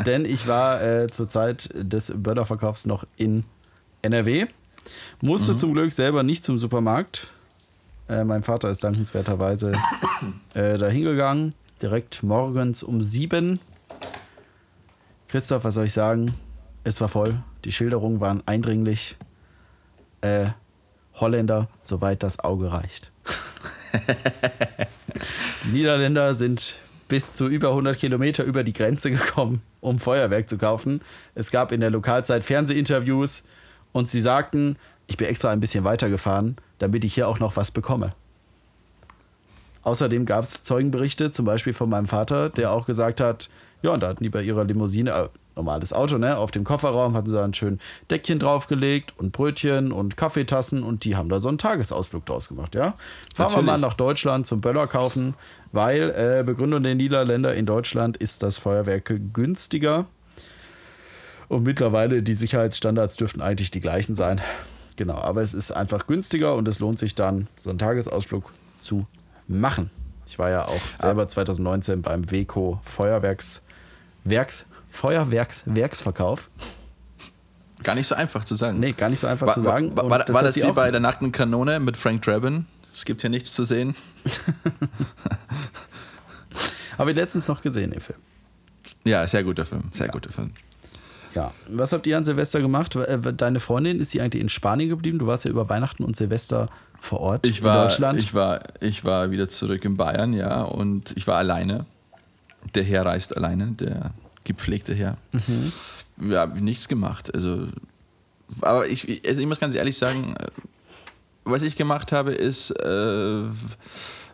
Denn 0.07 0.25
ich 0.25 0.49
war 0.49 0.83
äh, 0.83 1.09
zur 1.09 1.29
Zeit 1.29 1.71
des 1.75 2.13
Böllerverkaufs 2.17 2.87
noch 2.87 3.07
in 3.17 3.45
NRW, 4.03 4.47
musste 5.21 5.55
zum 5.55 5.73
Glück 5.73 5.93
selber 5.93 6.25
nicht 6.25 6.43
zum 6.43 6.59
Supermarkt. 6.59 7.29
Äh, 8.09 8.25
mein 8.25 8.43
Vater 8.43 8.71
ist 8.71 8.83
dankenswerterweise 8.83 9.73
äh, 10.55 10.79
da 10.79 10.89
hingegangen, 10.89 11.55
direkt 11.81 12.23
morgens 12.25 12.83
um 12.83 13.03
sieben. 13.03 13.61
Christoph, 15.29 15.63
was 15.63 15.75
soll 15.75 15.87
ich 15.87 15.93
sagen? 15.93 16.35
Es 16.83 17.01
war 17.01 17.09
voll. 17.09 17.43
Die 17.65 17.71
Schilderungen 17.71 18.21
waren 18.21 18.43
eindringlich. 18.47 19.17
Äh, 20.21 20.49
Holländer, 21.15 21.69
soweit 21.83 22.23
das 22.23 22.39
Auge 22.41 22.73
reicht. 22.73 23.11
die 25.65 25.69
Niederländer 25.69 26.35
sind 26.35 26.79
bis 27.09 27.35
zu 27.35 27.47
über 27.47 27.69
100 27.69 27.99
Kilometer 27.99 28.45
über 28.45 28.65
die 28.65 28.73
Grenze 28.73 29.11
gekommen, 29.11 29.63
um 29.81 29.99
Feuerwerk 29.99 30.49
zu 30.49 30.57
kaufen. 30.57 31.03
Es 31.35 31.51
gab 31.51 31.73
in 31.73 31.81
der 31.81 31.91
Lokalzeit 31.91 32.43
Fernsehinterviews 32.43 33.47
und 33.93 34.09
sie 34.09 34.21
sagten, 34.21 34.77
ich 35.07 35.17
bin 35.19 35.29
extra 35.29 35.51
ein 35.51 35.61
bisschen 35.61 35.85
weitergefahren, 35.85 36.57
damit 36.79 37.05
ich 37.05 37.15
hier 37.15 37.29
auch 37.29 37.39
noch 37.39 37.57
was 37.57 37.71
bekomme. 37.71 38.15
Außerdem 39.83 40.27
gab 40.27 40.45
es 40.45 40.63
Zeugenberichte, 40.63 41.33
zum 41.33 41.45
Beispiel 41.45 41.75
von 41.75 41.91
meinem 41.91 42.07
Vater, 42.07 42.49
der 42.49 42.71
auch 42.71 42.87
gesagt 42.87 43.21
hat, 43.21 43.51
ja, 43.83 43.93
und 43.93 44.03
da 44.03 44.09
hatten 44.09 44.23
die 44.23 44.31
bei 44.31 44.43
ihrer 44.43 44.65
Limousine, 44.65 45.11
äh, 45.11 45.29
normales 45.57 45.93
Auto, 45.93 46.19
ne, 46.19 46.37
auf 46.37 46.51
dem 46.51 46.65
Kofferraum 46.65 47.15
hatten 47.15 47.29
sie 47.29 47.37
da 47.37 47.45
ein 47.45 47.55
schön 47.55 47.79
Deckchen 48.11 48.39
draufgelegt 48.39 49.15
und 49.19 49.33
Brötchen 49.33 49.93
und 49.93 50.17
Kaffeetassen 50.17 50.83
und 50.83 51.05
die 51.05 51.17
haben 51.17 51.29
da 51.29 51.41
so 51.41 51.49
einen 51.49 51.59
Tagesausflug 51.59 52.25
draus 52.27 52.49
gemacht, 52.49 52.75
ja. 52.75 52.83
Fahren 52.83 52.97
wir 53.37 53.45
Natürlich. 53.45 53.67
mal 53.67 53.79
nach 53.79 53.95
Deutschland 53.95 54.47
zum 54.47 54.61
Böller 54.61 54.87
kaufen, 54.87 55.35
weil 55.73 56.11
äh, 56.11 56.43
Begründung 56.45 56.83
der 56.83 56.95
Niederländer 56.95 57.55
in 57.55 57.67
Deutschland 57.67 58.17
ist 58.17 58.43
das 58.43 58.59
Feuerwerk 58.59 59.13
günstiger. 59.33 60.07
Und 61.49 61.65
mittlerweile 61.65 62.23
die 62.23 62.35
Sicherheitsstandards 62.35 63.17
dürften 63.17 63.43
eigentlich 63.43 63.71
die 63.71 63.83
gleichen 63.83 64.15
sein. 64.15 64.41
Genau, 64.97 65.17
aber 65.17 65.43
es 65.43 65.53
ist 65.53 65.71
einfach 65.71 66.07
günstiger 66.07 66.55
und 66.55 66.67
es 66.67 66.81
lohnt 66.81 66.99
sich 66.99 67.15
dann, 67.15 67.49
so 67.59 67.69
einen 67.71 67.79
Tagesausflug 67.79 68.53
zu 68.79 69.07
machen. 69.49 69.91
Ich 70.27 70.39
war 70.39 70.49
ja 70.49 70.67
auch 70.67 70.81
selber 70.95 71.29
2019 71.29 72.01
beim 72.01 72.31
Weco 72.31 72.81
Feuerwerks 72.85 73.63
Werks, 74.25 74.67
Feuerwerks 74.93 75.65
Werksverkauf. 75.67 76.49
Gar 77.83 77.97
nicht 77.97 78.07
so 78.07 78.15
einfach 78.15 78.45
zu 78.45 78.55
sagen. 78.55 78.79
Nee, 78.79 78.93
gar 78.93 79.09
nicht 79.09 79.19
so 79.19 79.27
einfach 79.27 79.49
War, 79.49 79.55
zu 79.55 79.63
sagen. 79.63 79.97
war, 79.97 80.09
war, 80.09 80.19
das 80.21 80.35
war 80.35 80.43
das 80.45 80.55
sie 80.55 80.63
wie 80.63 80.71
bei 80.71 80.91
der 80.93 81.01
nackten 81.01 81.33
Kanone 81.33 81.81
mit 81.81 81.97
Frank 81.97 82.23
Drabin? 82.23 82.67
Es 82.95 83.05
gibt 83.05 83.23
hier 83.23 83.31
nichts 83.31 83.53
zu 83.55 83.65
sehen. 83.65 83.97
Habe 86.99 87.11
ich 87.11 87.17
letztens 87.17 87.49
noch 87.49 87.61
gesehen, 87.63 87.91
den 87.91 88.01
Film. 88.01 88.19
Ja, 89.05 89.27
sehr 89.27 89.43
guter 89.43 89.65
Film. 89.65 89.91
Sehr 89.95 90.09
guter 90.09 90.31
Film. 90.31 90.53
Ja. 91.35 91.51
Was 91.69 91.93
habt 91.93 92.07
ihr 92.07 92.17
an 92.19 92.25
Silvester 92.25 92.61
gemacht? 92.61 92.95
Äh, 92.95 93.19
Deine 93.33 93.59
Freundin, 93.59 93.99
ist 94.01 94.11
sie 94.11 94.21
eigentlich 94.21 94.43
in 94.43 94.51
Spanien 94.51 94.91
geblieben? 94.91 95.19
Du 95.19 95.27
warst 95.27 95.45
ja 95.45 95.51
über 95.51 95.69
Weihnachten 95.69 96.05
und 96.05 96.15
Silvester 96.15 96.69
vor 97.01 97.21
Ort 97.21 97.47
Ich 97.47 97.61
in 97.61 97.65
war, 97.65 97.85
Deutschland. 97.89 98.19
ich, 98.19 98.35
war, 98.35 98.61
ich 98.81 99.05
war 99.05 99.31
wieder 99.31 99.49
zurück 99.49 99.85
in 99.85 99.97
Bayern, 99.97 100.35
ja, 100.35 100.61
und 100.63 101.13
ich 101.17 101.27
war 101.27 101.39
alleine. 101.39 101.87
Der 102.75 102.85
Herr 102.85 103.07
reist 103.07 103.37
alleine, 103.37 103.73
der 103.73 104.13
gepflegte 104.45 104.95
Herr. 104.95 105.17
Wir 106.17 106.41
haben 106.41 106.63
nichts 106.65 106.89
gemacht. 106.89 107.35
Also, 107.35 107.69
aber 108.61 108.87
ich, 108.87 109.23
also 109.27 109.41
ich 109.41 109.47
muss 109.47 109.61
ganz 109.61 109.75
ehrlich 109.75 109.97
sagen, 109.97 110.35
was 111.45 111.63
ich 111.63 111.77
gemacht 111.77 112.13
habe, 112.13 112.33
ist, 112.33 112.71
äh, 112.71 113.43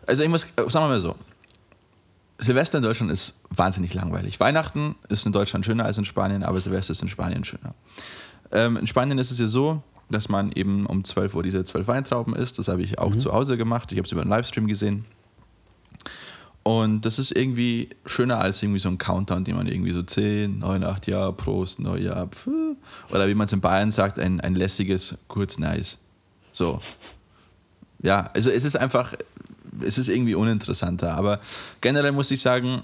also 0.05 0.23
ich 0.23 0.29
muss, 0.29 0.41
sagen 0.41 0.73
wir 0.73 0.87
mal 0.87 1.01
so, 1.01 1.15
Silvester 2.37 2.77
in 2.77 2.83
Deutschland 2.83 3.11
ist 3.11 3.33
wahnsinnig 3.49 3.93
langweilig. 3.93 4.39
Weihnachten 4.39 4.95
ist 5.09 5.25
in 5.25 5.33
Deutschland 5.33 5.65
schöner 5.65 5.85
als 5.85 5.97
in 5.97 6.05
Spanien, 6.05 6.43
aber 6.43 6.61
Silvester 6.61 6.91
ist 6.91 7.01
in 7.01 7.09
Spanien 7.09 7.43
schöner. 7.43 7.73
Ähm, 8.51 8.77
in 8.77 8.87
Spanien 8.87 9.17
ist 9.17 9.31
es 9.31 9.39
ja 9.39 9.47
so, 9.47 9.83
dass 10.09 10.29
man 10.29 10.51
eben 10.53 10.85
um 10.85 11.03
12 11.03 11.35
Uhr 11.35 11.43
diese 11.43 11.63
12 11.63 11.87
Weintrauben 11.87 12.35
isst. 12.35 12.57
Das 12.57 12.67
habe 12.67 12.81
ich 12.81 12.97
auch 12.97 13.15
zu 13.15 13.31
Hause 13.33 13.57
gemacht. 13.57 13.91
Ich 13.91 13.97
habe 13.97 14.05
es 14.05 14.11
über 14.11 14.21
einen 14.21 14.29
Livestream 14.29 14.67
gesehen. 14.67 15.05
Und 16.69 17.01
das 17.01 17.17
ist 17.17 17.31
irgendwie 17.31 17.89
schöner 18.05 18.37
als 18.37 18.61
irgendwie 18.61 18.77
so 18.77 18.89
ein 18.89 18.99
Countdown, 18.99 19.43
den 19.43 19.55
man 19.55 19.65
irgendwie 19.65 19.89
so 19.89 20.03
10, 20.03 20.59
9, 20.59 20.83
8 20.83 21.07
Jahre, 21.07 21.33
Prost, 21.33 21.79
Neujahr, 21.79 22.27
pf, 22.27 22.47
oder 23.09 23.27
wie 23.27 23.33
man 23.33 23.45
es 23.45 23.53
in 23.53 23.59
Bayern 23.59 23.91
sagt, 23.91 24.19
ein, 24.19 24.39
ein 24.39 24.53
lässiges, 24.53 25.17
kurz 25.27 25.57
nice. 25.57 25.97
So. 26.53 26.79
Ja, 28.03 28.27
also 28.35 28.51
es 28.51 28.65
ist 28.65 28.77
einfach, 28.77 29.15
es 29.81 29.97
ist 29.97 30.09
irgendwie 30.09 30.35
uninteressanter. 30.35 31.15
Aber 31.15 31.39
generell 31.81 32.11
muss 32.11 32.29
ich 32.29 32.39
sagen, 32.39 32.83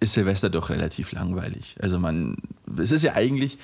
ist 0.00 0.14
Silvester 0.14 0.50
doch 0.50 0.68
relativ 0.68 1.12
langweilig. 1.12 1.76
Also 1.80 2.00
man, 2.00 2.38
es 2.76 2.90
ist 2.90 3.04
ja 3.04 3.14
eigentlich 3.14 3.56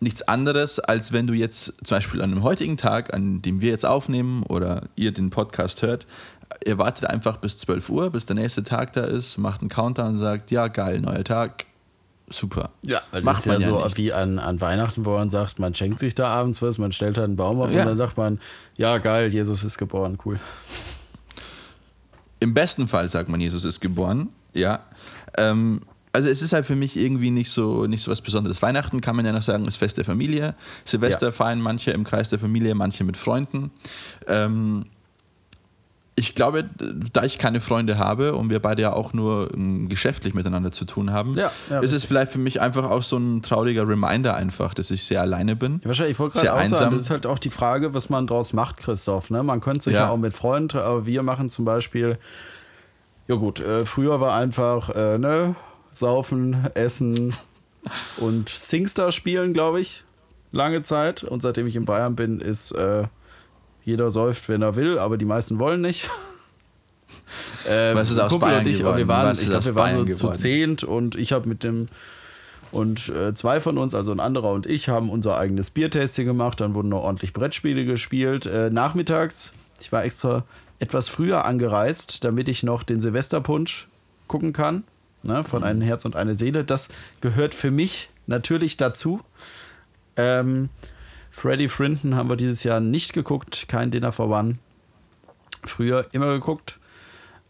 nichts 0.00 0.22
anderes, 0.22 0.78
als 0.78 1.12
wenn 1.12 1.26
du 1.26 1.32
jetzt 1.32 1.72
zum 1.82 1.96
Beispiel 1.96 2.20
an 2.20 2.32
einem 2.32 2.42
heutigen 2.42 2.76
Tag, 2.76 3.14
an 3.14 3.40
dem 3.40 3.62
wir 3.62 3.70
jetzt 3.70 3.86
aufnehmen 3.86 4.42
oder 4.42 4.90
ihr 4.94 5.12
den 5.12 5.30
Podcast 5.30 5.80
hört, 5.80 6.06
ihr 6.64 6.78
wartet 6.78 7.06
einfach 7.08 7.36
bis 7.38 7.56
12 7.58 7.88
Uhr, 7.90 8.10
bis 8.10 8.26
der 8.26 8.36
nächste 8.36 8.62
Tag 8.64 8.92
da 8.92 9.02
ist, 9.04 9.38
macht 9.38 9.60
einen 9.60 9.70
Countdown 9.70 10.08
und 10.14 10.18
sagt, 10.18 10.50
ja 10.50 10.68
geil, 10.68 11.00
neuer 11.00 11.24
Tag, 11.24 11.66
super. 12.28 12.70
Ja, 12.82 13.00
weil 13.10 13.22
das 13.22 13.24
Macht 13.24 13.38
ist 13.40 13.46
ja 13.46 13.52
man 13.52 13.60
ja 13.62 13.66
so 13.68 13.84
nicht. 13.84 13.96
wie 13.96 14.12
an, 14.12 14.38
an 14.38 14.60
Weihnachten, 14.60 15.04
wo 15.06 15.10
man 15.14 15.30
sagt, 15.30 15.58
man 15.58 15.74
schenkt 15.74 15.98
sich 16.00 16.14
da 16.14 16.28
abends 16.28 16.60
was, 16.62 16.78
man 16.78 16.92
stellt 16.92 17.16
halt 17.16 17.26
einen 17.26 17.36
Baum 17.36 17.60
auf 17.60 17.72
Ja. 17.72 17.80
und 17.82 17.86
dann 17.86 17.96
sagt 17.96 18.16
man, 18.16 18.38
ja 18.76 18.98
geil, 18.98 19.32
Jesus 19.32 19.64
ist 19.64 19.78
geboren, 19.78 20.18
cool. 20.24 20.38
Im 22.40 22.54
besten 22.54 22.86
Fall 22.86 23.08
sagt 23.08 23.28
man, 23.28 23.40
Jesus 23.40 23.64
ist 23.64 23.80
geboren, 23.80 24.28
ja. 24.54 24.80
Ähm, 25.36 25.80
also 26.12 26.28
es 26.28 26.40
ist 26.40 26.52
halt 26.52 26.66
für 26.66 26.76
mich 26.76 26.96
irgendwie 26.96 27.30
nicht 27.30 27.50
so, 27.50 27.86
nicht 27.86 28.02
so 28.02 28.10
was 28.10 28.22
Besonderes. 28.22 28.62
Weihnachten 28.62 29.00
kann 29.00 29.14
man 29.16 29.26
ja 29.26 29.32
noch 29.32 29.42
sagen, 29.42 29.64
ist 29.66 29.76
Fest 29.76 29.98
der 29.98 30.04
Familie. 30.04 30.54
Silvester 30.84 31.26
Ja. 31.26 31.32
feiern 31.32 31.60
manche 31.60 31.90
im 31.90 32.04
Kreis 32.04 32.30
der 32.30 32.38
Familie, 32.38 32.74
manche 32.74 33.04
mit 33.04 33.16
Freunden. 33.16 33.70
Ähm, 34.26 34.86
ich 36.18 36.34
glaube, 36.34 36.68
da 37.12 37.22
ich 37.22 37.38
keine 37.38 37.60
Freunde 37.60 37.96
habe 37.96 38.34
und 38.34 38.50
wir 38.50 38.60
beide 38.60 38.82
ja 38.82 38.92
auch 38.92 39.12
nur 39.12 39.54
ähm, 39.54 39.88
geschäftlich 39.88 40.34
miteinander 40.34 40.72
zu 40.72 40.84
tun 40.84 41.12
haben, 41.12 41.34
Ja, 41.34 41.52
ja, 41.70 41.78
ist 41.78 41.86
es 41.86 41.92
richtig. 41.92 42.08
vielleicht 42.08 42.32
für 42.32 42.38
mich 42.38 42.60
einfach 42.60 42.90
auch 42.90 43.02
so 43.04 43.16
ein 43.16 43.40
trauriger 43.42 43.86
Reminder 43.88 44.34
einfach, 44.34 44.74
dass 44.74 44.90
ich 44.90 45.04
sehr 45.04 45.20
alleine 45.20 45.54
bin. 45.54 45.80
Ja, 45.82 45.86
wahrscheinlich, 45.86 46.12
ich 46.12 46.18
wollte 46.18 46.38
gerade 46.38 46.52
auch 46.52 46.56
sagen, 46.56 46.74
einsam. 46.74 46.90
das 46.94 47.02
ist 47.04 47.10
halt 47.10 47.26
auch 47.26 47.38
die 47.38 47.50
Frage, 47.50 47.94
was 47.94 48.10
man 48.10 48.26
draus 48.26 48.52
macht, 48.52 48.78
Christoph. 48.78 49.30
Ne? 49.30 49.42
Man 49.44 49.60
könnte 49.60 49.84
sich 49.84 49.94
ja. 49.94 50.10
Auch 50.10 50.16
mit 50.16 50.34
Freunden, 50.34 50.78
aber 50.78 51.06
wir 51.06 51.22
machen 51.22 51.50
zum 51.50 51.64
Beispiel, 51.64 52.18
ja 53.28 53.36
gut, 53.36 53.60
äh, 53.60 53.86
früher 53.86 54.20
war 54.20 54.34
einfach, 54.34 54.90
äh, 54.90 55.18
ne, 55.18 55.54
saufen, 55.92 56.66
essen 56.74 57.34
und 58.16 58.48
Singstar 58.48 59.12
spielen, 59.12 59.52
glaube 59.52 59.80
ich, 59.80 60.04
lange 60.50 60.82
Zeit. 60.82 61.22
Und 61.22 61.42
seitdem 61.42 61.66
ich 61.66 61.76
in 61.76 61.84
Bayern 61.84 62.16
bin, 62.16 62.40
ist 62.40 62.72
äh, 62.72 63.04
jeder 63.84 64.10
säuft, 64.10 64.48
wenn 64.48 64.62
er 64.62 64.76
will, 64.76 64.98
aber 64.98 65.16
die 65.16 65.24
meisten 65.24 65.58
wollen 65.60 65.80
nicht. 65.80 66.08
Äh, 67.66 67.94
Was 67.94 68.10
ist 68.10 68.18
aus 68.18 68.30
Kumpel 68.30 68.48
Bayern 68.48 68.64
und 68.64 68.70
ich, 68.70 68.78
geworden? 68.78 68.96
wir 68.96 69.08
waren, 69.08 69.32
ich 69.32 69.48
glaube, 69.48 69.64
wir 69.64 69.74
waren 69.74 69.92
Bayern 69.92 70.06
so 70.06 70.12
zu 70.12 70.18
geworden? 70.22 70.38
zehnt 70.38 70.84
und 70.84 71.14
ich 71.14 71.32
habe 71.32 71.46
mit 71.46 71.62
dem 71.62 71.88
und 72.70 73.08
äh, 73.08 73.34
zwei 73.34 73.60
von 73.60 73.78
uns, 73.78 73.94
also 73.94 74.12
ein 74.12 74.20
anderer 74.20 74.52
und 74.52 74.66
ich, 74.66 74.88
haben 74.88 75.10
unser 75.10 75.38
eigenes 75.38 75.70
Biertasting 75.70 76.26
gemacht. 76.26 76.60
Dann 76.60 76.74
wurden 76.74 76.90
noch 76.90 77.02
ordentlich 77.02 77.32
Brettspiele 77.32 77.84
gespielt. 77.84 78.46
Äh, 78.46 78.70
nachmittags, 78.70 79.52
ich 79.80 79.90
war 79.90 80.04
extra 80.04 80.44
etwas 80.78 81.08
früher 81.08 81.44
angereist, 81.44 82.24
damit 82.24 82.48
ich 82.48 82.62
noch 82.62 82.82
den 82.82 83.00
Silvesterpunsch 83.00 83.88
gucken 84.26 84.52
kann. 84.52 84.84
Ne, 85.24 85.42
von 85.42 85.64
einem 85.64 85.80
Herz 85.80 86.04
und 86.04 86.14
eine 86.14 86.36
Seele. 86.36 86.62
Das 86.62 86.90
gehört 87.20 87.54
für 87.54 87.72
mich 87.72 88.08
natürlich 88.28 88.76
dazu. 88.76 89.20
Ähm, 90.16 90.68
Freddy 91.38 91.68
Frinton 91.68 92.16
haben 92.16 92.28
wir 92.28 92.36
dieses 92.36 92.64
Jahr 92.64 92.80
nicht 92.80 93.12
geguckt. 93.12 93.66
Kein 93.68 93.90
Dinner 93.92 94.10
for 94.12 94.28
One. 94.28 94.58
Früher 95.64 96.06
immer 96.12 96.26
geguckt. 96.34 96.78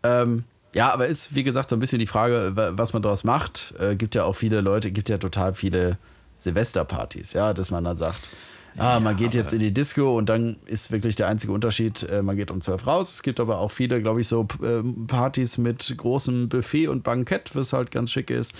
Ähm, 0.02 0.44
ja, 0.74 0.92
aber 0.92 1.06
ist, 1.06 1.34
wie 1.34 1.42
gesagt, 1.42 1.70
so 1.70 1.76
ein 1.76 1.80
bisschen 1.80 1.98
die 1.98 2.06
Frage, 2.06 2.52
wa- 2.54 2.72
was 2.74 2.92
man 2.92 3.00
daraus 3.02 3.24
macht. 3.24 3.72
Äh, 3.78 3.96
gibt 3.96 4.14
ja 4.14 4.24
auch 4.24 4.34
viele 4.34 4.60
Leute, 4.60 4.90
gibt 4.90 5.08
ja 5.08 5.16
total 5.18 5.54
viele 5.54 5.96
Silvesterpartys, 6.36 7.32
ja, 7.32 7.54
dass 7.54 7.70
man 7.70 7.82
dann 7.84 7.96
sagt, 7.96 8.28
ah, 8.76 9.00
man 9.00 9.16
geht 9.16 9.34
jetzt 9.34 9.52
in 9.54 9.58
die 9.60 9.72
Disco 9.72 10.16
und 10.16 10.26
dann 10.28 10.56
ist 10.66 10.92
wirklich 10.92 11.16
der 11.16 11.26
einzige 11.28 11.52
Unterschied, 11.52 12.02
äh, 12.04 12.22
man 12.22 12.36
geht 12.36 12.50
um 12.50 12.60
12 12.60 12.86
raus. 12.86 13.10
Es 13.12 13.22
gibt 13.22 13.40
aber 13.40 13.58
auch 13.58 13.70
viele, 13.70 14.00
glaube 14.02 14.20
ich, 14.20 14.28
so 14.28 14.46
ähm, 14.62 15.06
Partys 15.06 15.56
mit 15.58 15.94
großem 15.96 16.48
Buffet 16.50 16.88
und 16.88 17.02
Bankett, 17.02 17.56
was 17.56 17.72
halt 17.72 17.90
ganz 17.90 18.10
schick 18.12 18.30
ist. 18.30 18.54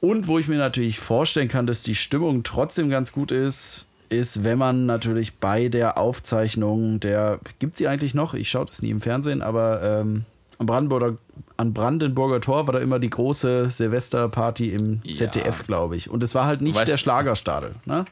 Und 0.00 0.28
wo 0.28 0.38
ich 0.38 0.46
mir 0.46 0.58
natürlich 0.58 1.00
vorstellen 1.00 1.48
kann, 1.48 1.66
dass 1.66 1.82
die 1.82 1.96
Stimmung 1.96 2.44
trotzdem 2.44 2.88
ganz 2.90 3.10
gut 3.10 3.32
ist, 3.32 3.86
ist, 4.08 4.44
wenn 4.44 4.58
man 4.58 4.86
natürlich 4.86 5.36
bei 5.38 5.68
der 5.68 5.98
Aufzeichnung 5.98 7.00
der, 7.00 7.40
gibt 7.58 7.76
sie 7.76 7.88
eigentlich 7.88 8.14
noch? 8.14 8.34
Ich 8.34 8.50
schaue 8.50 8.66
das 8.66 8.82
nie 8.82 8.90
im 8.90 9.00
Fernsehen, 9.00 9.42
aber 9.42 9.82
ähm, 9.82 10.24
am 10.58 10.66
Brandenburger, 10.66 11.16
an 11.56 11.72
Brandenburger 11.74 12.40
Tor 12.40 12.66
war 12.66 12.74
da 12.74 12.80
immer 12.80 12.98
die 12.98 13.10
große 13.10 13.70
Silvesterparty 13.70 14.70
im 14.70 15.00
Ja. 15.04 15.14
ZDF, 15.14 15.66
glaube 15.66 15.96
ich. 15.96 16.10
Und 16.10 16.22
es 16.22 16.34
war 16.34 16.46
halt 16.46 16.60
nicht 16.60 16.76
Weißt- 16.78 16.86
der 16.86 16.98
Schlagerstadel, 16.98 17.74
ne? 17.84 18.04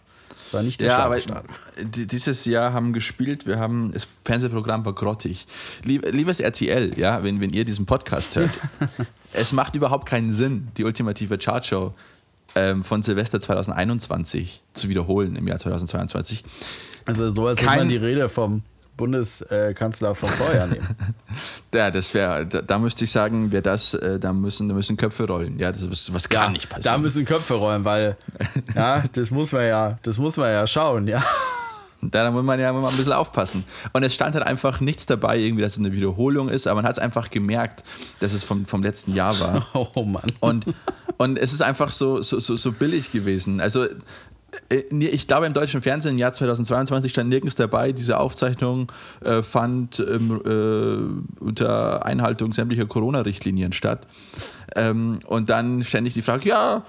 Es 0.45 0.55
war 0.55 0.63
nicht 0.63 0.81
der 0.81 0.89
Ja, 0.89 0.99
aber 0.99 1.19
dieses 1.85 2.45
Jahr 2.45 2.73
haben 2.73 2.93
gespielt, 2.93 3.47
wir 3.47 3.59
haben, 3.59 3.91
das 3.93 4.07
Fernsehprogramm 4.25 4.85
war 4.85 4.93
grottig. 4.93 5.45
Lieb, 5.83 6.07
liebes 6.13 6.39
RTL, 6.39 6.97
ja, 6.97 7.25
wenn, 7.25 7.41
wenn 7.41 7.51
ihr 7.51 7.65
diesen 7.65 7.85
Podcast 7.85 8.37
hört, 8.37 8.53
es 9.33 9.53
macht 9.53 9.75
überhaupt 9.75 10.07
keinen 10.09 10.31
Sinn, 10.31 10.69
die 10.77 10.85
ultimative 10.85 11.37
Chartshow 11.37 11.95
ähm, 12.57 12.83
von 12.83 13.03
Silvester 13.03 13.41
2021 13.41 14.63
zu 14.75 14.89
wiederholen 14.89 15.37
im 15.37 15.47
Jahr 15.47 15.59
2022. 15.59 16.43
Also 17.05 17.31
so, 17.31 17.47
als 17.47 17.61
würde 17.61 17.69
Kein- 17.69 17.79
man 17.79 17.89
die 17.89 17.97
Rede 17.99 18.29
vom 18.29 18.63
Bundeskanzler 18.97 20.15
von 20.15 20.29
vorher 20.31 20.67
nehmen. 20.67 20.87
Ja, 21.75 21.91
das 21.91 22.15
wäre, 22.15 22.47
da, 22.47 22.63
da 22.63 22.79
müsste 22.79 23.05
ich 23.05 23.11
sagen, 23.11 23.53
wer 23.53 23.61
das, 23.61 23.93
äh, 23.93 24.19
da 24.19 24.33
müssen, 24.33 24.67
da 24.71 24.75
müssen 24.75 24.97
Köpfe 24.97 25.27
rollen. 25.27 25.59
Ja, 25.59 25.71
das 25.71 25.83
ist 25.83 26.15
was 26.15 26.27
gar 26.31 26.49
nicht 26.51 26.71
Da 26.73 26.77
passieren. 26.77 27.03
müssen 27.03 27.27
Köpfe 27.27 27.53
rollen, 27.55 27.85
weil 27.85 28.17
ja, 28.75 29.03
das 29.13 29.31
muss 29.31 29.53
man 29.53 29.67
ja, 29.67 29.99
das 30.03 30.17
muss 30.17 30.39
man 30.39 30.51
ja 30.51 30.67
schauen, 30.67 31.07
ja. 31.07 31.23
Da, 32.03 32.31
muss 32.31 32.43
man 32.43 32.61
ja 32.61 32.73
mal 32.73 32.89
ein 32.89 32.97
bisschen 32.97 33.13
aufpassen. 33.13 33.65
Und 33.93 34.03
es 34.03 34.15
stand 34.15 34.35
halt 34.35 34.47
einfach 34.47 34.81
nichts 34.81 35.07
dabei, 35.07 35.39
irgendwie, 35.39 35.63
dass 35.63 35.75
es 35.75 35.79
eine 35.79 35.93
Wiederholung 35.93 36.49
ist, 36.49 36.67
aber 36.67 36.77
man 36.77 36.85
hat 36.85 36.93
es 36.93 36.99
einfach 36.99 37.31
gemerkt, 37.31 37.85
dass 38.21 38.33
es 38.33 38.45
vom, 38.45 38.67
vom 38.67 38.83
letzten 38.83 39.15
Jahr 39.15 39.39
war. 39.41 39.67
Oh 39.95 40.03
Mann. 40.03 40.33
Und, 40.41 40.67
und 41.17 41.39
es 41.39 41.53
ist 41.53 41.63
einfach 41.63 41.91
so, 41.91 42.21
so, 42.23 42.41
so, 42.41 42.57
so 42.57 42.73
billig 42.73 43.13
gewesen. 43.13 43.61
Also 43.61 43.87
äh, 44.69 44.83
ich 44.91 45.27
glaube, 45.27 45.47
im 45.47 45.53
deutschen 45.53 45.81
Fernsehen 45.83 46.13
im 46.13 46.19
Jahr 46.19 46.33
2022 46.33 47.13
stand 47.13 47.29
nirgends 47.29 47.57
dabei, 47.57 47.93
diese 47.93 48.19
Aufzeichnung 48.19 48.91
äh, 49.25 49.43
fand 49.43 50.01
ähm, 50.01 50.41
äh, 50.45 51.45
unter 51.45 52.05
Einhaltung 52.05 52.53
sämtlicher 52.53 52.87
Corona-Richtlinien 52.87 53.73
statt. 53.73 54.07
Ähm, 54.75 55.19
und 55.27 55.51
dann 55.51 55.83
ständig 55.85 56.15
die 56.15 56.23
Frage, 56.23 56.49
ja, 56.49 56.83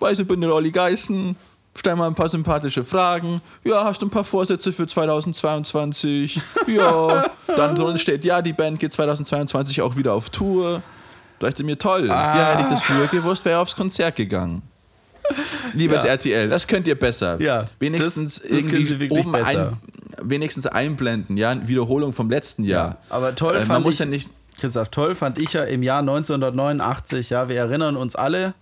Weiße 0.00 0.24
bin 0.24 0.40
der 0.40 0.54
Olli 0.54 0.70
Geißen, 0.70 1.36
stell 1.76 1.96
mal 1.96 2.06
ein 2.06 2.14
paar 2.14 2.28
sympathische 2.28 2.84
Fragen. 2.84 3.40
Ja, 3.64 3.84
hast 3.84 4.02
du 4.02 4.06
ein 4.06 4.10
paar 4.10 4.24
Vorsätze 4.24 4.72
für 4.72 4.86
2022? 4.86 6.40
Ja. 6.66 7.30
Dann 7.46 7.74
drunter 7.74 7.98
steht, 7.98 8.24
ja, 8.24 8.42
die 8.42 8.52
Band 8.52 8.78
geht 8.78 8.92
2022 8.92 9.82
auch 9.82 9.96
wieder 9.96 10.12
auf 10.14 10.30
Tour. 10.30 10.82
Da 11.38 11.48
dachte 11.48 11.64
mir, 11.64 11.78
toll. 11.78 12.06
Ja, 12.06 12.52
hätte 12.56 12.62
ich 12.62 12.68
das 12.74 12.82
früher 12.84 13.06
gewusst, 13.08 13.44
wäre 13.44 13.58
aufs 13.58 13.74
Konzert 13.74 14.16
gegangen. 14.16 14.62
Liebes 15.72 16.02
Ja. 16.02 16.10
RTL, 16.10 16.48
das 16.48 16.66
könnt 16.66 16.86
ihr 16.86 16.98
besser. 16.98 17.40
Ja, 17.40 17.64
wenigstens 17.78 18.40
das- 18.40 18.48
das 18.50 18.66
irgendwie 18.68 19.10
oben. 19.10 19.34
Ein, 19.34 19.76
wenigstens 20.20 20.66
einblenden, 20.66 21.36
ja, 21.36 21.56
Wiederholung 21.66 22.12
vom 22.12 22.28
letzten 22.28 22.64
Jahr. 22.64 22.96
Aber 23.08 23.34
toll 23.34 23.54
Äh, 23.54 23.58
man 23.60 23.66
fand 23.66 23.84
muss 23.86 23.94
ich, 23.94 24.00
ja 24.00 24.06
nicht. 24.06 24.30
Christoph, 24.60 24.88
toll 24.88 25.14
fand 25.14 25.38
ich 25.38 25.52
ja 25.54 25.64
im 25.64 25.82
Jahr 25.82 26.00
1989, 26.00 27.30
ja, 27.30 27.48
wir 27.48 27.56
erinnern 27.56 27.96
uns 27.96 28.14
alle, 28.14 28.54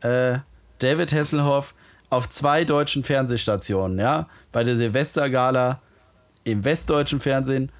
äh, 0.00 0.38
David 0.78 1.12
Hasselhoff 1.12 1.74
auf 2.10 2.28
zwei 2.28 2.64
deutschen 2.64 3.04
Fernsehstationen, 3.04 3.98
ja, 3.98 4.28
bei 4.52 4.64
der 4.64 4.76
Silvestergala 4.76 5.80
im 6.44 6.64
westdeutschen 6.64 7.20
Fernsehen 7.20 7.70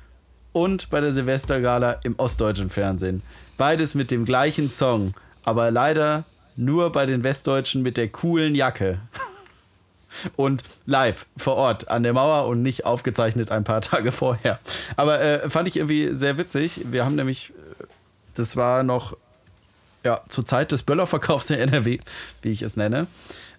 und 0.52 0.90
bei 0.90 1.00
der 1.00 1.12
Silvestergala 1.12 2.00
im 2.02 2.18
ostdeutschen 2.18 2.70
Fernsehen. 2.70 3.22
Beides 3.56 3.94
mit 3.94 4.10
dem 4.10 4.24
gleichen 4.24 4.70
Song, 4.70 5.14
aber 5.44 5.70
leider 5.70 6.24
nur 6.56 6.92
bei 6.92 7.06
den 7.06 7.22
Westdeutschen 7.22 7.82
mit 7.82 7.96
der 7.96 8.08
coolen 8.08 8.54
Jacke. 8.54 9.00
Und 10.36 10.62
live 10.86 11.26
vor 11.36 11.56
Ort 11.56 11.90
an 11.90 12.02
der 12.02 12.14
Mauer 12.14 12.48
und 12.48 12.62
nicht 12.62 12.86
aufgezeichnet 12.86 13.50
ein 13.50 13.62
paar 13.64 13.80
Tage 13.82 14.10
vorher. 14.10 14.58
Aber 14.96 15.20
äh, 15.20 15.50
fand 15.50 15.68
ich 15.68 15.76
irgendwie 15.76 16.14
sehr 16.14 16.38
witzig. 16.38 16.80
Wir 16.86 17.04
haben 17.04 17.14
nämlich, 17.14 17.50
äh, 17.50 17.84
das 18.32 18.56
war 18.56 18.82
noch 18.82 19.18
ja, 20.04 20.22
zur 20.28 20.46
Zeit 20.46 20.72
des 20.72 20.82
Böllerverkaufs 20.82 21.50
in 21.50 21.58
NRW, 21.58 21.98
wie 22.40 22.48
ich 22.48 22.62
es 22.62 22.78
nenne, 22.78 23.06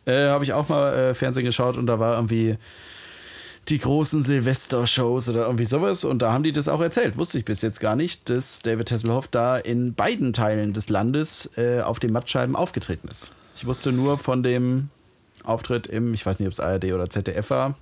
äh, 0.06 0.28
habe 0.28 0.44
ich 0.44 0.54
auch 0.54 0.70
mal 0.70 0.94
äh, 0.94 1.14
Fernsehen 1.14 1.46
geschaut 1.46 1.78
und 1.78 1.88
da 1.88 2.00
war 2.00 2.16
irgendwie 2.16 2.58
die 3.70 3.78
großen 3.78 4.24
Silvester-Shows 4.24 5.30
oder 5.30 5.46
irgendwie 5.46 5.66
sowas. 5.66 6.04
Und 6.04 6.22
da 6.22 6.34
haben 6.34 6.44
die 6.44 6.52
das 6.52 6.68
auch 6.68 6.82
erzählt. 6.82 7.18
Wusste 7.18 7.38
ich 7.38 7.46
bis 7.46 7.62
jetzt 7.62 7.80
gar 7.80 7.96
nicht, 7.96 8.30
dass 8.30 8.62
David 8.62 8.92
Hasselhoff 8.92 9.28
da 9.28 9.58
in 9.58 9.94
beiden 9.94 10.34
Teilen 10.34 10.74
des 10.74 10.90
Landes 10.90 11.52
äh, 11.58 11.82
auf 11.82 12.00
den 12.00 12.12
Mattscheiben 12.12 12.56
aufgetreten 12.56 13.08
ist. 13.08 13.32
Ich 13.56 13.66
wusste 13.66 13.92
nur 13.92 14.18
von 14.18 14.42
dem 14.42 14.90
Auftritt 15.44 15.88
im, 15.88 16.14
ich 16.14 16.26
weiß 16.26 16.40
nicht, 16.40 16.48
ob 16.48 16.54
es 16.54 16.60
ARD 16.60 16.86
oder 16.86 17.10
ZDF 17.10 17.50
war, 17.50 17.78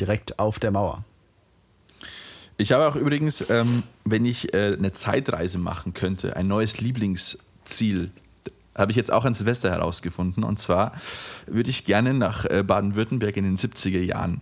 direkt 0.00 0.38
auf 0.38 0.58
der 0.58 0.70
Mauer. 0.70 1.04
Ich 2.56 2.72
habe 2.72 2.86
auch 2.86 2.96
übrigens, 2.96 3.48
ähm, 3.48 3.84
wenn 4.04 4.26
ich 4.26 4.52
äh, 4.52 4.74
eine 4.76 4.92
Zeitreise 4.92 5.58
machen 5.58 5.94
könnte, 5.94 6.36
ein 6.36 6.46
neues 6.46 6.80
Lieblingsziel. 6.80 8.10
Habe 8.80 8.90
ich 8.92 8.96
jetzt 8.96 9.12
auch 9.12 9.24
an 9.24 9.34
Silvester 9.34 9.70
herausgefunden. 9.70 10.42
Und 10.42 10.58
zwar 10.58 10.92
würde 11.46 11.70
ich 11.70 11.84
gerne 11.84 12.14
nach 12.14 12.44
äh, 12.46 12.64
Baden-Württemberg 12.66 13.36
in 13.36 13.44
den 13.44 13.56
70er 13.56 14.02
Jahren. 14.02 14.40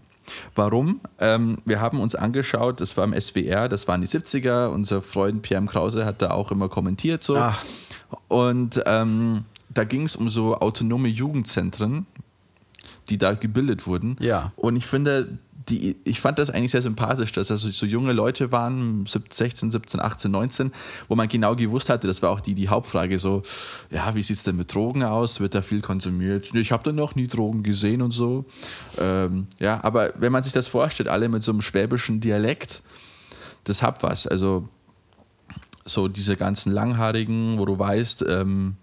Warum? 0.55 1.01
Ähm, 1.19 1.59
wir 1.65 1.81
haben 1.81 2.01
uns 2.01 2.15
angeschaut, 2.15 2.81
das 2.81 2.97
war 2.97 3.05
im 3.05 3.19
SWR, 3.19 3.69
das 3.69 3.89
waren 3.89 4.01
die 4.01 4.07
70er. 4.07 4.69
Unser 4.69 5.03
Freund 5.03 5.43
Pierre 5.43 5.63
M. 5.63 5.69
Krause 5.69 6.05
hat 6.05 6.23
da 6.23 6.31
auch 6.31 6.51
immer 6.51 6.69
kommentiert. 6.69 7.23
So. 7.25 7.37
Ach. 7.37 7.65
Und 8.29 8.83
ähm, 8.87 9.45
da 9.69 9.85
ging 9.85 10.05
es 10.05 10.17
um 10.17 10.31
so 10.31 10.57
autonome 10.57 11.09
Jugendzentren, 11.09 12.07
die 13.09 13.19
da 13.19 13.35
gebildet 13.35 13.87
wurden. 13.87 14.17
Ja. 14.21 14.53
Und 14.57 14.77
ich 14.77 14.87
finde, 14.87 15.39
die, 15.69 15.97
ich 16.05 16.21
fand 16.21 16.39
das 16.39 16.51
eigentlich 16.51 16.71
sehr 16.71 16.83
sympathisch, 16.83 17.33
dass 17.33 17.49
das 17.49 17.61
so 17.61 17.87
junge 17.87 18.13
Leute 18.13 18.53
waren, 18.53 19.05
16, 19.07 19.71
17, 19.71 20.01
18, 20.01 20.31
19, 20.31 20.73
wo 21.09 21.15
man 21.15 21.29
genau 21.29 21.55
gewusst 21.55 21.89
hatte, 21.89 22.07
das 22.07 22.23
war 22.23 22.31
auch 22.31 22.41
die, 22.41 22.55
die 22.55 22.69
Hauptfrage, 22.69 23.19
so, 23.19 23.43
ja, 23.91 24.15
wie 24.15 24.23
sieht 24.23 24.37
es 24.37 24.43
denn 24.43 24.57
mit 24.57 24.73
Drogen 24.75 25.03
aus? 25.03 25.41
Wird 25.41 25.55
da 25.55 25.63
viel 25.63 25.81
konsumiert? 25.81 26.55
Ich 26.55 26.73
habe 26.73 26.83
da 26.83 26.93
noch 26.93 27.15
nie 27.15 27.27
Drogen 27.27 27.63
gesehen 27.63 28.03
und 28.03 28.13
so. 28.13 28.45
Ähm, 28.99 29.47
ja, 29.59 29.83
aber 29.85 30.13
wenn 30.17 30.33
man 30.33 30.43
sich 30.43 30.53
das 30.53 30.69
vorstellt, 30.69 31.09
alle 31.09 31.29
mit 31.29 31.43
so 31.43 31.53
einem 31.53 31.61
schwäbischen 31.61 32.21
Dialekt, 32.21 32.83
das 33.65 33.83
hat 33.83 34.03
was. 34.03 34.27
Also 34.27 34.69
so 35.85 36.09
diese 36.09 36.37
ganzen 36.37 36.73
Langhaarigen, 36.73 37.59
wo 37.59 37.65
du 37.65 37.79
weißt, 37.79 38.25
ähm, 38.29 38.77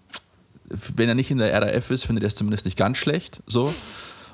wenn 0.68 1.08
er 1.08 1.14
nicht 1.14 1.30
in 1.30 1.38
der 1.38 1.52
RAF 1.60 1.90
ist, 1.90 2.04
findet 2.04 2.24
er 2.24 2.28
es 2.28 2.36
zumindest 2.36 2.64
nicht 2.64 2.76
ganz 2.76 2.98
schlecht. 2.98 3.42
So. 3.46 3.72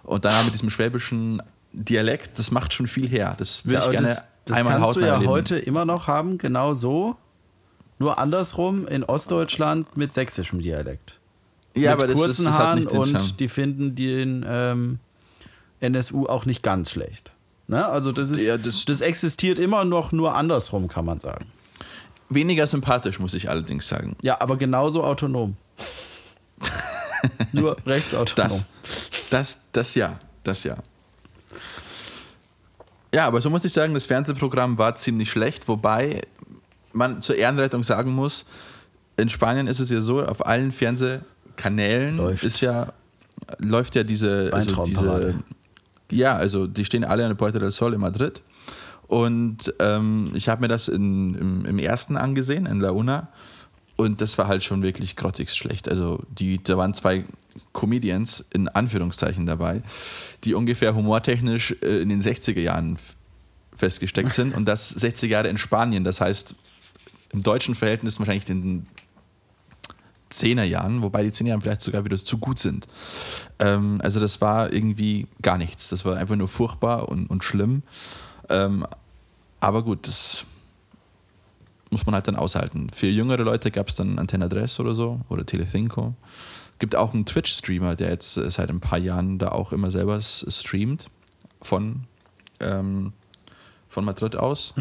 Und 0.03 0.25
dann 0.25 0.45
mit 0.45 0.55
diesem 0.55 0.71
schwäbischen 0.71 1.43
Dialekt, 1.73 2.39
das 2.39 2.51
macht 2.51 2.73
schon 2.75 2.87
viel 2.87 3.09
her. 3.09 3.35
Das 3.39 3.65
würde 3.65 3.79
Ja, 3.79 3.85
ich 3.87 3.91
gerne 3.93 4.07
das, 4.09 4.29
Das 4.45 4.57
einmal 4.59 4.79
kannst 4.79 4.97
du 4.97 5.01
ja 5.01 5.15
erleben. 5.15 5.31
heute 5.31 5.57
immer 5.59 5.85
noch 5.85 6.07
haben, 6.07 6.39
genau 6.39 6.75
so. 6.75 7.17
Nur 7.99 8.19
andersrum 8.19 8.87
in 8.89 9.05
Ostdeutschland 9.05 9.97
mit 9.97 10.13
sächsischem 10.13 10.61
Dialekt. 10.61 11.19
Ja, 11.75 11.93
mit 11.93 12.01
aber 12.01 12.07
das, 12.09 12.17
ist, 12.17 12.23
kurzen 12.23 12.45
das 12.47 12.55
hat 12.55 12.61
Haaren 12.63 12.79
nicht 12.81 12.91
den 12.93 12.99
und 12.99 13.09
Charme. 13.11 13.37
die 13.39 13.49
finden 13.49 13.95
den 13.95 14.45
ähm, 14.47 14.99
NSU 15.81 16.27
auch 16.27 16.45
nicht 16.47 16.63
ganz 16.63 16.91
schlecht. 16.91 17.33
Ne? 17.69 17.87
Also 17.87 18.13
das 18.13 18.31
ist 18.31 18.45
Ja, 18.45 18.59
das- 18.59 18.85
das, 18.85 19.01
existiert 19.01 19.59
immer 19.59 19.85
noch 19.85 20.13
nur 20.13 20.35
andersrum, 20.35 20.89
kann 20.89 21.05
man 21.05 21.21
sagen. 21.21 21.47
Weniger 22.29 22.67
sympathisch, 22.67 23.19
muss 23.19 23.35
ich 23.35 23.49
allerdings 23.49 23.87
sagen. 23.89 24.17
Ja, 24.23 24.41
aber 24.41 24.57
genauso 24.57 25.05
autonom. 25.05 25.57
nur 27.53 27.77
rechtsautonom. 27.87 28.49
Das, 28.51 28.67
das, 29.31 29.59
das 29.73 29.95
ja, 29.95 30.19
das 30.45 30.65
ja. 30.65 30.77
Ja, 33.15 33.27
aber 33.27 33.41
so 33.41 33.51
muss 33.51 33.65
ich 33.65 33.73
sagen, 33.73 33.95
das 33.95 34.07
Fernsehprogramm 34.07 34.79
war 34.79 34.95
ziemlich 34.95 35.31
schlecht, 35.31 35.69
wobei 35.69 36.23
man 36.93 37.21
zur 37.21 37.37
Ehrenrettung 37.37 37.83
sagen 37.83 38.13
muss, 38.13 38.45
in 39.17 39.29
Spanien 39.29 39.67
ist 39.67 39.81
es 39.81 39.91
ja 39.91 40.01
so, 40.01 40.25
auf 40.25 40.47
allen 40.47 40.73
Fernsehkanälen 40.73 42.17
Läuft. 42.17 42.45
ist 42.45 42.61
ja, 42.61 42.93
läuft 43.59 43.95
ja 43.95 44.05
diese, 44.05 44.51
also 44.53 44.85
diese 44.85 45.43
ja, 46.13 46.37
also 46.37 46.67
die 46.67 46.85
stehen 46.85 47.05
alle 47.05 47.25
an 47.25 47.31
der 47.31 47.37
Puerta 47.37 47.59
del 47.59 47.71
Sol 47.71 47.95
in 47.95 48.01
Madrid. 48.01 48.43
Und 49.09 49.75
ähm, 49.79 50.31
ich 50.35 50.49
habe 50.49 50.63
mir 50.63 50.69
das 50.69 50.89
in, 50.89 51.35
im, 51.35 51.65
im 51.65 51.79
ersten 51.79 52.17
angesehen, 52.17 52.67
in 52.67 52.81
La 52.81 52.91
Una. 52.91 53.29
Und 53.97 54.21
das 54.21 54.39
war 54.39 54.47
halt 54.47 54.63
schon 54.63 54.83
wirklich 54.83 55.17
grottig 55.17 55.51
schlecht. 55.53 55.89
Also 55.89 56.23
die, 56.31 56.63
da 56.63 56.77
waren 56.77 56.95
zwei 56.95 57.25
Comedians 57.73 58.45
in 58.53 58.69
Anführungszeichen 58.69 59.47
dabei, 59.47 59.83
die 60.45 60.55
ungefähr 60.55 60.95
humortechnisch 60.95 61.77
äh, 61.83 62.01
in 62.01 62.09
den 62.09 62.23
60er 62.23 62.61
Jahren 62.61 62.99
festgesteckt 63.77 64.33
sind. 64.33 64.55
Und 64.55 64.67
das 64.67 64.91
60 64.91 65.31
Jahre 65.31 65.49
in 65.49 65.59
Spanien. 65.59 66.05
Das 66.05 66.21
heißt, 66.21 66.55
im 67.33 67.43
deutschen 67.43 67.75
Verhältnis 67.75 68.19
wahrscheinlich 68.19 68.49
in 68.49 68.63
den 68.63 68.87
10er 70.33 70.65
Jahren, 70.65 71.03
wobei 71.03 71.23
die 71.23 71.31
10er 71.31 71.49
Jahre 71.49 71.61
vielleicht 71.61 71.83
sogar 71.83 72.05
wieder 72.05 72.19
zu 72.19 72.39
gut 72.39 72.59
sind. 72.59 72.87
Ähm, 73.59 74.01
also 74.03 74.21
das 74.21 74.41
war 74.41 74.73
irgendwie 74.73 75.27
gar 75.43 75.59
nichts. 75.59 75.89
Das 75.89 76.05
war 76.05 76.17
einfach 76.17 76.37
nur 76.37 76.49
furchtbar 76.49 77.09
und, 77.09 77.27
und 77.27 77.45
schlimm. 77.45 77.83
Ähm, 78.49 78.87
aber 79.61 79.83
gut, 79.83 80.07
das 80.07 80.47
muss 81.91 82.07
man 82.07 82.15
halt 82.15 82.27
dann 82.27 82.37
aushalten. 82.37 82.89
Für 82.91 83.07
jüngere 83.07 83.43
Leute 83.43 83.71
gab 83.71 83.89
es 83.89 83.97
dann 83.97 84.19
Antena 84.19 84.49
3 84.49 84.81
oder 84.81 84.95
so 84.95 85.21
oder 85.29 85.45
Telecinco. 85.45 86.15
Gibt 86.83 86.97
auch 86.97 87.15
einen 87.15 87.27
Twitch-Streamer, 87.27 87.95
der 87.95 88.11
jetzt 88.11 88.37
äh, 88.37 88.51
seit 88.51 88.69
ein 88.69 88.81
paar 88.81 88.99
Jahren 88.99 89.39
da 89.39 89.51
auch 89.51 89.71
immer 89.71 89.93
selber 89.93 90.21
streamt 90.21 91.11
von, 91.61 92.01
ähm, 92.59 93.13
von 93.89 94.05
Madrid 94.05 94.35
aus 94.35 94.75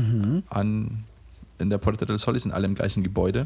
an 0.49 1.03
in 1.59 1.69
der 1.69 1.77
Puerta 1.77 2.07
del 2.07 2.17
Sol, 2.17 2.39
sind 2.39 2.53
alle 2.53 2.65
im 2.65 2.73
gleichen 2.73 3.03
Gebäude 3.03 3.45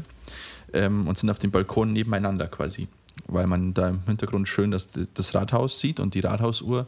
ähm, 0.72 1.06
und 1.06 1.18
sind 1.18 1.28
auf 1.28 1.38
dem 1.38 1.50
Balkon 1.50 1.92
nebeneinander 1.92 2.46
quasi, 2.46 2.88
weil 3.26 3.46
man 3.46 3.74
da 3.74 3.90
im 3.90 4.00
Hintergrund 4.06 4.48
schön 4.48 4.70
das, 4.70 4.88
das 5.12 5.34
Rathaus 5.34 5.78
sieht 5.78 6.00
und 6.00 6.14
die 6.14 6.20
Rathausuhr, 6.20 6.86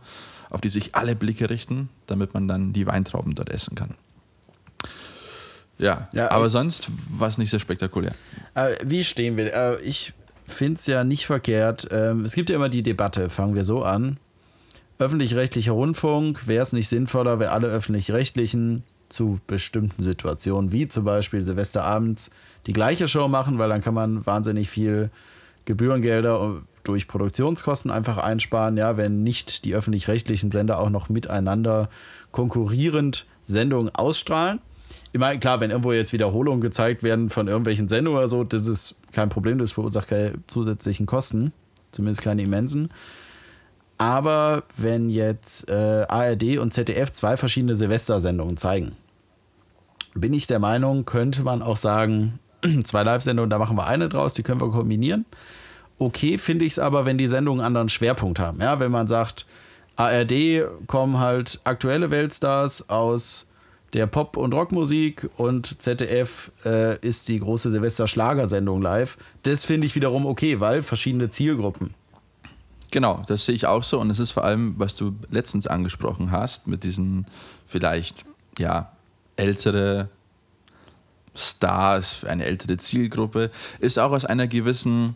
auf 0.48 0.62
die 0.62 0.70
sich 0.70 0.94
alle 0.94 1.14
Blicke 1.16 1.50
richten, 1.50 1.90
damit 2.06 2.32
man 2.32 2.48
dann 2.48 2.72
die 2.72 2.86
Weintrauben 2.86 3.34
dort 3.34 3.50
essen 3.50 3.74
kann. 3.74 3.94
Ja, 5.76 6.08
Ja, 6.12 6.30
aber 6.30 6.46
äh, 6.46 6.50
sonst 6.50 6.88
war 7.10 7.28
es 7.28 7.36
nicht 7.36 7.50
sehr 7.50 7.60
spektakulär. 7.60 8.14
Äh, 8.54 8.76
wie 8.84 9.04
stehen 9.04 9.36
wir? 9.36 9.80
Ich 9.82 10.14
finde 10.48 10.74
es 10.74 10.86
ja 10.86 11.04
nicht 11.04 11.26
verkehrt. 11.26 11.88
Ähm, 11.90 12.24
es 12.24 12.34
gibt 12.34 12.50
ja 12.50 12.56
immer 12.56 12.68
die 12.68 12.82
Debatte, 12.82 13.30
fangen 13.30 13.54
wir 13.54 13.64
so 13.64 13.82
an. 13.82 14.18
Öffentlich-rechtlicher 14.98 15.72
Rundfunk, 15.72 16.46
wäre 16.48 16.62
es 16.62 16.72
nicht 16.72 16.88
sinnvoller, 16.88 17.38
wäre 17.38 17.52
alle 17.52 17.68
öffentlich-rechtlichen 17.68 18.82
zu 19.08 19.40
bestimmten 19.46 20.02
Situationen, 20.02 20.72
wie 20.72 20.88
zum 20.88 21.04
Beispiel 21.04 21.46
Silvesterabends, 21.46 22.30
die 22.66 22.72
gleiche 22.72 23.08
Show 23.08 23.28
machen, 23.28 23.58
weil 23.58 23.68
dann 23.68 23.80
kann 23.80 23.94
man 23.94 24.26
wahnsinnig 24.26 24.68
viel 24.68 25.10
Gebührengelder 25.64 26.62
durch 26.84 27.08
Produktionskosten 27.08 27.90
einfach 27.90 28.18
einsparen, 28.18 28.76
ja, 28.76 28.96
wenn 28.96 29.22
nicht 29.22 29.64
die 29.64 29.74
öffentlich-rechtlichen 29.74 30.50
Sender 30.50 30.78
auch 30.78 30.90
noch 30.90 31.08
miteinander 31.08 31.88
konkurrierend 32.32 33.26
Sendungen 33.46 33.94
ausstrahlen. 33.94 34.60
Ich 35.12 35.20
meine, 35.20 35.38
klar, 35.40 35.60
wenn 35.60 35.70
irgendwo 35.70 35.92
jetzt 35.92 36.12
Wiederholungen 36.12 36.60
gezeigt 36.60 37.02
werden 37.02 37.30
von 37.30 37.48
irgendwelchen 37.48 37.88
Sendungen 37.88 38.18
oder 38.18 38.28
so, 38.28 38.44
das 38.44 38.66
ist 38.66 38.94
kein 39.12 39.28
Problem, 39.28 39.58
das 39.58 39.72
verursacht 39.72 40.08
keine 40.08 40.34
zusätzlichen 40.46 41.06
Kosten, 41.06 41.52
zumindest 41.92 42.22
keine 42.22 42.42
immensen. 42.42 42.90
Aber 43.96 44.62
wenn 44.76 45.10
jetzt 45.10 45.68
äh, 45.68 46.06
ARD 46.08 46.58
und 46.58 46.72
ZDF 46.72 47.10
zwei 47.12 47.36
verschiedene 47.36 47.74
Silvestersendungen 47.74 48.56
zeigen, 48.56 48.96
bin 50.14 50.34
ich 50.34 50.46
der 50.46 50.58
Meinung, 50.58 51.04
könnte 51.04 51.42
man 51.42 51.62
auch 51.62 51.76
sagen, 51.76 52.38
zwei 52.84 53.02
Live-Sendungen, 53.02 53.50
da 53.50 53.58
machen 53.58 53.76
wir 53.76 53.86
eine 53.86 54.08
draus, 54.08 54.34
die 54.34 54.42
können 54.42 54.60
wir 54.60 54.70
kombinieren. 54.70 55.24
Okay, 55.98 56.38
finde 56.38 56.64
ich 56.64 56.72
es 56.72 56.78
aber, 56.78 57.06
wenn 57.06 57.18
die 57.18 57.26
Sendungen 57.26 57.60
einen 57.60 57.66
anderen 57.66 57.88
Schwerpunkt 57.88 58.38
haben. 58.38 58.60
Ja, 58.60 58.78
wenn 58.78 58.92
man 58.92 59.08
sagt, 59.08 59.46
ARD 59.96 60.62
kommen 60.86 61.18
halt 61.18 61.60
aktuelle 61.64 62.12
Weltstars 62.12 62.88
aus 62.88 63.47
der 63.94 64.06
Pop- 64.06 64.36
und 64.36 64.52
Rockmusik 64.52 65.28
und 65.36 65.82
ZDF 65.82 66.50
äh, 66.64 66.98
ist 66.98 67.28
die 67.28 67.38
große 67.38 67.70
Silvester-Schlagersendung 67.70 68.82
live. 68.82 69.16
Das 69.42 69.64
finde 69.64 69.86
ich 69.86 69.94
wiederum 69.94 70.26
okay, 70.26 70.60
weil 70.60 70.82
verschiedene 70.82 71.30
Zielgruppen. 71.30 71.94
Genau, 72.90 73.24
das 73.26 73.44
sehe 73.44 73.54
ich 73.54 73.66
auch 73.66 73.82
so. 73.82 74.00
Und 74.00 74.10
es 74.10 74.18
ist 74.18 74.30
vor 74.30 74.44
allem, 74.44 74.74
was 74.78 74.94
du 74.94 75.14
letztens 75.30 75.66
angesprochen 75.66 76.30
hast, 76.30 76.66
mit 76.66 76.84
diesen 76.84 77.26
vielleicht, 77.66 78.24
ja, 78.58 78.92
ältere 79.36 80.08
Stars, 81.34 82.24
eine 82.24 82.44
ältere 82.44 82.76
Zielgruppe, 82.76 83.50
ist 83.78 83.98
auch 83.98 84.12
aus 84.12 84.24
einer 84.24 84.48
gewissen 84.48 85.14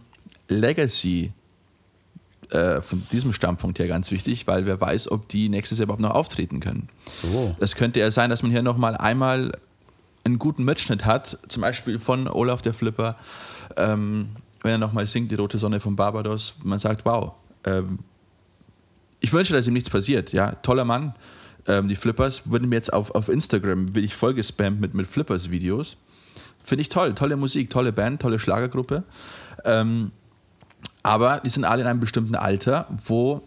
Legacy 0.48 1.32
äh, 2.52 2.82
von 2.82 3.02
diesem 3.10 3.32
Standpunkt 3.32 3.78
her 3.78 3.88
ganz 3.88 4.10
wichtig, 4.10 4.46
weil 4.46 4.66
wer 4.66 4.78
weiß, 4.80 5.10
ob 5.10 5.26
die 5.28 5.48
nächstes 5.48 5.78
Jahr 5.78 5.84
überhaupt 5.84 6.02
noch 6.02 6.10
auftreten 6.10 6.60
können. 6.60 6.88
So. 7.14 7.56
Es 7.60 7.76
könnte 7.76 8.00
ja 8.00 8.10
sein, 8.10 8.28
dass 8.28 8.42
man 8.42 8.52
hier 8.52 8.62
nochmal 8.62 8.94
einmal 8.96 9.52
einen 10.24 10.38
guten 10.38 10.64
Mitschnitt 10.64 11.06
hat, 11.06 11.38
zum 11.48 11.62
Beispiel 11.62 11.98
von 11.98 12.28
Olaf 12.28 12.60
der 12.60 12.74
Flipper, 12.74 13.16
ähm, 13.76 14.30
wenn 14.62 14.72
er 14.72 14.78
nochmal 14.78 15.06
singt, 15.06 15.30
die 15.30 15.34
rote 15.34 15.56
Sonne 15.56 15.80
von 15.80 15.96
Barbados, 15.96 16.54
man 16.62 16.78
sagt, 16.78 17.04
wow, 17.04 17.32
ähm, 17.64 18.00
ich 19.20 19.32
wünsche, 19.32 19.54
dass 19.54 19.66
ihm 19.66 19.72
nichts 19.72 19.88
passiert, 19.88 20.32
ja, 20.32 20.52
toller 20.52 20.84
Mann. 20.84 21.14
Ähm, 21.66 21.88
die 21.88 21.96
Flippers 21.96 22.42
wurden 22.44 22.68
mir 22.68 22.74
jetzt 22.76 22.92
auf, 22.92 23.12
auf 23.12 23.28
Instagram, 23.28 23.94
will 23.94 24.04
ich 24.04 24.14
voll 24.14 24.34
gespammt 24.34 24.80
mit, 24.80 24.94
mit 24.94 25.06
Flippers-Videos. 25.06 25.96
Finde 26.62 26.82
ich 26.82 26.88
toll, 26.88 27.14
tolle 27.14 27.36
Musik, 27.36 27.70
tolle 27.70 27.92
Band, 27.92 28.20
tolle 28.20 28.38
Schlagergruppe. 28.38 29.04
Ähm, 29.64 30.12
aber 31.02 31.40
die 31.44 31.50
sind 31.50 31.64
alle 31.64 31.82
in 31.82 31.88
einem 31.88 32.00
bestimmten 32.00 32.34
Alter, 32.34 32.86
wo 33.06 33.42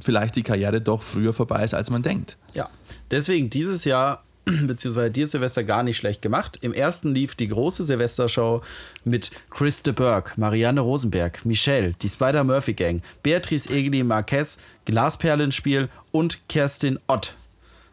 vielleicht 0.00 0.36
die 0.36 0.42
Karriere 0.42 0.80
doch 0.80 1.02
früher 1.02 1.32
vorbei 1.32 1.64
ist, 1.64 1.74
als 1.74 1.90
man 1.90 2.02
denkt. 2.02 2.36
Ja, 2.54 2.68
deswegen 3.10 3.50
dieses 3.50 3.84
Jahr, 3.84 4.22
beziehungsweise 4.44 5.10
dieses 5.10 5.32
Silvester 5.32 5.64
gar 5.64 5.82
nicht 5.82 5.96
schlecht 5.96 6.22
gemacht. 6.22 6.58
Im 6.62 6.72
ersten 6.72 7.14
lief 7.14 7.34
die 7.34 7.48
große 7.48 7.84
Silvestershow 7.84 8.62
mit 9.04 9.30
Chris 9.50 9.82
de 9.82 9.92
Burgh, 9.92 10.32
Marianne 10.36 10.80
Rosenberg, 10.80 11.44
Michelle, 11.44 11.94
die 12.00 12.08
Spider-Murphy-Gang, 12.08 13.02
Beatrice 13.22 13.70
Egli 13.70 14.02
Marquez, 14.02 14.58
Glasperlenspiel 14.84 15.88
und 16.10 16.48
Kerstin 16.48 16.98
Ott. 17.06 17.34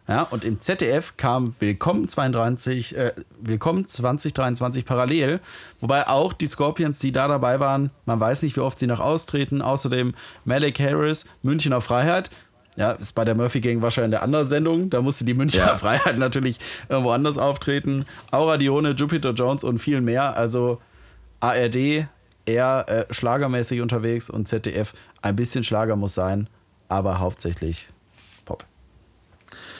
Ja, 0.09 0.23
und 0.23 0.43
im 0.43 0.59
ZDF 0.59 1.17
kam 1.17 1.53
Willkommen 1.59 2.09
32, 2.09 2.97
äh, 2.97 3.13
Willkommen 3.39 3.85
2023 3.85 4.83
parallel, 4.83 5.39
wobei 5.81 6.07
auch 6.07 6.33
die 6.33 6.47
Scorpions, 6.47 6.97
die 6.97 7.11
da 7.11 7.27
dabei 7.27 7.59
waren, 7.59 7.91
man 8.07 8.19
weiß 8.19 8.41
nicht, 8.41 8.55
wie 8.55 8.61
oft 8.61 8.79
sie 8.79 8.87
noch 8.87 9.01
austreten. 9.01 9.61
Außerdem 9.61 10.15
Malik 10.45 10.79
Harris, 10.79 11.25
Münchner 11.43 11.79
Freiheit. 11.79 12.31
Ja, 12.75 12.93
ist 12.93 13.13
bei 13.13 13.23
der 13.23 13.35
Murphy 13.35 13.61
Gang 13.61 13.83
wahrscheinlich 13.83 14.07
in 14.07 14.11
der 14.11 14.23
anderen 14.23 14.47
Sendung. 14.47 14.89
Da 14.89 15.03
musste 15.03 15.25
die 15.25 15.35
Münchner 15.35 15.67
Ja. 15.67 15.77
Freiheit 15.77 16.17
natürlich 16.17 16.57
irgendwo 16.87 17.11
anders 17.11 17.37
auftreten. 17.37 18.05
Aura 18.31 18.57
Dione, 18.57 18.91
Jupiter 18.93 19.33
Jones 19.33 19.63
und 19.63 19.77
viel 19.77 20.01
mehr. 20.01 20.35
Also 20.35 20.81
ARD 21.39 22.07
eher 22.47 22.85
äh, 22.87 23.13
schlagermäßig 23.13 23.81
unterwegs 23.81 24.31
und 24.31 24.47
ZDF 24.47 24.93
ein 25.21 25.35
bisschen 25.35 25.63
Schlager 25.63 25.95
muss 25.95 26.15
sein, 26.15 26.49
aber 26.87 27.19
hauptsächlich. 27.19 27.89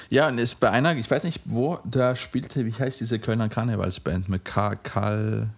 Ja, 0.09 0.27
und 0.27 0.39
ist 0.39 0.59
bei 0.59 0.71
einer, 0.71 0.95
ich 0.95 1.09
weiß 1.09 1.23
nicht 1.23 1.41
wo, 1.45 1.79
da 1.85 2.15
spielte, 2.15 2.65
wie 2.65 2.73
heißt 2.73 2.99
diese 2.99 3.19
Kölner 3.19 3.47
Karnevalsband 3.47 4.27
mit 4.27 4.43
K. 4.43 4.75
Karl. 4.75 5.49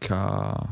K. 0.00 0.68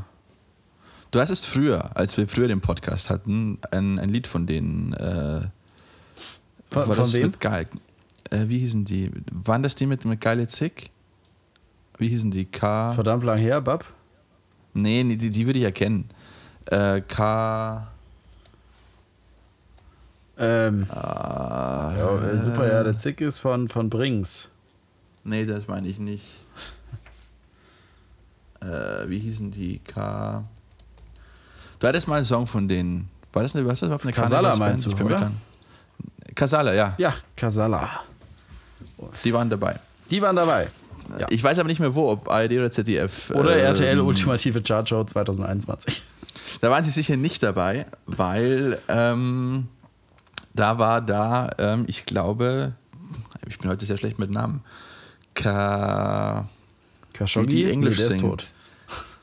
Du 1.10 1.20
hast 1.20 1.30
es 1.30 1.46
früher, 1.46 1.96
als 1.96 2.16
wir 2.18 2.28
früher 2.28 2.48
den 2.48 2.60
Podcast 2.60 3.08
hatten, 3.08 3.58
ein, 3.70 3.98
ein 3.98 4.10
Lied 4.10 4.26
von 4.26 4.46
denen. 4.46 4.92
Äh, 4.92 5.48
Von, 6.70 6.88
war 6.88 6.94
von 6.94 7.12
wem? 7.12 7.22
Mit 7.22 7.40
geil. 7.40 7.66
Äh, 8.30 8.48
wie 8.48 8.58
hießen 8.58 8.84
die? 8.84 9.10
Waren 9.32 9.62
das 9.62 9.74
die 9.74 9.86
mit, 9.86 10.04
mit 10.04 10.20
Geile 10.20 10.46
Zick? 10.46 10.90
Wie 11.96 12.08
hießen 12.08 12.30
die? 12.30 12.44
K. 12.44 12.92
Verdammt 12.92 13.24
lang 13.24 13.38
her, 13.38 13.62
Bab. 13.62 13.86
Nee, 14.74 15.02
nee 15.02 15.16
die, 15.16 15.30
die 15.30 15.46
würde 15.46 15.58
ich 15.58 15.64
erkennen. 15.64 16.10
Äh, 16.66 17.00
K. 17.00 17.88
Ähm, 20.38 20.86
Ah, 20.90 21.92
ja, 21.96 22.18
äh, 22.28 22.38
super, 22.38 22.66
ja, 22.70 22.82
der 22.84 22.98
Zick 22.98 23.20
ist 23.20 23.38
von, 23.40 23.68
von 23.68 23.90
Brings. 23.90 24.48
Nee, 25.24 25.44
das 25.46 25.66
meine 25.68 25.88
ich 25.88 25.98
nicht. 25.98 26.24
Äh, 28.60 29.08
wie 29.08 29.20
hießen 29.20 29.52
die? 29.52 29.78
K. 29.78 30.42
Du 31.78 31.86
hattest 31.86 32.08
mal 32.08 32.16
einen 32.16 32.24
Song 32.24 32.44
von 32.48 32.66
denen. 32.66 33.08
War 33.32 33.44
das 33.44 33.54
eine, 33.54 33.64
was 33.64 33.74
ist 33.74 33.82
das 33.82 33.86
überhaupt 33.86 34.02
eine 34.02 34.12
Kasala 34.12 34.56
meinst 34.56 34.84
du, 34.84 34.90
Ich 34.90 34.96
bin 34.96 35.06
oder? 35.06 35.30
Kasala, 36.34 36.74
ja. 36.74 36.92
Ja, 36.98 37.14
Kasala. 37.36 37.88
Die 39.22 39.32
waren 39.32 39.48
dabei. 39.48 39.78
Die 40.10 40.20
waren 40.20 40.34
dabei. 40.34 40.66
Ja. 41.20 41.26
Ich 41.30 41.42
weiß 41.44 41.60
aber 41.60 41.68
nicht 41.68 41.78
mehr 41.78 41.94
wo, 41.94 42.10
ob 42.10 42.28
ARD 42.28 42.50
oder 42.52 42.70
ZDF. 42.70 43.30
Oder 43.30 43.56
ähm, 43.58 43.66
RTL 43.66 44.00
Ultimative 44.00 44.60
Chart 44.62 44.88
Show 44.88 45.04
2021. 45.04 46.02
Da 46.60 46.70
waren 46.70 46.82
sie 46.82 46.90
sicher 46.90 47.16
nicht 47.16 47.42
dabei, 47.44 47.86
weil 48.06 48.78
ähm, 48.88 49.68
da 50.54 50.78
war 50.78 51.00
da, 51.00 51.50
ähm, 51.58 51.84
ich 51.86 52.06
glaube, 52.06 52.72
ich 53.46 53.58
bin 53.58 53.70
heute 53.70 53.86
sehr 53.86 53.96
schlecht 53.96 54.18
mit 54.18 54.30
Namen. 54.30 54.62
Ka 55.34 56.48
Khashoggi, 57.12 57.46
die, 57.54 57.64
die 57.64 57.70
Englisch 57.70 57.96
nee, 57.98 58.02
der 58.04 58.10
ist 58.12 58.20
tot. 58.20 58.46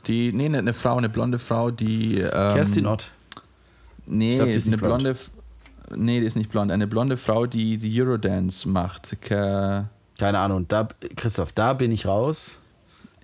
Die, 0.08 0.32
nee, 0.34 0.46
eine, 0.46 0.60
eine 0.60 0.74
Frau, 0.74 0.98
eine 0.98 1.10
blonde 1.10 1.40
Frau, 1.40 1.72
die. 1.72 2.20
Ähm, 2.20 2.30
Kerstin 2.54 2.86
Ott. 2.86 3.12
Nee, 4.06 4.32
Ich 4.32 4.36
glaub, 4.38 4.48
die 4.52 4.54
ist 4.54 4.68
eine 4.68 4.76
nicht 4.76 4.84
blond. 4.84 5.02
blonde. 5.04 5.10
F- 5.12 5.32
Nee, 5.96 6.20
die 6.20 6.26
ist 6.26 6.36
nicht 6.36 6.50
blond. 6.50 6.72
Eine 6.72 6.88
blonde 6.88 7.16
Frau, 7.16 7.46
die 7.46 7.78
die 7.78 8.02
Eurodance 8.02 8.68
macht. 8.68 9.22
Ka 9.22 9.88
Keine 10.18 10.40
Ahnung, 10.40 10.68
da, 10.68 10.88
Christoph, 11.16 11.52
da 11.52 11.74
bin 11.74 11.92
ich 11.92 12.08
raus. 12.08 12.60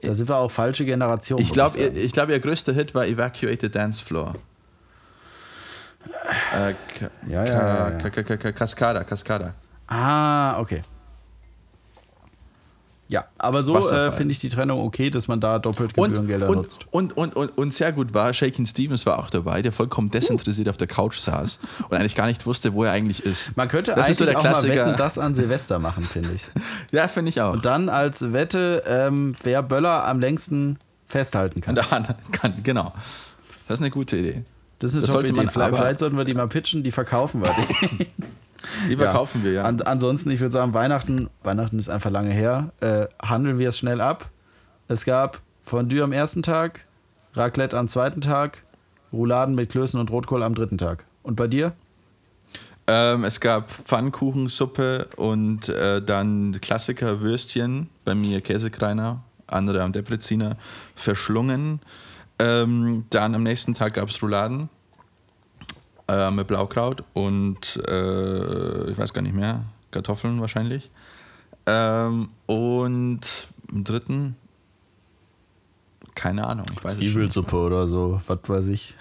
Da 0.04 0.14
sind 0.14 0.30
wir 0.30 0.38
auch 0.38 0.52
falsche 0.52 0.86
Generation. 0.86 1.40
ich 1.42 1.52
glaube, 1.52 1.80
ihr, 1.80 1.96
ich 1.96 2.12
glaub, 2.12 2.30
ihr 2.30 2.40
größter 2.40 2.74
Hit 2.74 2.94
war 2.94 3.08
Evacuate 3.08 3.58
the 3.62 3.70
Dance 3.70 4.04
Floor. 4.04 4.34
Äh, 6.54 6.74
Ja, 7.28 7.46
ja, 7.46 7.90
ja, 7.92 8.10
Cascada, 8.52 9.04
Cascada. 9.04 9.54
Ah, 9.88 10.60
okay. 10.60 10.82
Ja, 13.12 13.26
aber 13.38 13.62
so 13.64 13.78
äh, 13.90 14.10
finde 14.14 14.32
ich 14.32 14.40
die 14.40 14.48
Trennung 14.48 14.80
okay, 14.80 15.10
dass 15.10 15.28
man 15.28 15.42
da 15.42 15.60
doppelt 15.60 15.98
Und, 15.98 16.12
Gebührengelder 16.12 16.48
und, 16.48 16.56
nutzt. 16.56 16.86
und, 16.92 17.18
und, 17.18 17.36
und, 17.36 17.58
und 17.58 17.74
sehr 17.74 17.92
gut 17.92 18.14
war, 18.14 18.34
Shakin' 18.34 18.66
Stevens 18.66 19.06
war 19.06 19.20
auch 19.20 19.30
dabei, 19.30 19.62
der 19.62 19.74
vollkommen 19.74 20.10
desinteressiert 20.12 20.70
auf 20.70 20.78
der 20.78 20.88
Couch 20.88 21.18
saß 21.18 21.60
und 21.90 21.98
eigentlich 21.98 22.16
gar 22.16 22.28
nicht 22.28 22.46
wusste, 22.46 22.74
wo 22.74 22.86
er 22.86 22.94
eigentlich 22.94 23.26
ist. 23.26 23.58
Man 23.58 23.68
könnte 23.68 23.94
das 23.94 24.06
eigentlich 24.06 24.18
so 24.18 24.24
auch 24.38 24.42
mal. 24.42 24.64
Wetten, 24.64 24.96
das 24.96 25.18
an 25.18 25.36
Silvester 25.36 25.78
machen, 25.80 26.04
finde 26.06 26.32
ich. 26.36 26.44
Ja, 26.94 27.10
finde 27.10 27.30
ich 27.30 27.42
auch. 27.42 27.52
Und 27.52 27.66
dann 27.66 27.90
als 27.90 28.32
Wette, 28.32 28.84
ähm, 28.88 29.36
wer 29.44 29.62
Böller 29.62 30.06
am 30.08 30.22
längsten 30.22 30.78
festhalten 31.08 31.60
kann. 31.60 31.78
An 31.78 31.84
der 31.84 31.92
Hand 31.92 32.16
kann, 32.32 32.64
genau. 32.64 32.94
Das 33.68 33.80
ist 33.80 33.82
eine 33.82 33.92
gute 33.92 34.16
Idee. 34.16 34.44
Das 34.82 34.92
ist 34.92 34.96
eine 34.96 35.02
Das 35.02 35.12
sollte 35.12 35.30
Idee. 35.30 35.42
man 35.42 35.50
Vielleicht, 35.50 35.76
vielleicht 35.76 36.00
sollten 36.00 36.18
wir 36.18 36.24
die 36.24 36.34
mal 36.34 36.48
pitchen, 36.48 36.82
die 36.82 36.92
verkaufen 36.92 37.42
wir. 37.42 37.54
Die. 38.00 38.90
Die 38.90 38.96
verkaufen 38.96 39.44
wir, 39.44 39.52
ja. 39.54 39.64
An, 39.64 39.82
ansonsten, 39.82 40.30
ich 40.30 40.40
würde 40.40 40.54
sagen, 40.54 40.74
Weihnachten, 40.74 41.30
Weihnachten 41.44 41.80
ist 41.80 41.90
einfach 41.90 42.12
lange 42.12 42.32
her. 42.32 42.72
Äh, 42.80 43.08
handeln 43.22 43.58
wir 43.58 43.70
es 43.70 43.78
schnell 43.78 44.02
ab. 44.02 44.30
Es 44.88 45.04
gab 45.06 45.42
Fondue 45.64 46.04
am 46.04 46.12
ersten 46.12 46.44
Tag, 46.44 46.86
Raclette 47.34 47.78
am 47.78 47.88
zweiten 47.88 48.22
Tag, 48.22 48.64
Rouladen 49.14 49.56
mit 49.56 49.70
Klößen 49.72 50.00
und 50.00 50.12
Rotkohl 50.12 50.44
am 50.44 50.54
dritten 50.54 50.78
Tag. 50.78 51.06
Und 51.24 51.36
bei 51.36 51.48
dir? 51.48 51.74
Ähm, 52.88 53.24
es 53.24 53.40
gab 53.40 53.70
Pfannkuchensuppe 53.70 55.10
und 55.16 55.70
äh, 55.70 56.02
dann 56.02 56.60
Klassiker 56.62 57.22
Würstchen, 57.22 57.90
bei 58.06 58.16
mir 58.16 58.42
Käsekreiner, 58.42 59.24
andere 59.48 59.82
am 59.82 59.92
Depreziner, 59.92 60.58
verschlungen. 60.96 61.80
Ähm, 62.42 63.06
dann 63.12 63.36
am 63.36 63.44
nächsten 63.44 63.76
Tag 63.76 63.94
gab 63.94 64.10
es 64.10 64.22
Rouladen 64.24 64.70
äh, 66.08 66.32
mit 66.32 66.48
Blaukraut 66.48 67.04
und 67.14 67.78
äh, 67.88 68.90
ich 68.90 68.98
weiß 68.98 69.14
gar 69.14 69.22
nicht 69.22 69.36
mehr, 69.36 69.64
Kartoffeln 69.92 70.42
wahrscheinlich. 70.42 70.90
Ähm, 71.68 72.30
und 72.48 73.48
im 73.72 73.84
dritten, 73.84 74.36
keine 76.16 76.48
Ahnung, 76.48 76.66
ich 76.76 76.84
weiß. 76.84 76.98
Zwiebelsuppe 76.98 77.56
oder 77.56 77.88
so, 77.88 78.20
was 78.26 78.40
weiß 78.48 78.68
ich. 78.68 78.96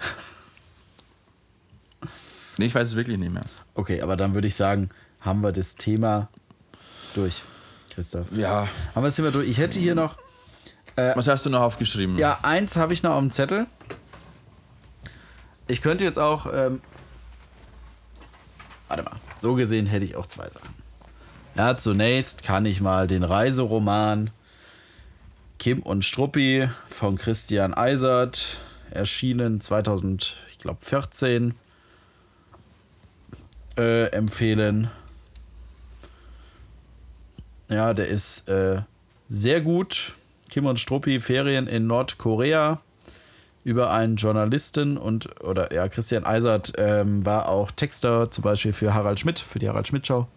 Nee, 2.59 2.65
ich 2.65 2.75
weiß 2.75 2.89
es 2.89 2.95
wirklich 2.95 3.17
nicht 3.17 3.33
mehr. 3.33 3.45
Okay, 3.73 4.01
aber 4.01 4.15
dann 4.17 4.35
würde 4.35 4.47
ich 4.47 4.55
sagen, 4.55 4.89
haben 5.19 5.41
wir 5.41 5.51
das 5.51 5.77
Thema 5.77 6.29
durch, 7.15 7.41
Christoph. 7.89 8.27
Ja. 8.33 8.67
Haben 8.93 9.03
wir 9.03 9.07
das 9.07 9.15
Thema 9.15 9.31
durch? 9.31 9.49
Ich 9.49 9.57
hätte 9.57 9.79
hier 9.79 9.95
noch, 9.95 10.17
Was 10.95 11.27
hast 11.27 11.45
du 11.45 11.49
noch 11.49 11.61
aufgeschrieben? 11.61 12.17
ja, 12.17 12.39
eins 12.43 12.75
habe 12.75 12.93
ich 12.93 13.01
noch 13.03 13.11
auf 13.11 13.19
dem 13.19 13.31
Zettel. 13.31 13.65
Ich 15.67 15.81
könnte 15.81 16.03
jetzt 16.03 16.19
auch, 16.19 16.47
ähm, 16.53 16.81
warte 18.87 19.03
mal, 19.03 19.15
so 19.35 19.55
gesehen 19.55 19.85
hätte 19.85 20.05
ich 20.05 20.15
auch 20.15 20.25
zwei 20.25 20.49
Sachen. 20.49 20.75
Ja, 21.55 21.77
zunächst 21.77 22.43
kann 22.43 22.65
ich 22.65 22.81
mal 22.81 23.07
den 23.07 23.23
Reiseroman 23.23 24.31
Kim 25.59 25.81
und 25.81 26.03
Struppi 26.03 26.69
von 26.89 27.17
Christian 27.17 27.73
Eisert, 27.73 28.57
erschienen 28.89 29.61
2000, 29.61 30.35
ich 30.51 30.57
glaube 30.57 30.83
14, 30.83 31.55
äh, 33.77 34.07
empfehlen. 34.07 34.89
Ja, 37.69 37.93
der 37.93 38.07
ist 38.07 38.49
äh, 38.49 38.81
sehr 39.27 39.61
gut. 39.61 40.15
Kim 40.51 40.65
und 40.65 40.79
Struppi 40.79 41.19
Ferien 41.21 41.65
in 41.65 41.87
Nordkorea 41.87 42.81
über 43.63 43.91
einen 43.91 44.17
Journalisten 44.17 44.97
und 44.97 45.41
oder 45.41 45.73
ja 45.73 45.87
Christian 45.87 46.25
Eisert 46.25 46.73
ähm, 46.77 47.25
war 47.25 47.47
auch 47.47 47.71
Texter 47.71 48.29
zum 48.29 48.43
Beispiel 48.43 48.73
für 48.73 48.93
Harald 48.93 49.19
Schmidt 49.19 49.39
für 49.39 49.59
die 49.59 49.69
Harald 49.69 49.87
Schmidt 49.87 50.05
Show. 50.05 50.27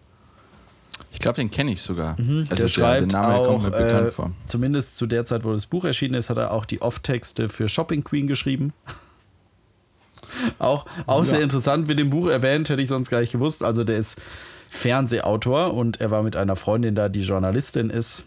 Ich 1.11 1.19
glaube, 1.19 1.35
den 1.35 1.51
kenne 1.51 1.71
ich 1.71 1.81
sogar. 1.81 2.19
Mhm. 2.19 2.47
der 2.47 2.67
schreibt 2.67 3.11
der 3.11 3.21
Name 3.21 3.35
auch, 3.35 3.47
kommt 3.47 3.63
mir 3.63 3.71
bekannt 3.71 4.07
äh, 4.07 4.11
vor. 4.11 4.31
zumindest 4.45 4.95
zu 4.95 5.05
der 5.05 5.25
Zeit, 5.25 5.43
wo 5.43 5.51
das 5.51 5.65
Buch 5.65 5.83
erschienen 5.83 6.13
ist, 6.13 6.29
hat 6.29 6.37
er 6.37 6.51
auch 6.51 6.65
die 6.65 6.81
Off-Texte 6.81 7.49
für 7.49 7.67
Shopping 7.67 8.03
Queen 8.03 8.27
geschrieben. 8.27 8.73
auch 10.59 10.85
auch 11.07 11.25
sehr 11.25 11.41
interessant, 11.41 11.87
mit 11.87 11.99
dem 11.99 12.09
Buch 12.09 12.27
erwähnt, 12.27 12.69
hätte 12.69 12.81
ich 12.81 12.87
sonst 12.87 13.09
gar 13.09 13.19
nicht 13.19 13.33
gewusst. 13.33 13.63
Also 13.63 13.83
der 13.83 13.97
ist 13.97 14.21
Fernsehautor 14.69 15.73
und 15.73 15.99
er 15.99 16.11
war 16.11 16.23
mit 16.23 16.37
einer 16.37 16.55
Freundin 16.55 16.95
da, 16.95 17.09
die 17.09 17.21
Journalistin 17.21 17.89
ist. 17.89 18.23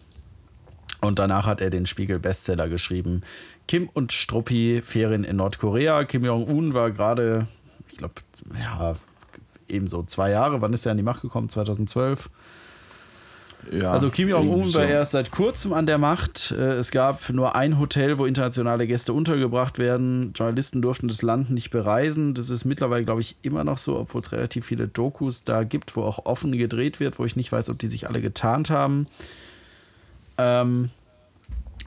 Und 1.00 1.18
danach 1.18 1.46
hat 1.46 1.60
er 1.60 1.70
den 1.70 1.86
Spiegel-Bestseller 1.86 2.68
geschrieben. 2.68 3.22
Kim 3.68 3.88
und 3.92 4.12
Struppi, 4.12 4.82
Ferien 4.84 5.24
in 5.24 5.36
Nordkorea. 5.36 6.04
Kim 6.04 6.24
Jong-un 6.24 6.74
war 6.74 6.90
gerade, 6.90 7.46
ich 7.90 7.98
glaube, 7.98 8.14
ja, 8.58 8.96
ebenso 9.68 10.02
zwei 10.04 10.30
Jahre. 10.30 10.60
Wann 10.60 10.72
ist 10.72 10.86
er 10.86 10.92
an 10.92 10.96
die 10.96 11.02
Macht 11.04 11.22
gekommen? 11.22 11.48
2012. 11.48 12.30
Ja, 13.72 13.90
Also 13.90 14.08
Kim 14.10 14.28
Jong-un 14.28 14.72
war 14.72 14.86
erst 14.86 15.10
seit 15.12 15.30
kurzem 15.30 15.72
an 15.72 15.84
der 15.86 15.98
Macht. 15.98 16.52
Äh, 16.52 16.74
Es 16.76 16.90
gab 16.90 17.28
nur 17.30 17.54
ein 17.54 17.78
Hotel, 17.78 18.16
wo 18.18 18.24
internationale 18.24 18.86
Gäste 18.86 19.12
untergebracht 19.12 19.78
werden. 19.78 20.32
Journalisten 20.34 20.80
durften 20.80 21.08
das 21.08 21.22
Land 21.22 21.50
nicht 21.50 21.70
bereisen. 21.70 22.34
Das 22.34 22.50
ist 22.50 22.64
mittlerweile, 22.64 23.04
glaube 23.04 23.20
ich, 23.20 23.36
immer 23.42 23.64
noch 23.64 23.78
so, 23.78 23.98
obwohl 23.98 24.22
es 24.22 24.32
relativ 24.32 24.64
viele 24.66 24.88
Dokus 24.88 25.44
da 25.44 25.64
gibt, 25.64 25.96
wo 25.96 26.02
auch 26.02 26.24
offen 26.24 26.52
gedreht 26.56 26.98
wird, 27.00 27.18
wo 27.18 27.24
ich 27.24 27.36
nicht 27.36 27.52
weiß, 27.52 27.68
ob 27.68 27.78
die 27.78 27.88
sich 27.88 28.08
alle 28.08 28.20
getarnt 28.20 28.70
haben. 28.70 29.06
Ähm, 30.38 30.90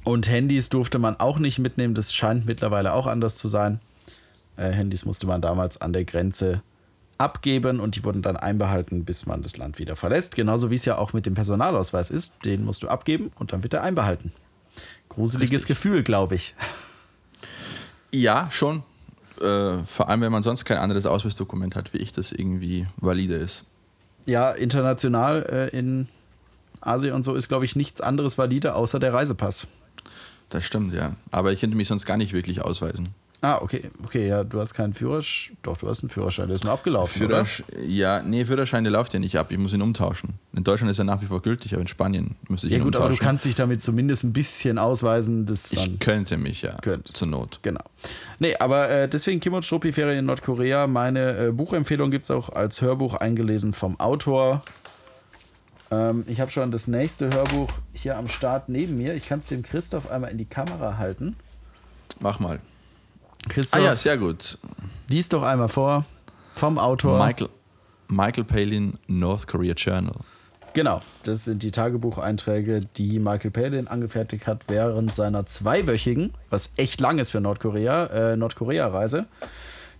und 0.03 0.29
Handys 0.29 0.69
durfte 0.69 0.99
man 0.99 1.19
auch 1.19 1.39
nicht 1.39 1.59
mitnehmen. 1.59 1.93
Das 1.93 2.13
scheint 2.13 2.45
mittlerweile 2.45 2.93
auch 2.93 3.07
anders 3.07 3.37
zu 3.37 3.47
sein. 3.47 3.79
Äh, 4.57 4.71
Handys 4.71 5.05
musste 5.05 5.27
man 5.27 5.41
damals 5.41 5.79
an 5.81 5.93
der 5.93 6.05
Grenze 6.05 6.61
abgeben 7.17 7.79
und 7.79 7.95
die 7.95 8.03
wurden 8.03 8.21
dann 8.21 8.35
einbehalten, 8.35 9.05
bis 9.05 9.25
man 9.27 9.43
das 9.43 9.57
Land 9.57 9.77
wieder 9.77 9.95
verlässt. 9.95 10.35
Genauso 10.35 10.71
wie 10.71 10.75
es 10.75 10.85
ja 10.85 10.97
auch 10.97 11.13
mit 11.13 11.25
dem 11.25 11.35
Personalausweis 11.35 12.09
ist. 12.09 12.43
Den 12.45 12.65
musst 12.65 12.83
du 12.83 12.89
abgeben 12.89 13.31
und 13.37 13.53
dann 13.53 13.63
wird 13.63 13.73
er 13.73 13.83
einbehalten. 13.83 14.31
Gruseliges 15.09 15.65
Gefühl, 15.65 16.03
glaube 16.03 16.35
ich. 16.35 16.55
Ja, 18.11 18.49
schon. 18.51 18.83
Äh, 19.39 19.79
vor 19.85 20.09
allem, 20.09 20.21
wenn 20.21 20.31
man 20.31 20.43
sonst 20.43 20.65
kein 20.65 20.77
anderes 20.77 21.05
Ausweisdokument 21.05 21.75
hat, 21.75 21.93
wie 21.93 21.97
ich, 21.97 22.11
das 22.11 22.31
irgendwie 22.31 22.87
valide 22.97 23.35
ist. 23.35 23.65
Ja, 24.25 24.51
international 24.51 25.43
äh, 25.49 25.77
in 25.77 26.07
Asien 26.81 27.13
und 27.13 27.23
so 27.23 27.35
ist, 27.35 27.47
glaube 27.47 27.65
ich, 27.65 27.75
nichts 27.75 28.01
anderes 28.01 28.37
valide 28.37 28.75
außer 28.75 28.99
der 28.99 29.13
Reisepass. 29.13 29.67
Das 30.49 30.65
stimmt, 30.65 30.93
ja. 30.93 31.15
Aber 31.31 31.53
ich 31.53 31.61
könnte 31.61 31.77
mich 31.77 31.87
sonst 31.87 32.05
gar 32.05 32.17
nicht 32.17 32.33
wirklich 32.33 32.61
ausweisen. 32.61 33.09
Ah, 33.43 33.57
okay, 33.59 33.89
okay, 34.03 34.27
ja, 34.27 34.43
du 34.43 34.59
hast 34.59 34.75
keinen 34.75 34.93
Führerschein. 34.93 35.57
Doch, 35.63 35.75
du 35.77 35.89
hast 35.89 36.03
einen 36.03 36.11
Führerschein, 36.11 36.45
der 36.45 36.53
ist 36.55 36.63
nur 36.63 36.73
abgelaufen, 36.73 37.25
oder? 37.25 37.43
Führersch 37.43 37.63
ja, 37.87 38.21
nee, 38.21 38.45
Führerschein, 38.45 38.83
der 38.83 38.93
läuft 38.93 39.15
ja 39.15 39.19
nicht 39.19 39.35
ab. 39.35 39.51
Ich 39.51 39.57
muss 39.57 39.73
ihn 39.73 39.81
umtauschen. 39.81 40.35
In 40.53 40.63
Deutschland 40.63 40.91
ist 40.91 40.99
er 40.99 41.05
nach 41.05 41.23
wie 41.23 41.25
vor 41.25 41.41
gültig, 41.41 41.73
aber 41.73 41.81
in 41.81 41.87
Spanien 41.87 42.35
müsste 42.49 42.67
ich 42.67 42.73
Ja 42.73 42.77
ihn 42.77 42.83
gut, 42.83 42.95
aber 42.95 43.05
umtauschen. 43.05 43.19
du 43.19 43.25
kannst 43.25 43.45
dich 43.45 43.55
damit 43.55 43.81
zumindest 43.81 44.25
ein 44.25 44.33
bisschen 44.33 44.77
ausweisen, 44.77 45.47
dass 45.47 45.71
ich 45.71 45.99
könnte 45.99 46.37
mich, 46.37 46.61
ja. 46.61 46.77
Könntest. 46.83 47.17
Zur 47.17 47.29
Not. 47.29 47.57
Genau. 47.63 47.81
Nee, 48.37 48.55
aber 48.59 48.89
äh, 48.91 49.09
deswegen 49.09 49.39
Kim 49.39 49.53
und 49.53 49.65
Struppi 49.65 49.91
Ferien 49.91 50.19
in 50.19 50.25
Nordkorea. 50.25 50.85
Meine 50.85 51.47
äh, 51.47 51.51
Buchempfehlung 51.51 52.11
gibt 52.11 52.25
es 52.25 52.31
auch 52.31 52.49
als 52.49 52.79
Hörbuch 52.81 53.15
eingelesen 53.15 53.73
vom 53.73 53.99
Autor. 53.99 54.63
Ähm, 55.91 56.23
ich 56.27 56.39
habe 56.39 56.49
schon 56.49 56.71
das 56.71 56.87
nächste 56.87 57.29
Hörbuch 57.29 57.69
hier 57.93 58.17
am 58.17 58.27
Start 58.27 58.69
neben 58.69 58.97
mir. 58.97 59.13
Ich 59.13 59.27
kann 59.27 59.39
es 59.39 59.47
dem 59.47 59.61
Christoph 59.61 60.09
einmal 60.09 60.31
in 60.31 60.37
die 60.37 60.45
Kamera 60.45 60.97
halten. 60.97 61.35
Mach 62.19 62.39
mal. 62.39 62.59
Ah 62.59 63.49
Christoph, 63.49 63.83
ja, 63.83 63.95
sehr 63.95 64.17
gut. 64.17 64.57
lies 65.07 65.29
doch 65.29 65.43
einmal 65.43 65.67
vor 65.67 66.05
vom 66.53 66.77
Autor. 66.77 67.23
Michael, 67.23 67.49
Michael 68.07 68.43
Palin 68.43 68.93
North 69.07 69.47
Korea 69.47 69.73
Journal. 69.73 70.15
Genau, 70.73 71.01
das 71.23 71.43
sind 71.45 71.63
die 71.63 71.71
Tagebucheinträge, 71.71 72.87
die 72.95 73.19
Michael 73.19 73.51
Palin 73.51 73.87
angefertigt 73.87 74.47
hat 74.47 74.63
während 74.69 75.13
seiner 75.13 75.45
zweiwöchigen, 75.45 76.31
was 76.49 76.71
echt 76.77 77.01
lang 77.01 77.17
ist 77.19 77.31
für 77.31 77.41
Nordkorea, 77.41 78.05
äh, 78.05 78.37
Nordkorea-Reise. 78.37 79.25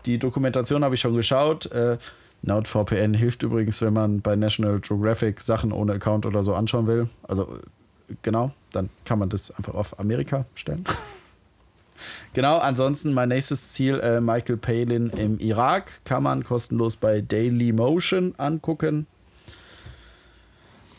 Die 0.06 0.18
Dokumentation 0.18 0.84
habe 0.84 0.96
ich 0.96 1.02
schon 1.02 1.16
geschaut. 1.16 1.66
Äh, 1.72 1.98
NordVPN 2.44 3.14
hilft 3.14 3.44
übrigens, 3.44 3.82
wenn 3.82 3.94
man 3.94 4.22
bei 4.22 4.36
National 4.36 4.80
Geographic 4.80 5.42
Sachen 5.42 5.72
ohne 5.72 5.94
Account 5.94 6.26
oder 6.26 6.42
so 6.42 6.56
anschauen 6.56 6.88
will. 6.88 7.08
Also 7.28 7.60
genau, 8.22 8.52
dann 8.72 8.90
kann 9.06 9.20
man 9.20 9.30
das 9.30 9.52
einfach 9.52 9.76
auf 9.76 10.00
Amerika 10.00 10.46
stellen. 10.56 10.84
genau, 12.34 12.58
ansonsten 12.58 13.14
mein 13.14 13.30
nächstes 13.30 13.72
Ziel, 13.72 14.00
äh, 14.00 14.22
Michael 14.22 14.58
Palin 14.58 15.10
im 15.10 15.40
Irak, 15.40 15.92
kann 16.04 16.24
man 16.24 16.44
kostenlos 16.44 16.96
bei 16.96 17.22
Daily 17.22 17.74
Motion 17.74 18.34
angucken. 18.38 19.06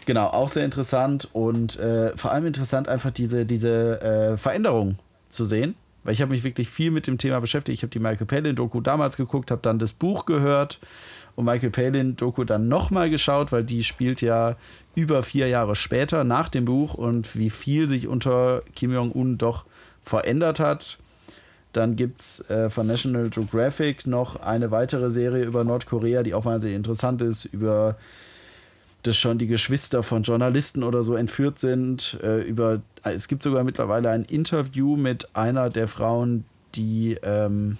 Genau, 0.07 0.27
auch 0.27 0.49
sehr 0.49 0.65
interessant 0.65 1.29
und 1.33 1.79
äh, 1.79 2.17
vor 2.17 2.33
allem 2.33 2.47
interessant 2.47 2.89
einfach 2.89 3.13
diese, 3.13 3.47
diese 3.47 4.01
äh, 4.01 4.37
Veränderung 4.37 4.99
zu 5.29 5.45
sehen, 5.45 5.75
weil 6.03 6.13
ich 6.13 6.21
habe 6.21 6.33
mich 6.33 6.43
wirklich 6.43 6.69
viel 6.69 6.91
mit 6.91 7.07
dem 7.07 7.19
Thema 7.19 7.41
beschäftigt. 7.41 7.79
Ich 7.79 7.83
habe 7.83 7.91
die 7.91 8.01
Michael 8.01 8.27
Palin-Doku 8.27 8.81
damals 8.81 9.17
geguckt, 9.17 9.53
habe 9.53 9.63
dann 9.63 9.79
das 9.79 9.93
Buch 9.93 10.27
gehört 10.27 10.81
und 11.35 11.45
Michael 11.45 11.71
Palin-Doku 11.71 12.45
dann 12.45 12.69
nochmal 12.69 13.11
geschaut, 13.11 13.53
weil 13.53 13.65
die 13.65 13.85
spielt 13.85 14.21
ja 14.21 14.57
über 14.95 15.23
vier 15.23 15.49
Jahre 15.49 15.77
später 15.77 16.25
nach 16.25 16.49
dem 16.49 16.65
Buch 16.65 16.95
und 16.95 17.37
wie 17.37 17.51
viel 17.51 17.89
sich 17.89 18.07
unter 18.07 18.63
Kim 18.75 18.93
Jong-un 18.93 19.39
doch 19.39 19.65
verändert 20.05 20.61
hat. 20.61 20.99
Dann 21.73 21.97
gibt 21.97 22.21
es 22.21 22.49
äh, 22.51 22.69
von 22.69 22.87
National 22.87 23.31
Geographic 23.31 24.07
noch 24.07 24.37
eine 24.37 24.71
weitere 24.71 25.11
Serie 25.11 25.45
über 25.45 25.65
Nordkorea, 25.65 26.23
die 26.23 26.35
auch 26.35 26.45
wahnsinnig 26.45 26.77
interessant 26.77 27.23
ist, 27.23 27.47
über 27.47 27.97
dass 29.03 29.17
schon 29.17 29.39
die 29.39 29.49
Geschwister 29.49 30.03
von 30.03 30.23
Journalisten 30.23 30.83
oder 30.85 31.03
so 31.03 31.15
entführt 31.15 31.59
sind. 31.59 32.19
Äh, 32.23 32.43
über, 32.43 32.83
es 33.03 33.27
gibt 33.27 33.43
sogar 33.43 33.65
mittlerweile 33.65 34.11
ein 34.11 34.25
Interview 34.25 34.97
mit 34.97 35.35
einer 35.35 35.71
der 35.71 35.89
Frauen, 35.89 36.45
die, 36.75 37.19
ähm, 37.23 37.79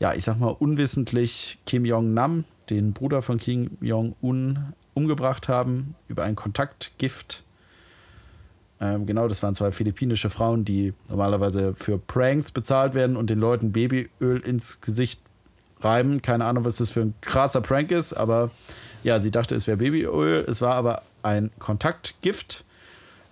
ja, 0.00 0.14
ich 0.14 0.24
sag 0.24 0.38
mal, 0.38 0.48
unwissentlich 0.48 1.58
Kim 1.66 1.84
Jong-nam, 1.84 2.44
den 2.70 2.92
Bruder 2.92 3.22
von 3.22 3.38
Kim 3.38 3.70
Jong-un, 3.80 4.72
umgebracht 4.94 5.48
haben 5.48 5.94
über 6.08 6.24
ein 6.24 6.34
Kontaktgift. 6.34 7.44
Ähm, 8.80 9.06
genau, 9.06 9.28
das 9.28 9.42
waren 9.42 9.54
zwei 9.54 9.70
philippinische 9.70 10.28
Frauen, 10.28 10.64
die 10.64 10.92
normalerweise 11.08 11.74
für 11.76 11.98
Pranks 11.98 12.50
bezahlt 12.50 12.94
werden 12.94 13.16
und 13.16 13.30
den 13.30 13.38
Leuten 13.38 13.72
Babyöl 13.72 14.40
ins 14.40 14.80
Gesicht 14.80 15.20
reiben. 15.80 16.20
Keine 16.22 16.44
Ahnung, 16.44 16.64
was 16.64 16.76
das 16.76 16.90
für 16.90 17.00
ein 17.00 17.14
krasser 17.20 17.60
Prank 17.60 17.90
ist, 17.92 18.12
aber 18.12 18.50
ja, 19.04 19.20
sie 19.20 19.30
dachte, 19.30 19.54
es 19.54 19.66
wäre 19.66 19.76
Babyöl. 19.76 20.44
Es 20.48 20.60
war 20.60 20.74
aber 20.74 21.02
ein 21.22 21.50
Kontaktgift. 21.58 22.64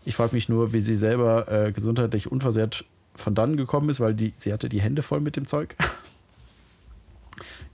Ich 0.04 0.14
frage 0.14 0.34
mich 0.34 0.48
nur, 0.48 0.72
wie 0.72 0.80
sie 0.80 0.96
selber 0.96 1.50
äh, 1.50 1.72
gesundheitlich 1.72 2.30
unversehrt 2.30 2.84
von 3.14 3.34
dann 3.34 3.56
gekommen 3.56 3.88
ist, 3.88 3.98
weil 3.98 4.14
die, 4.14 4.32
sie 4.36 4.52
hatte 4.52 4.68
die 4.68 4.80
Hände 4.80 5.02
voll 5.02 5.20
mit 5.20 5.36
dem 5.36 5.46
Zeug. 5.46 5.74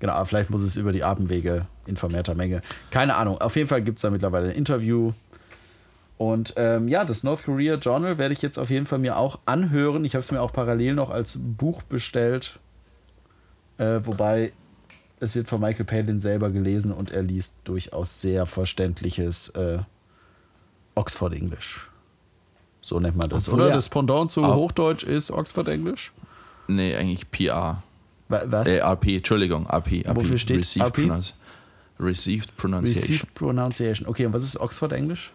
genau, 0.02 0.14
aber 0.14 0.26
vielleicht 0.26 0.50
muss 0.50 0.62
es 0.62 0.76
über 0.76 0.90
die 0.92 1.04
Abendwege 1.04 1.66
in 1.86 1.96
vermehrter 1.96 2.34
Menge. 2.34 2.60
Keine 2.90 3.14
Ahnung. 3.14 3.40
Auf 3.40 3.54
jeden 3.56 3.68
Fall 3.68 3.82
gibt 3.82 3.98
es 3.98 4.02
da 4.02 4.10
mittlerweile 4.10 4.50
ein 4.50 4.56
Interview. 4.56 5.12
Und 6.18 6.54
ähm, 6.56 6.88
ja, 6.88 7.04
das 7.04 7.22
North 7.22 7.44
Korea 7.44 7.76
Journal 7.76 8.18
werde 8.18 8.34
ich 8.34 8.42
jetzt 8.42 8.58
auf 8.58 8.68
jeden 8.68 8.86
Fall 8.86 8.98
mir 8.98 9.16
auch 9.16 9.38
anhören. 9.46 10.04
Ich 10.04 10.14
habe 10.14 10.20
es 10.20 10.30
mir 10.32 10.42
auch 10.42 10.52
parallel 10.52 10.94
noch 10.94 11.10
als 11.10 11.38
Buch 11.40 11.82
bestellt. 11.82 12.58
Äh, 13.78 14.00
wobei 14.02 14.52
es 15.20 15.36
wird 15.36 15.48
von 15.48 15.60
Michael 15.60 15.84
Palin 15.84 16.18
selber 16.18 16.50
gelesen 16.50 16.92
und 16.92 17.12
er 17.12 17.22
liest 17.22 17.56
durchaus 17.64 18.20
sehr 18.20 18.44
verständliches 18.46 19.50
äh, 19.50 19.78
Oxford 20.96 21.32
English. 21.32 21.88
So 22.80 22.98
nennt 22.98 23.16
man 23.16 23.28
das. 23.28 23.46
Obwohl 23.46 23.60
Oder 23.60 23.68
ja- 23.68 23.74
das 23.76 23.88
Pendant 23.88 24.32
zu 24.32 24.44
Hochdeutsch 24.44 25.04
ist 25.04 25.30
Oxford 25.30 25.68
English. 25.68 26.12
Nee, 26.66 26.96
eigentlich 26.96 27.30
PR. 27.30 27.84
Wa- 28.32 28.42
Was? 28.46 28.66
Äh, 28.68 28.78
RP, 28.80 29.16
Entschuldigung, 29.18 29.66
RP. 29.66 30.04
RP 30.06 30.16
Wofür 30.16 30.38
steht 30.38 30.58
Received, 30.58 30.86
RP? 30.86 30.96
Pronounce- 31.06 31.32
Received 32.00 32.56
Pronunciation. 32.56 33.02
Received 33.02 33.34
Pronunciation. 33.34 34.08
Okay, 34.08 34.26
und 34.26 34.32
was 34.32 34.42
ist 34.42 34.58
Oxford 34.60 34.92
English? 34.92 35.30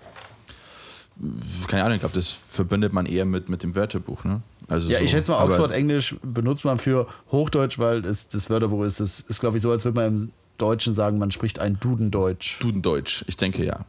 Keine 1.68 1.84
Ahnung, 1.84 1.96
ich 1.96 2.02
glaube, 2.02 2.14
das 2.14 2.30
verbindet 2.30 2.94
man 2.94 3.06
eher 3.08 3.26
mit, 3.26 3.50
mit 3.50 3.64
dem 3.64 3.74
Wörterbuch. 3.74 4.24
Ne? 4.24 4.42
Also 4.68 4.90
Ja, 4.90 5.00
so. 5.00 5.06
ich 5.06 5.12
schätze 5.12 5.32
mal, 5.32 5.44
Oxford 5.44 5.72
English 5.72 6.16
benutzt 6.22 6.64
man 6.64 6.78
für 6.78 7.08
Hochdeutsch, 7.32 7.80
weil 7.80 8.06
es, 8.06 8.28
das 8.28 8.50
Wörterbuch 8.52 8.84
ist, 8.84 9.00
ist, 9.00 9.22
ist 9.30 9.40
glaube 9.40 9.58
ich, 9.58 9.64
so, 9.64 9.72
als 9.72 9.84
würde 9.84 9.96
man 10.00 10.16
im 10.18 10.32
Deutschen 10.60 10.94
sagen, 10.94 11.18
man 11.18 11.32
spricht 11.32 11.58
ein 11.60 11.80
Dudendeutsch. 11.80 12.62
Dudendeutsch, 12.62 13.24
ich 13.28 13.36
denke 13.38 13.66
ja. 13.66 13.86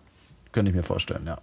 Könnte 0.53 0.71
ich 0.71 0.77
mir 0.77 0.83
vorstellen, 0.85 1.25
ja. 1.27 1.39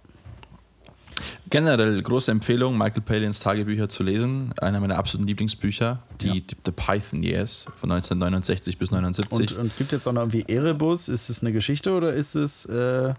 Generell 1.48 2.02
große 2.02 2.30
Empfehlung, 2.30 2.76
Michael 2.76 3.02
Palins 3.02 3.40
Tagebücher 3.40 3.88
zu 3.88 4.02
lesen. 4.02 4.52
Einer 4.60 4.80
meiner 4.80 4.98
absoluten 4.98 5.26
Lieblingsbücher, 5.26 6.02
die, 6.20 6.38
Ja. 6.38 6.56
The 6.64 6.72
Python 6.72 7.22
Years 7.22 7.66
von 7.80 7.90
1969 7.92 8.78
bis 8.78 8.90
1979. 8.92 9.56
Und, 9.56 9.64
und 9.64 9.76
gibt 9.76 9.92
jetzt 9.92 10.06
auch 10.06 10.12
noch 10.12 10.22
irgendwie 10.22 10.44
Erebus? 10.52 11.08
Ist 11.08 11.28
es 11.30 11.42
eine 11.42 11.52
Geschichte 11.52 11.92
oder 11.92 12.12
ist 12.12 12.34
es 12.34 12.66
äh, 12.66 13.14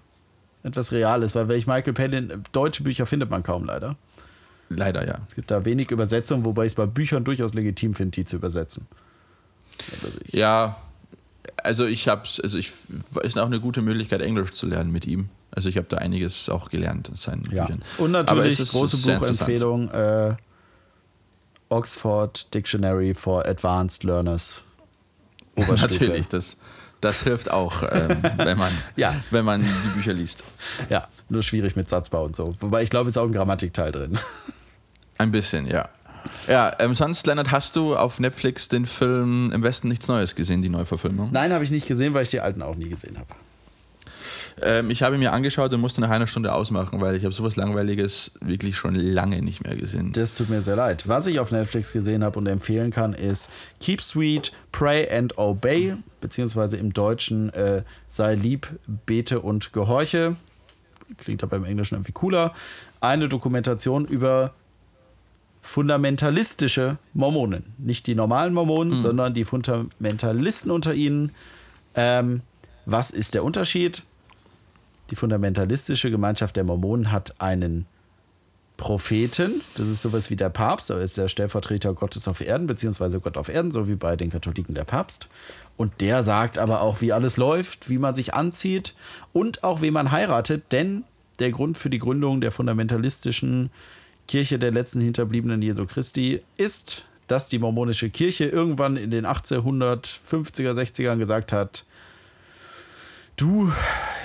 etwas 0.64 0.92
Reales? 0.92 1.36
Weil 1.36 1.48
wenn 1.48 1.58
ich 1.58 1.68
Michael 1.68 1.94
Palin, 1.94 2.44
deutsche 2.52 2.84
Bücher 2.84 3.06
findet 3.06 3.30
man 3.30 3.44
kaum 3.44 3.66
leider. 3.66 3.96
Leider 4.70 5.08
ja. 5.08 5.20
Es 5.30 5.36
gibt 5.36 5.50
da 5.50 5.64
wenig 5.64 5.92
Übersetzungen, 5.92 6.44
wobei 6.44 6.66
ich 6.66 6.74
es 6.74 6.76
bei 6.76 6.86
Büchern 6.86 7.24
durchaus 7.24 7.54
legitim 7.54 7.94
finde, 7.94 8.12
die 8.12 8.26
zu 8.26 8.36
übersetzen. 8.36 8.88
Also 10.04 10.18
Ja, 10.28 10.76
also 11.64 11.86
ich 11.86 12.08
hab's, 12.08 12.40
also 12.40 12.58
ich 12.58 12.72
ist 13.24 13.38
auch 13.38 13.46
eine 13.46 13.60
gute 13.60 13.82
Möglichkeit, 13.82 14.22
Englisch 14.22 14.52
zu 14.52 14.68
lernen 14.68 14.92
mit 14.92 15.06
ihm. 15.06 15.30
Also 15.52 15.70
ich 15.70 15.78
habe 15.78 15.88
da 15.90 15.98
einiges 15.98 16.50
auch 16.50 16.70
gelernt 16.70 17.10
in 17.10 17.16
seinen 17.16 17.44
ja. 17.52 17.66
Büchern. 17.66 17.82
Und 17.98 18.12
natürlich 18.12 18.54
es 18.54 18.60
ist 18.60 18.72
große. 18.72 18.98
Buchempfehlung: 18.98 19.90
äh, 19.92 20.36
Oxford 21.70 22.54
Dictionary 22.54 23.14
for 23.14 23.46
Advanced 23.46 24.04
Learners. 24.04 24.62
Natürlich, 25.56 26.28
das, 26.28 26.58
das 27.02 27.24
hilft 27.24 27.50
auch, 27.50 27.84
ähm, 27.92 28.22
wenn, 28.38 28.58
man, 28.58 28.72
Ja. 28.96 29.16
wenn 29.32 29.44
man 29.44 29.64
die 29.64 29.90
Bücher 29.90 30.14
liest. 30.14 30.44
Ja, 30.90 31.08
nur 31.30 31.42
schwierig 31.42 31.76
mit 31.76 31.90
Satzbau 31.90 32.26
und 32.26 32.36
so. 32.36 32.54
Wobei 32.60 32.84
ich 32.84 32.90
glaube, 32.90 33.10
es 33.10 33.16
ist 33.16 33.18
auch 33.18 33.26
ein 33.26 33.32
Grammatikteil 33.32 33.92
drin. 33.92 34.20
Ein 35.18 35.32
bisschen, 35.32 35.66
ja. 35.66 35.90
Ja, 36.48 36.74
ähm, 36.80 36.94
sonst, 36.96 37.26
Leonard, 37.28 37.52
hast 37.52 37.76
du 37.76 37.96
auf 37.96 38.20
Netflix 38.20 38.68
den 38.68 38.86
Film 38.86 39.52
Im 39.54 39.64
Westen 39.64 39.88
nichts 39.88 40.08
Neues 40.08 40.36
gesehen, 40.36 40.62
die 40.62 40.70
Neuverfilmung? 40.70 41.30
Nein, 41.32 41.54
habe 41.54 41.64
ich 41.64 41.72
nicht 41.72 41.88
gesehen, 41.88 42.14
weil 42.14 42.24
ich 42.24 42.30
die 42.30 42.40
alten 42.40 42.62
auch 42.62 42.76
nie 42.76 42.90
gesehen 42.90 43.18
habe. 43.18 43.28
Ähm, 44.62 44.90
ich 44.90 45.04
habe 45.04 45.16
ihn 45.16 45.20
mir 45.20 45.34
angeschaut 45.34 45.74
und 45.74 45.82
musste 45.82 46.02
nach 46.02 46.10
einer 46.10 46.28
Stunde 46.28 46.54
ausmachen, 46.54 47.00
weil 47.02 47.16
ich 47.16 47.24
habe 47.24 47.34
sowas 47.34 47.56
Langweiliges 47.56 48.32
wirklich 48.42 48.76
schon 48.76 48.96
lange 48.96 49.42
nicht 49.42 49.64
mehr 49.64 49.76
gesehen. 49.76 50.12
Das 50.14 50.36
tut 50.36 50.50
mir 50.50 50.62
sehr 50.62 50.76
leid. 50.76 51.08
Was 51.08 51.28
ich 51.28 51.40
auf 51.40 51.52
Netflix 51.52 51.94
gesehen 51.94 52.24
habe 52.24 52.40
und 52.40 52.48
empfehlen 52.48 52.92
kann, 52.92 53.14
ist 53.14 53.50
Keep 53.80 54.02
Sweet, 54.02 54.52
Pray 54.72 55.10
and 55.10 55.38
Obey, 55.38 55.96
beziehungsweise 56.22 56.78
im 56.78 56.94
Deutschen 56.94 57.54
äh, 57.54 57.84
Sei 58.08 58.36
lieb, 58.36 58.68
bete 59.06 59.42
und 59.42 59.74
gehorche. 59.74 60.36
Klingt 61.18 61.44
aber 61.44 61.58
im 61.58 61.66
Englischen 61.66 61.96
irgendwie 61.96 62.12
cooler. 62.12 62.54
Eine 63.00 63.30
Dokumentation 63.30 64.06
über 64.06 64.54
fundamentalistische 65.68 66.98
Mormonen. 67.14 67.74
Nicht 67.78 68.08
die 68.08 68.16
normalen 68.16 68.54
Mormonen, 68.54 69.00
sondern 69.02 69.34
die 69.34 69.44
Fundamentalisten 69.44 70.72
unter 70.72 70.94
ihnen. 70.94 71.34
Ähm, 71.94 72.42
was 72.86 73.12
ist 73.12 73.34
der 73.34 73.44
Unterschied? 73.44 74.04
Die 75.12 75.16
fundamentalistische 75.16 76.10
Gemeinschaft 76.10 76.56
der 76.56 76.64
Mormonen 76.64 77.12
hat 77.12 77.36
einen 77.40 77.86
Propheten, 78.78 79.62
das 79.76 79.90
ist 79.90 80.04
sowas 80.04 80.30
wie 80.30 80.36
der 80.38 80.50
Papst, 80.50 80.90
er 80.90 81.02
ist 81.02 81.18
der 81.18 81.28
Stellvertreter 81.28 81.94
Gottes 81.94 82.28
auf 82.28 82.40
Erden, 82.40 82.68
beziehungsweise 82.68 83.20
Gott 83.20 83.36
auf 83.36 83.50
Erden, 83.50 83.72
so 83.72 83.88
wie 83.90 83.96
bei 83.96 84.16
den 84.16 84.30
Katholiken 84.30 84.74
der 84.74 84.86
Papst. 84.86 85.28
Und 85.76 86.00
der 86.00 86.24
sagt 86.24 86.60
aber 86.60 86.82
auch, 86.82 87.02
wie 87.02 87.12
alles 87.12 87.36
läuft, 87.38 87.90
wie 87.90 87.98
man 87.98 88.16
sich 88.16 88.34
anzieht 88.34 88.94
und 89.34 89.64
auch, 89.64 89.82
wie 89.82 89.92
man 89.92 90.12
heiratet, 90.12 90.72
denn 90.72 91.04
der 91.40 91.52
Grund 91.52 91.78
für 91.78 91.90
die 91.90 92.00
Gründung 92.00 92.40
der 92.40 92.52
fundamentalistischen 92.52 93.70
Kirche 94.28 94.60
der 94.60 94.72
letzten 94.72 95.02
Hinterbliebenen 95.02 95.62
Jesu 95.62 95.86
Christi 95.86 96.42
ist, 96.58 97.06
dass 97.28 97.48
die 97.48 97.60
mormonische 97.60 98.10
Kirche 98.10 98.46
irgendwann 98.46 98.98
in 98.98 99.12
den 99.12 99.26
1850er, 99.26 100.74
60ern 100.74 101.18
gesagt 101.18 101.52
hat, 101.52 101.86
du, 103.36 103.72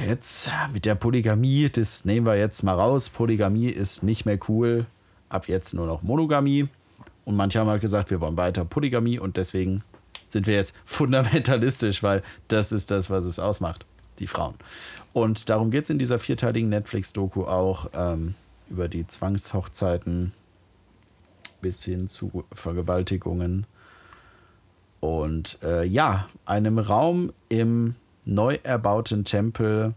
jetzt 0.05 0.51
mit 0.73 0.87
der 0.87 0.95
Polygamie, 0.95 1.69
das 1.71 2.05
nehmen 2.05 2.27
wir 2.27 2.37
jetzt 2.37 2.63
mal 2.63 2.75
raus. 2.75 3.09
Polygamie 3.09 3.69
ist 3.69 4.03
nicht 4.03 4.25
mehr 4.25 4.39
cool. 4.49 4.87
Ab 5.29 5.49
jetzt 5.49 5.75
nur 5.75 5.87
noch 5.87 6.03
Monogamie. 6.03 6.69
Und 7.25 7.37
manche 7.37 7.61
haben 7.61 7.69
halt 7.69 7.81
gesagt, 7.81 8.11
wir 8.11 8.21
wollen 8.21 8.37
weiter 8.37 8.65
Polygamie 8.65 9.19
und 9.19 9.37
deswegen 9.37 9.83
sind 10.29 10.47
wir 10.47 10.55
jetzt 10.55 10.75
fundamentalistisch, 10.85 12.03
weil 12.03 12.23
das 12.49 12.73
ist 12.73 12.91
das, 12.91 13.11
was 13.11 13.25
es 13.25 13.39
ausmacht, 13.39 13.87
die 14.19 14.27
Frauen. 14.27 14.55
Und 15.13 15.49
darum 15.49 15.71
geht 15.71 15.85
es 15.85 15.91
in 15.91 15.99
dieser 15.99 16.19
vierteiligen 16.19 16.71
Netflix-Doku 16.71 17.45
auch 17.45 17.91
ähm, 17.95 18.35
über 18.71 18.89
die 18.89 19.07
Zwangshochzeiten 19.07 20.33
bis 21.61 21.85
hin 21.85 22.09
zu 22.09 22.45
Vergewaltigungen 22.53 23.67
und 25.03 25.59
äh, 25.63 25.85
ja, 25.85 26.29
einem 26.47 26.79
Raum 26.79 27.33
im 27.49 27.97
neu 28.25 28.59
erbauten 28.63 29.25
Tempel, 29.25 29.95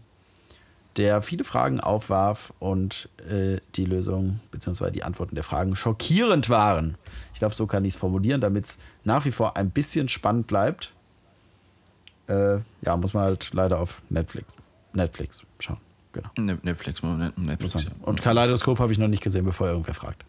der 0.96 1.22
viele 1.22 1.44
Fragen 1.44 1.80
aufwarf 1.80 2.52
und 2.58 3.08
äh, 3.30 3.58
die 3.76 3.84
Lösung 3.84 4.40
bzw. 4.50 4.90
die 4.90 5.04
Antworten 5.04 5.36
der 5.36 5.44
Fragen 5.44 5.76
schockierend 5.76 6.50
waren. 6.50 6.96
Ich 7.34 7.38
glaube, 7.38 7.54
so 7.54 7.68
kann 7.68 7.84
ich 7.84 7.94
es 7.94 8.00
formulieren, 8.00 8.40
damit 8.40 8.64
es 8.64 8.78
nach 9.04 9.24
wie 9.24 9.30
vor 9.30 9.56
ein 9.56 9.70
bisschen 9.70 10.08
spannend 10.08 10.48
bleibt. 10.48 10.92
Äh, 12.28 12.58
ja, 12.82 12.96
muss 12.96 13.14
man 13.14 13.24
halt 13.24 13.52
leider 13.52 13.78
auf 13.78 14.02
Netflix, 14.08 14.56
Netflix 14.92 15.42
schauen. 15.60 15.85
Genau. 16.16 16.30
Ne- 16.54 16.58
Netflix, 16.62 17.02
Moment, 17.02 17.36
Netflix. 17.38 17.74
ja. 17.74 17.90
Und 18.02 18.22
Kaleidoskop 18.22 18.78
habe 18.78 18.92
ich 18.92 18.98
noch 18.98 19.08
nicht 19.08 19.22
gesehen, 19.22 19.44
bevor 19.44 19.68
irgendwer 19.68 19.94
fragt. 19.94 20.24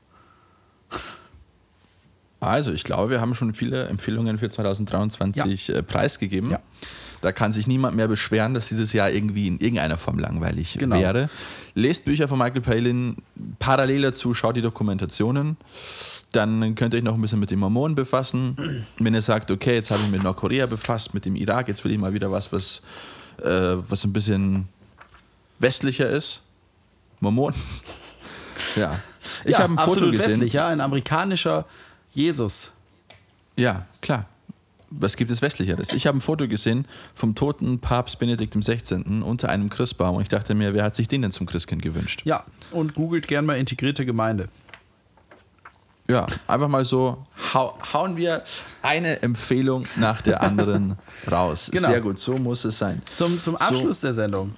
Also, 2.40 2.72
ich 2.72 2.84
glaube, 2.84 3.10
wir 3.10 3.20
haben 3.22 3.34
schon 3.34 3.54
viele 3.54 3.88
Empfehlungen 3.88 4.38
für 4.38 4.50
2023 4.50 5.70
äh, 5.70 5.82
preisgegeben. 5.84 6.52
Ja. 6.52 6.60
Da 7.22 7.32
kann 7.32 7.52
sich 7.52 7.66
niemand 7.66 7.96
mehr 7.98 8.08
beschweren, 8.08 8.54
dass 8.54 8.68
dieses 8.68 8.94
Jahr 8.94 9.10
irgendwie 9.10 9.48
in 9.48 9.58
irgendeiner 9.58 9.98
Form 9.98 10.20
langweilig 10.20 10.78
Genau. 10.78 10.98
wäre. 11.00 11.30
Lest 11.74 12.06
Bücher 12.06 12.28
von 12.28 12.38
Michael 12.38 12.62
Palin, 12.62 13.16
parallel 13.58 14.04
dazu 14.04 14.36
schaut 14.36 14.56
die 14.56 14.62
Dokumentationen. 14.62 15.58
Dann 16.32 16.76
könnt 16.76 16.94
ihr 16.94 17.00
euch 17.00 17.04
noch 17.04 17.16
ein 17.16 17.22
bisschen 17.22 17.40
mit 17.40 17.50
den 17.50 17.58
Mormonen 17.58 17.96
befassen. 17.96 18.84
Wenn 19.00 19.16
ihr 19.16 19.24
sagt, 19.24 19.50
okay, 19.50 19.74
jetzt 19.74 19.90
habe 19.90 20.00
ich 20.02 20.06
mich 20.08 20.18
mit 20.18 20.24
Nordkorea 20.24 20.68
befasst, 20.68 21.16
mit 21.16 21.26
dem 21.26 21.36
Irak, 21.36 21.68
jetzt 21.70 21.84
will 21.84 21.92
ich 21.92 21.98
mal 21.98 22.14
wieder 22.14 22.32
was, 22.32 22.52
was, 22.54 22.84
äh, 23.42 23.50
was 23.78 24.04
ein 24.04 24.14
bisschen 24.14 24.68
westlicher 25.60 26.10
ist. 26.10 26.42
Mormonen. 27.20 27.56
ja. 28.76 29.00
Ich 29.44 29.52
ja, 29.52 29.60
habe 29.60 29.74
ein 29.74 29.78
Foto 29.78 29.92
absolut 29.92 30.12
gesehen. 30.14 30.30
westlich, 30.30 30.54
ja, 30.54 30.68
ein 30.68 30.82
amerikanischer 30.82 31.66
Jesus. 32.12 32.72
Ja, 33.56 33.86
klar. 34.02 34.26
Was 34.90 35.18
gibt 35.18 35.32
es 35.32 35.42
westlicheres? 35.42 35.92
Ich 35.94 36.08
habe 36.08 36.18
ein 36.18 36.22
Foto 36.22 36.48
gesehen 36.48 36.88
vom 37.14 37.36
toten 37.36 37.80
Papst 37.80 38.20
Benedikt 38.20 38.56
XVI. 38.56 39.04
unter 39.22 39.50
einem 39.50 39.70
Christbaum 39.70 40.16
und 40.16 40.22
ich 40.22 40.30
dachte 40.30 40.56
mir, 40.56 40.74
wer 40.74 40.86
hat 40.86 40.96
sich 40.96 41.10
den 41.10 41.22
denn 41.22 41.32
zum 41.32 41.46
Christkind 41.46 41.82
gewünscht? 41.82 42.22
Ja, 42.24 42.46
und 42.72 42.96
googelt 42.96 43.28
gern 43.28 43.46
mal 43.46 43.58
integrierte 43.58 44.06
Gemeinde. 44.06 44.48
Ja, 46.10 46.26
einfach 46.48 46.70
mal 46.70 46.86
so 46.86 47.26
hau 47.54 47.78
hauen 47.92 48.16
wir 48.16 48.44
eine 48.82 49.22
Empfehlung 49.22 49.86
nach 49.98 50.22
der 50.22 50.42
anderen 50.42 50.98
raus. 51.30 51.70
Genau. 51.70 51.90
Sehr 51.90 52.00
gut, 52.00 52.18
so 52.18 52.38
muss 52.38 52.64
es 52.64 52.78
sein. 52.78 53.02
Zum, 53.12 53.42
zum 53.42 53.58
Abschluss 53.58 54.00
der 54.00 54.14
Sendung 54.14 54.56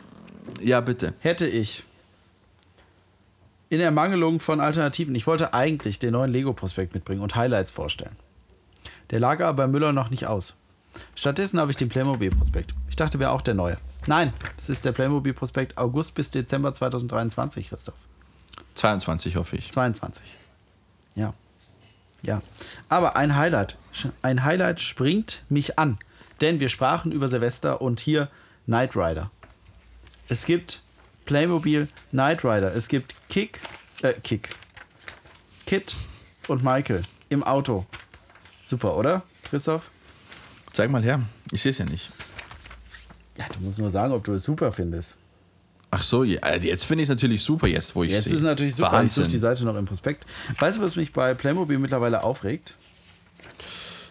Ja, 0.61 0.81
bitte. 0.81 1.13
hätte 1.19 1.47
ich 1.47 1.83
in 3.69 3.79
Ermangelung 3.79 4.39
von 4.39 4.59
Alternativen, 4.59 5.13
ich 5.15 5.27
wollte 5.27 5.53
eigentlich 5.53 5.99
den 5.99 6.13
neuen 6.13 6.31
Lego-Prospekt 6.31 6.93
mitbringen 6.93 7.21
und 7.21 7.35
Highlights 7.35 7.71
vorstellen. 7.71 8.15
Der 9.11 9.19
lag 9.19 9.41
aber 9.41 9.53
bei 9.53 9.67
Müller 9.67 9.93
noch 9.93 10.09
nicht 10.09 10.25
aus. 10.27 10.57
Stattdessen 11.15 11.59
habe 11.59 11.71
ich 11.71 11.77
den 11.77 11.89
Playmobil-Prospekt. 11.89 12.73
Ich 12.89 12.95
dachte, 12.95 13.19
wäre 13.19 13.31
auch 13.31 13.41
der 13.41 13.53
neue. 13.53 13.77
Nein, 14.07 14.33
es 14.57 14.69
ist 14.69 14.85
der 14.85 14.91
Playmobil-Prospekt 14.91 15.77
August 15.77 16.15
bis 16.15 16.31
Dezember 16.31 16.73
2023, 16.73 17.69
Christoph. 17.69 17.95
22 18.75 19.35
hoffe 19.35 19.57
ich. 19.57 19.71
22. 19.71 20.23
Ja. 21.15 21.33
Ja. 22.23 22.41
Aber 22.87 23.15
ein 23.15 23.35
Highlight. 23.35 23.77
Ein 24.21 24.43
Highlight 24.43 24.79
springt 24.79 25.43
mich 25.49 25.77
an. 25.77 25.97
Denn 26.41 26.59
wir 26.59 26.69
sprachen 26.69 27.11
über 27.11 27.27
Silvester 27.27 27.81
und 27.81 27.99
hier 27.99 28.29
Knight 28.65 28.95
Rider. 28.95 29.31
Es 30.29 30.45
gibt 30.45 30.81
Playmobil 31.25 31.87
Knight 32.11 32.43
Rider. 32.45 32.73
Es 32.73 32.87
gibt 32.87 33.13
Kick, 33.29 33.59
äh, 34.03 34.13
Kick. 34.13 34.49
Kit 35.65 35.95
und 36.47 36.63
Michael 36.63 37.03
im 37.29 37.43
Auto. 37.43 37.85
Super, 38.63 38.95
oder, 38.95 39.23
Christoph? 39.43 39.89
Zeig 40.73 40.91
mal 40.91 41.03
her, 41.03 41.21
ich 41.51 41.61
sehe 41.61 41.71
es 41.71 41.79
ja 41.79 41.85
nicht. 41.85 42.11
Ja, 43.37 43.45
du 43.53 43.59
musst 43.61 43.79
nur 43.79 43.89
sagen, 43.89 44.13
ob 44.13 44.23
du 44.23 44.33
es 44.33 44.43
super 44.43 44.71
findest. 44.71 45.17
Ach 45.91 46.03
so, 46.03 46.23
äh, 46.23 46.59
jetzt 46.61 46.85
finde 46.85 47.01
ich 47.01 47.09
es 47.09 47.09
natürlich 47.09 47.41
super, 47.41 47.67
jetzt 47.67 47.95
wo 47.95 48.03
ich 48.03 48.11
Jetzt 48.11 48.25
sehe. 48.25 48.33
ist 48.33 48.39
es 48.39 48.45
natürlich 48.45 48.75
super. 48.75 48.89
Ich 48.89 48.93
Wahnsinn. 48.93 49.23
suche 49.23 49.31
die 49.31 49.39
Seite 49.39 49.65
noch 49.65 49.75
im 49.75 49.85
Prospekt. 49.85 50.25
Weißt 50.59 50.77
du, 50.77 50.81
was 50.83 50.95
mich 50.95 51.13
bei 51.13 51.33
Playmobil 51.33 51.79
mittlerweile 51.79 52.21
aufregt? 52.21 52.75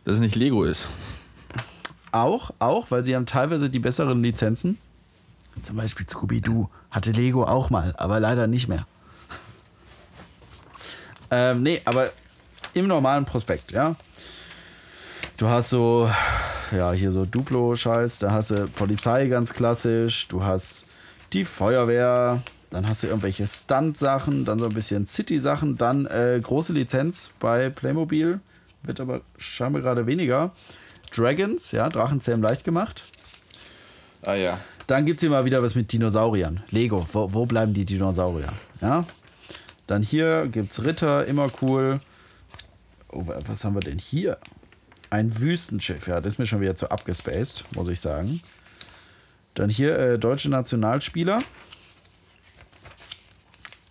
Dass 0.04 0.14
es 0.16 0.20
nicht 0.20 0.34
Lego 0.34 0.64
ist. 0.64 0.86
Auch, 2.10 2.50
auch, 2.58 2.90
weil 2.90 3.04
sie 3.04 3.14
haben 3.14 3.26
teilweise 3.26 3.70
die 3.70 3.78
besseren 3.78 4.20
Lizenzen. 4.22 4.78
Zum 5.62 5.76
Beispiel 5.76 6.08
Scooby-Doo 6.08 6.68
hatte 6.90 7.12
Lego 7.12 7.44
auch 7.44 7.70
mal, 7.70 7.94
aber 7.96 8.20
leider 8.20 8.46
nicht 8.46 8.68
mehr. 8.68 8.86
Ähm, 11.30 11.62
nee, 11.62 11.80
aber 11.84 12.10
im 12.74 12.86
normalen 12.86 13.24
Prospekt, 13.24 13.72
ja. 13.72 13.96
Du 15.36 15.48
hast 15.48 15.70
so, 15.70 16.10
ja, 16.72 16.92
hier 16.92 17.12
so 17.12 17.24
Duplo-Scheiß, 17.24 18.18
da 18.18 18.32
hast 18.32 18.50
du 18.50 18.66
Polizei 18.68 19.26
ganz 19.26 19.52
klassisch, 19.52 20.28
du 20.28 20.42
hast 20.42 20.86
die 21.32 21.44
Feuerwehr, 21.44 22.42
dann 22.70 22.88
hast 22.88 23.02
du 23.02 23.06
irgendwelche 23.06 23.46
Stunt-Sachen, 23.46 24.44
dann 24.44 24.58
so 24.58 24.66
ein 24.66 24.74
bisschen 24.74 25.06
City-Sachen, 25.06 25.76
dann 25.76 26.06
äh, 26.06 26.40
große 26.42 26.72
Lizenz 26.72 27.30
bei 27.38 27.70
Playmobil, 27.70 28.40
wird 28.82 29.00
aber 29.00 29.20
scheinbar 29.36 29.82
gerade 29.82 30.06
weniger. 30.06 30.52
Dragons, 31.14 31.72
ja, 31.72 31.88
Drachenzähmen 31.88 32.42
leicht 32.42 32.64
gemacht. 32.64 33.04
Ah 34.22 34.34
ja. 34.34 34.58
Dann 34.88 35.04
gibt 35.06 35.18
es 35.18 35.20
hier 35.20 35.30
mal 35.30 35.44
wieder 35.44 35.62
was 35.62 35.74
mit 35.74 35.92
Dinosauriern. 35.92 36.62
Lego, 36.70 37.06
wo, 37.12 37.32
wo 37.32 37.46
bleiben 37.46 37.74
die 37.74 37.84
Dinosaurier? 37.84 38.52
Ja. 38.80 39.04
Dann 39.86 40.02
hier 40.02 40.48
gibt 40.48 40.72
es 40.72 40.84
Ritter, 40.84 41.26
immer 41.26 41.48
cool. 41.62 42.00
Oh, 43.10 43.26
wa- 43.26 43.38
was 43.46 43.64
haben 43.64 43.74
wir 43.74 43.80
denn 43.80 43.98
hier? 43.98 44.38
Ein 45.10 45.38
Wüstenschiff, 45.40 46.08
ja, 46.08 46.20
das 46.20 46.34
ist 46.34 46.38
mir 46.38 46.46
schon 46.46 46.60
wieder 46.60 46.74
zu 46.74 46.90
abgespaced, 46.90 47.64
muss 47.74 47.88
ich 47.88 48.00
sagen. 48.00 48.40
Dann 49.54 49.70
hier 49.70 49.98
äh, 49.98 50.18
deutsche 50.18 50.48
Nationalspieler. 50.50 51.42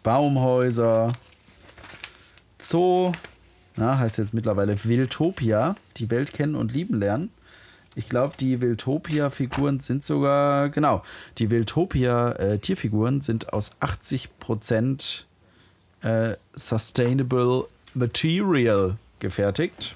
Baumhäuser. 0.04 1.14
Zoo. 2.60 3.12
Na, 3.76 4.00
heißt 4.00 4.18
jetzt 4.18 4.34
mittlerweile 4.34 4.84
Wildtopia. 4.84 5.76
Die 5.98 6.10
Welt 6.10 6.34
kennen 6.34 6.56
und 6.56 6.72
lieben 6.72 7.00
lernen. 7.00 7.30
Ich 7.98 8.10
glaube, 8.10 8.36
die 8.40 8.62
Wildtopia-Figuren 8.62 9.80
sind 9.80 10.06
sogar, 10.06 10.70
genau, 10.70 11.02
die 11.40 11.50
Wildtopia-Tierfiguren 11.50 13.22
sind 13.22 13.52
aus 13.54 13.72
80% 13.82 15.24
äh, 16.04 16.36
Sustainable 16.54 17.68
Material 17.96 18.98
gefertigt. 19.18 19.96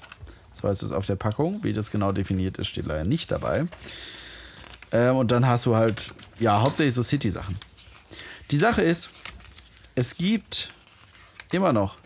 So 0.52 0.68
heißt 0.68 0.82
es 0.82 0.90
auf 0.90 1.06
der 1.06 1.14
Packung. 1.14 1.62
Wie 1.62 1.72
das 1.72 1.92
genau 1.92 2.10
definiert 2.10 2.58
ist, 2.58 2.66
steht 2.66 2.86
leider 2.86 3.08
nicht 3.08 3.30
dabei. 3.30 3.66
Ähm, 4.90 5.14
und 5.14 5.30
dann 5.30 5.46
hast 5.46 5.66
du 5.66 5.76
halt, 5.76 6.12
ja, 6.40 6.60
hauptsächlich 6.60 6.94
so 6.94 7.02
City-Sachen. 7.04 7.56
Die 8.50 8.56
Sache 8.56 8.82
ist, 8.82 9.10
es 9.94 10.16
gibt 10.16 10.72
immer 11.52 11.72
noch 11.72 11.98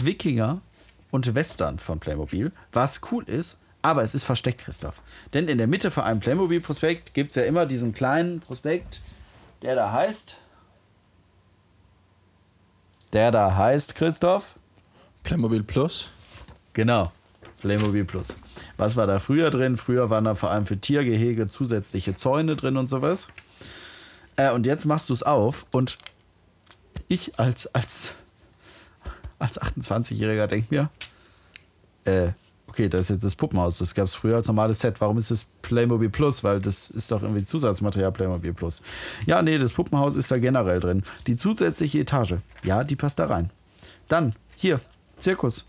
Wikinger 0.00 0.62
und 1.10 1.34
Western 1.34 1.78
von 1.78 2.00
Playmobil, 2.00 2.50
was 2.72 3.02
cool 3.12 3.24
ist, 3.24 3.58
aber 3.86 4.02
es 4.02 4.16
ist 4.16 4.24
versteckt, 4.24 4.62
Christoph. 4.62 5.00
Denn 5.32 5.46
in 5.46 5.58
der 5.58 5.68
Mitte 5.68 5.92
von 5.92 6.02
einem 6.02 6.18
Playmobil-Prospekt 6.18 7.14
gibt 7.14 7.30
es 7.30 7.36
ja 7.36 7.42
immer 7.42 7.66
diesen 7.66 7.92
kleinen 7.92 8.40
Prospekt, 8.40 9.00
der 9.62 9.76
da 9.76 9.92
heißt. 9.92 10.38
Der 13.12 13.30
da 13.30 13.54
heißt, 13.54 13.94
Christoph. 13.94 14.56
Playmobil 15.22 15.62
Plus. 15.62 16.10
Genau. 16.72 17.12
Playmobil 17.60 18.04
Plus. 18.04 18.36
Was 18.76 18.96
war 18.96 19.06
da 19.06 19.20
früher 19.20 19.50
drin? 19.50 19.76
Früher 19.76 20.10
waren 20.10 20.24
da 20.24 20.34
vor 20.34 20.50
allem 20.50 20.66
für 20.66 20.78
Tiergehege 20.78 21.46
zusätzliche 21.46 22.16
Zäune 22.16 22.56
drin 22.56 22.76
und 22.76 22.88
sowas. 22.88 23.28
Äh, 24.34 24.50
und 24.50 24.66
jetzt 24.66 24.84
machst 24.84 25.10
du 25.10 25.12
es 25.12 25.22
auf 25.22 25.64
und 25.70 25.96
ich 27.06 27.38
als, 27.38 27.72
als, 27.72 28.14
als 29.38 29.62
28-Jähriger 29.62 30.48
denke 30.48 30.74
mir, 30.74 30.90
äh, 32.04 32.32
okay, 32.76 32.90
das 32.90 33.02
ist 33.02 33.08
jetzt 33.08 33.24
das 33.24 33.34
Puppenhaus. 33.34 33.78
Das 33.78 33.94
gab 33.94 34.04
es 34.04 34.14
früher 34.14 34.36
als 34.36 34.48
normales 34.48 34.80
Set. 34.80 35.00
Warum 35.00 35.16
ist 35.16 35.30
das 35.30 35.46
Playmobil 35.62 36.10
Plus? 36.10 36.44
Weil 36.44 36.60
das 36.60 36.90
ist 36.90 37.10
doch 37.10 37.22
irgendwie 37.22 37.42
Zusatzmaterial 37.42 38.12
Playmobil 38.12 38.52
Plus. 38.52 38.82
Ja, 39.24 39.40
nee, 39.40 39.56
das 39.56 39.72
Puppenhaus 39.72 40.14
ist 40.14 40.30
da 40.30 40.38
generell 40.38 40.80
drin. 40.80 41.02
Die 41.26 41.36
zusätzliche 41.36 42.00
Etage, 42.00 42.34
ja, 42.64 42.84
die 42.84 42.94
passt 42.94 43.18
da 43.18 43.26
rein. 43.26 43.50
Dann, 44.08 44.34
hier, 44.56 44.80
Zirkus. 45.16 45.64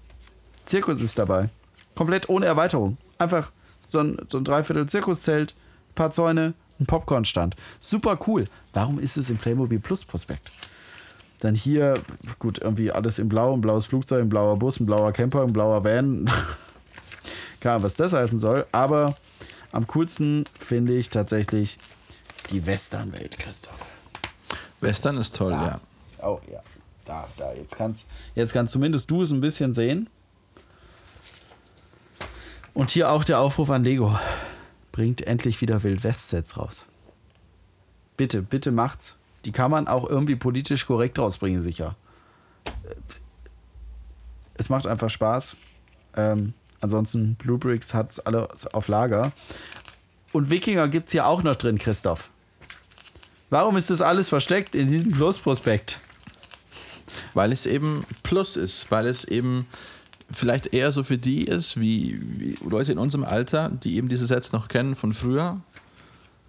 Zirkus 0.64 1.01
ist 1.01 1.18
dabei. 1.18 1.47
Komplett 1.95 2.28
ohne 2.28 2.45
Erweiterung. 2.45 2.97
Einfach 3.18 3.51
so 3.88 3.99
ein, 3.99 4.18
so 4.28 4.38
ein 4.38 4.43
Dreiviertel 4.43 4.86
Zirkuszelt, 4.88 5.55
ein 5.91 5.95
paar 5.95 6.12
Zäune, 6.12 6.55
ein 6.78 6.86
Popcornstand. 6.88 7.55
Super 7.80 8.20
cool. 8.28 8.45
Warum 8.74 8.99
ist 8.99 9.16
es 9.16 9.30
im 9.30 9.38
Playmobil 9.38 9.80
Plus 9.80 10.03
Prospekt? 10.03 10.51
Dann 11.39 11.55
hier, 11.55 11.93
gut, 12.39 12.60
irgendwie 12.60 12.91
alles 12.91 13.18
in 13.18 13.30
blau, 13.30 13.53
ein 13.53 13.62
blaues 13.62 13.86
Flugzeug, 13.86 14.24
ein 14.24 14.30
blauer 14.30 14.58
Bus, 14.60 14.82
ein 14.82 14.86
blauer 14.86 15.14
Camper, 15.14 15.43
ein 15.43 15.53
blauer 15.53 15.86
Van. 15.86 16.30
Keine 17.60 17.76
Ahnung, 17.76 17.84
was 17.84 17.95
das 17.95 18.14
heißen 18.14 18.39
soll. 18.39 18.66
Aber 18.72 19.16
am 19.72 19.88
coolsten 19.88 20.45
finde 20.60 20.95
ich 20.95 21.10
tatsächlich 21.10 21.80
die 22.51 22.66
Westernwelt, 22.66 23.38
Christoph. 23.38 23.91
Western 24.80 25.18
ist 25.18 25.36
toll, 25.36 25.51
ja. 25.51 25.80
Oh 26.22 26.39
ja, 26.51 26.62
da, 27.05 27.28
da. 27.38 27.53
Jetzt 27.53 27.76
kannst, 27.76 28.08
jetzt 28.36 28.53
kannst 28.53 28.74
zumindest 28.74 29.10
du 29.10 29.22
es 29.22 29.32
ein 29.32 29.41
bisschen 29.41 29.74
sehen. 29.74 30.10
Und 32.74 32.91
hier 32.91 33.12
auch 33.12 33.24
der 33.24 33.39
Aufruf 33.39 33.72
an 33.72 33.84
Lego. 33.84 34.18
bringt 34.91 35.26
endlich 35.26 35.62
wieder 35.62 35.84
Wild 35.84 36.03
West 36.03 36.30
Sets 36.30 36.58
raus. 36.58 36.86
Bitte, 38.18 38.41
bitte 38.41 38.72
macht's. 38.72 39.16
Die 39.45 39.51
kann 39.51 39.72
man 39.72 39.88
auch 39.88 40.10
irgendwie 40.10 40.36
politisch 40.36 40.86
korrekt 40.86 41.20
rausbringen, 41.20 41.62
sicher. 41.62 41.95
Es 44.55 44.70
macht 44.70 44.88
einfach 44.88 45.10
Spaß. 45.10 45.55
Ähm, 46.16 46.53
ansonsten, 46.82 47.36
Blue 47.36 47.57
Bricks 47.57 47.93
hat's 47.93 48.19
alles 48.19 48.67
auf 48.67 48.88
Lager. 48.88 49.32
Und 50.34 50.49
Wikinger 50.49 50.88
gibt's 50.88 51.11
hier 51.11 51.28
auch 51.28 51.43
noch 51.43 51.55
drin, 51.55 51.78
Christoph. 51.78 52.30
Warum 53.49 53.78
ist 53.78 53.89
das 53.89 54.01
alles 54.01 54.30
versteckt 54.30 54.75
in 54.75 54.88
diesem 54.88 55.11
Plus-Prospekt? 55.11 55.99
Weil 57.34 57.51
es 57.51 57.65
eben 57.65 58.03
Plus 58.23 58.57
ist, 58.57 58.91
weil 58.91 59.07
es 59.07 59.23
eben 59.23 59.67
vielleicht 60.30 60.73
eher 60.73 60.91
so 60.91 61.03
für 61.03 61.17
die 61.17 61.45
ist, 61.45 61.80
wie, 61.80 62.19
wie 62.21 62.57
Leute 62.67 62.91
in 62.91 62.97
unserem 62.97 63.23
Alter, 63.23 63.69
die 63.69 63.95
eben 63.95 64.09
diese 64.09 64.28
Sets 64.28 64.51
noch 64.51 64.67
kennen 64.67 64.95
von 64.95 65.13
früher. 65.13 65.61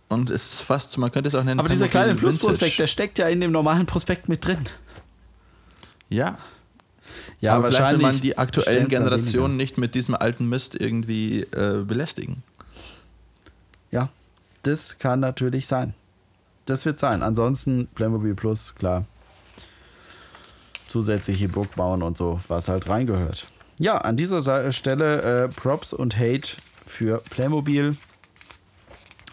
Und 0.09 0.31
es 0.31 0.55
ist 0.55 0.61
fast, 0.63 0.97
man 0.99 1.13
könnte 1.13 1.29
es 1.29 1.35
auch 1.35 1.45
nennen. 1.45 1.61
Aber 1.61 1.69
dieser 1.69 1.89
kleine 1.89 2.15
Plus-Prospekt, 2.15 2.79
der 2.79 2.87
steckt 2.87 3.19
ja 3.19 3.29
in 3.29 3.41
dem 3.41 3.53
normalen 3.53 3.87
Prospekt 3.87 4.29
mit 4.29 4.45
drin. 4.45 4.65
Ja, 6.09 6.39
Ja, 7.41 7.55
aber 7.55 7.69
vielleicht 7.71 7.79
will 7.79 7.83
wahrscheinlich 7.83 8.07
man 8.07 8.21
die 8.21 8.39
aktuellen 8.39 8.89
Generationen 8.89 9.57
nicht 9.57 9.79
mit 9.79 9.95
diesem 9.95 10.15
alten 10.15 10.49
Mist 10.49 10.75
irgendwie 10.75 11.43
äh, 11.43 11.85
belästigen. 11.85 12.43
Ja, 13.91 14.09
das 14.63 14.99
kann 14.99 15.21
natürlich 15.21 15.67
sein. 15.67 15.95
Das 16.67 16.85
wird 16.85 16.99
sein. 16.99 17.23
Ansonsten 17.23 17.87
Playmobil 17.95 18.35
Plus, 18.35 18.75
klar. 18.75 19.07
Zusätzliche 20.89 21.49
Burg 21.49 21.75
bauen 21.77 22.03
und 22.03 22.17
so, 22.19 22.41
was 22.49 22.69
halt 22.69 22.89
reingehört. 22.89 23.47
Ja, 23.79 23.99
an 23.99 24.17
dieser 24.17 24.73
Stelle 24.73 25.45
äh, 25.45 25.49
Props 25.49 25.93
und 25.93 26.19
Hate 26.19 26.57
für 26.85 27.23
Playmobil. 27.31 27.97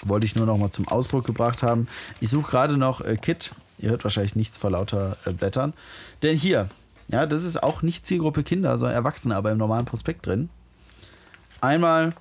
Wollte 0.04 0.26
ich 0.26 0.36
nur 0.36 0.46
noch 0.46 0.58
mal 0.58 0.70
zum 0.70 0.88
Ausdruck 0.88 1.26
gebracht 1.26 1.64
haben. 1.64 1.88
Ich 2.22 2.30
suche 2.30 2.52
gerade 2.52 2.78
noch 2.78 3.02
äh, 3.02 3.18
Kit. 3.18 3.52
Ihr 3.80 3.90
hört 3.90 4.04
wahrscheinlich 4.04 4.36
nichts 4.36 4.58
vor 4.58 4.72
lauter 4.72 5.18
äh, 5.26 5.32
Blättern. 5.32 5.74
Denn 6.22 6.38
hier, 6.38 6.70
ja, 7.08 7.26
das 7.26 7.43
ist 7.43 7.62
auch 7.62 7.82
nicht 7.82 8.06
Zielgruppe 8.06 8.43
Kinder, 8.43 8.78
sondern 8.78 8.95
Erwachsene, 8.95 9.36
aber 9.36 9.51
im 9.51 9.58
normalen 9.58 9.86
Prospekt 9.86 10.26
drin. 10.26 10.49
Einmal 11.62 12.14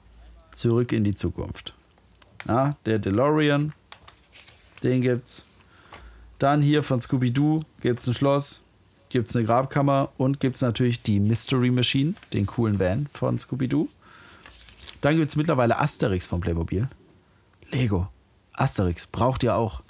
zurück 0.53 0.93
in 0.93 1.05
die 1.05 1.15
Zukunft. 1.15 1.75
Ja, 2.47 2.77
der 2.85 2.99
DeLorean, 2.99 3.73
den 4.83 5.01
gibt's. 5.01 5.45
Dann 6.39 6.61
hier 6.61 6.83
von 6.83 7.01
Scooby-Doo 7.01 7.63
gibt's 7.81 8.07
ein 8.07 8.15
Schloss, 8.15 8.63
gibt's 9.09 9.35
eine 9.35 9.47
Grabkammer 9.47 10.11
und 10.19 10.41
gibt's 10.41 10.61
natürlich 10.61 11.03
die 11.03 11.21
Mystery 11.21 11.71
Machine, 11.71 12.15
den 12.33 12.47
coolen 12.47 12.79
Van 12.79 13.09
von 13.15 13.39
Scooby-Doo. 13.39 13.89
Dann 15.01 15.17
gibt's 15.17 15.37
mittlerweile 15.37 15.79
Asterix 15.79 16.27
von 16.27 16.41
Playmobil. 16.41 16.89
Lego, 17.71 18.09
Asterix, 18.53 19.07
braucht 19.07 19.43
ihr 19.43 19.55
auch. 19.55 19.84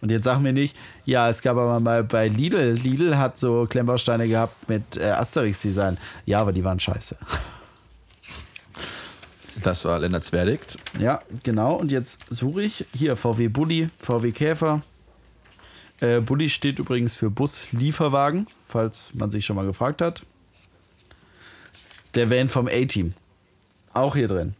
Und 0.00 0.10
jetzt 0.10 0.24
sag 0.24 0.40
mir 0.40 0.52
nicht, 0.52 0.76
ja, 1.04 1.28
es 1.28 1.42
gab 1.42 1.56
aber 1.56 1.80
mal 1.80 2.04
bei 2.04 2.28
Lidl, 2.28 2.72
Lidl 2.72 3.18
hat 3.18 3.36
so 3.38 3.66
Klemmbausteine 3.68 4.28
gehabt 4.28 4.68
mit 4.68 4.96
äh, 4.96 5.10
Asterix-Design. 5.10 5.98
Ja, 6.24 6.40
aber 6.40 6.52
die 6.52 6.64
waren 6.64 6.80
scheiße. 6.80 7.16
Das 9.62 9.84
war 9.84 9.98
Lennarts 9.98 10.30
Verdikt. 10.30 10.78
Ja, 11.00 11.20
genau. 11.42 11.74
Und 11.74 11.90
jetzt 11.90 12.24
suche 12.28 12.62
ich 12.62 12.86
hier 12.94 13.16
VW 13.16 13.48
Bulli, 13.48 13.90
VW 13.98 14.30
Käfer. 14.30 14.82
Äh, 16.00 16.20
Bulli 16.20 16.48
steht 16.48 16.78
übrigens 16.78 17.16
für 17.16 17.28
Bus-Lieferwagen, 17.28 18.46
falls 18.64 19.10
man 19.14 19.32
sich 19.32 19.44
schon 19.44 19.56
mal 19.56 19.66
gefragt 19.66 20.00
hat. 20.00 20.22
Der 22.14 22.30
Van 22.30 22.48
vom 22.48 22.68
A-Team. 22.68 23.14
Auch 23.94 24.14
hier 24.14 24.28
drin. 24.28 24.54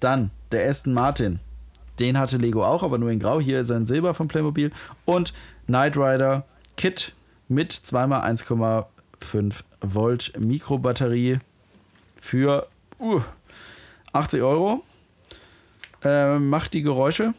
Dann 0.00 0.30
der 0.50 0.68
Aston 0.68 0.92
Martin. 0.92 1.40
Den 1.98 2.18
hatte 2.18 2.36
Lego 2.36 2.64
auch, 2.64 2.82
aber 2.82 2.98
nur 2.98 3.10
in 3.10 3.18
Grau. 3.18 3.40
Hier 3.40 3.60
ist 3.60 3.70
er 3.70 3.76
in 3.76 3.86
Silber 3.86 4.14
von 4.14 4.28
Playmobil. 4.28 4.70
Und 5.04 5.32
Knight 5.66 5.96
Rider 5.96 6.44
Kit 6.76 7.12
mit 7.48 7.72
2x1,5 7.72 9.62
Volt 9.80 10.32
Mikrobatterie 10.38 11.38
für 12.16 12.68
uh, 13.00 13.20
80 14.12 14.42
Euro. 14.42 14.84
Äh, 16.04 16.38
macht 16.38 16.74
die 16.74 16.82
Geräusche. 16.82 17.34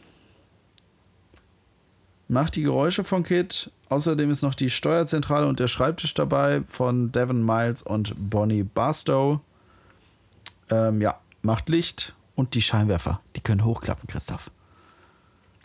Macht 2.28 2.56
die 2.56 2.64
Geräusche 2.64 3.04
von 3.04 3.24
Kit. 3.24 3.72
Außerdem 3.90 4.30
ist 4.30 4.44
noch 4.44 4.54
die 4.54 4.70
Steuerzentrale 4.70 5.48
und 5.48 5.60
der 5.60 5.68
Schreibtisch 5.68 6.14
dabei 6.14 6.62
von 6.68 7.12
Devon 7.12 7.44
Miles 7.44 7.82
und 7.82 8.14
Bonnie 8.18 8.64
Barstow. 8.64 9.40
Ähm, 10.70 11.02
ja, 11.02 11.20
macht 11.42 11.70
Licht 11.70 12.14
und 12.40 12.56
die 12.56 12.62
Scheinwerfer. 12.62 13.20
Die 13.36 13.42
können 13.42 13.66
hochklappen, 13.66 14.08
Christoph. 14.08 14.50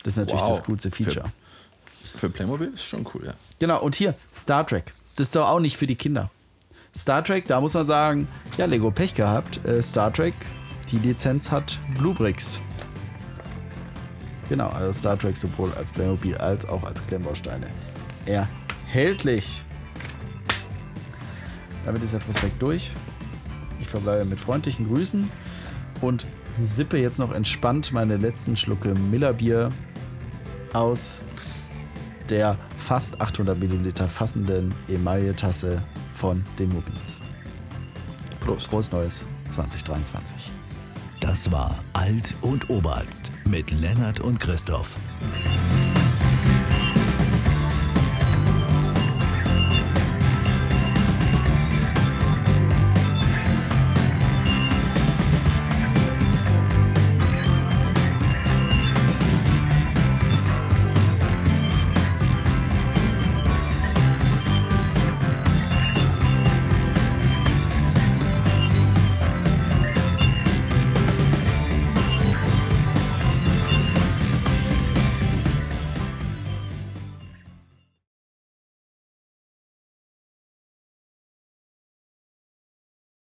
Das 0.02 0.14
ist 0.14 0.18
natürlich 0.18 0.42
Wow. 0.42 0.48
das 0.48 0.62
coolste 0.64 0.90
Feature. 0.90 1.32
Für 2.16 2.28
Playmobil 2.28 2.72
ist 2.74 2.84
schon 2.84 3.06
cool, 3.14 3.26
ja. 3.26 3.34
Genau, 3.60 3.80
und 3.80 3.94
hier, 3.94 4.14
Star 4.34 4.66
Trek. 4.66 4.92
Das 5.14 5.28
ist 5.28 5.36
doch 5.36 5.48
auch 5.48 5.60
nicht 5.60 5.76
für 5.76 5.86
die 5.86 5.94
Kinder. 5.94 6.30
Star 6.94 7.22
Trek, 7.22 7.46
da 7.46 7.60
muss 7.60 7.74
man 7.74 7.86
sagen, 7.86 8.26
ja, 8.58 8.66
Lego 8.66 8.90
Pech 8.90 9.14
gehabt. 9.14 9.64
Äh, 9.64 9.80
Star 9.82 10.12
Trek, 10.12 10.34
die 10.90 10.98
Lizenz 10.98 11.50
hat 11.52 11.78
Bluebricks. 11.96 12.60
Genau, 14.48 14.68
also 14.68 14.92
Star 14.92 15.16
Trek 15.16 15.36
sowohl 15.36 15.72
als 15.74 15.92
Playmobil 15.92 16.36
als 16.36 16.66
auch 16.66 16.82
als 16.82 17.06
Klemmbausteine. 17.06 17.68
Erhältlich. 18.26 19.64
Damit 21.84 22.02
ist 22.02 22.14
der 22.14 22.18
Prospekt 22.18 22.60
durch. 22.60 22.90
Ich 23.80 23.86
verbleibe 23.88 24.24
mit 24.24 24.40
freundlichen 24.40 24.86
Grüßen 24.92 25.30
und 26.00 26.26
sippe 26.60 26.98
jetzt 26.98 27.18
noch 27.18 27.32
entspannt 27.32 27.92
meine 27.92 28.16
letzten 28.16 28.56
Schlucke 28.56 28.94
Millerbier 28.94 29.70
aus 30.72 31.20
der 32.28 32.56
fast 32.76 33.20
800 33.20 33.58
Milliliter 33.58 34.08
fassenden 34.08 34.74
Emaille-Tasse 34.88 35.82
von 36.12 36.44
den 36.58 36.70
Muggins. 36.70 37.18
Prost. 38.40 38.68
Frohes 38.68 38.92
Neues 38.92 39.26
2023. 39.48 40.52
Das 41.20 41.50
war 41.50 41.78
Alt 41.94 42.34
und 42.42 42.68
Oberarzt 42.68 43.30
mit 43.46 43.70
Lennart 43.70 44.20
und 44.20 44.38
Christoph. 44.38 44.98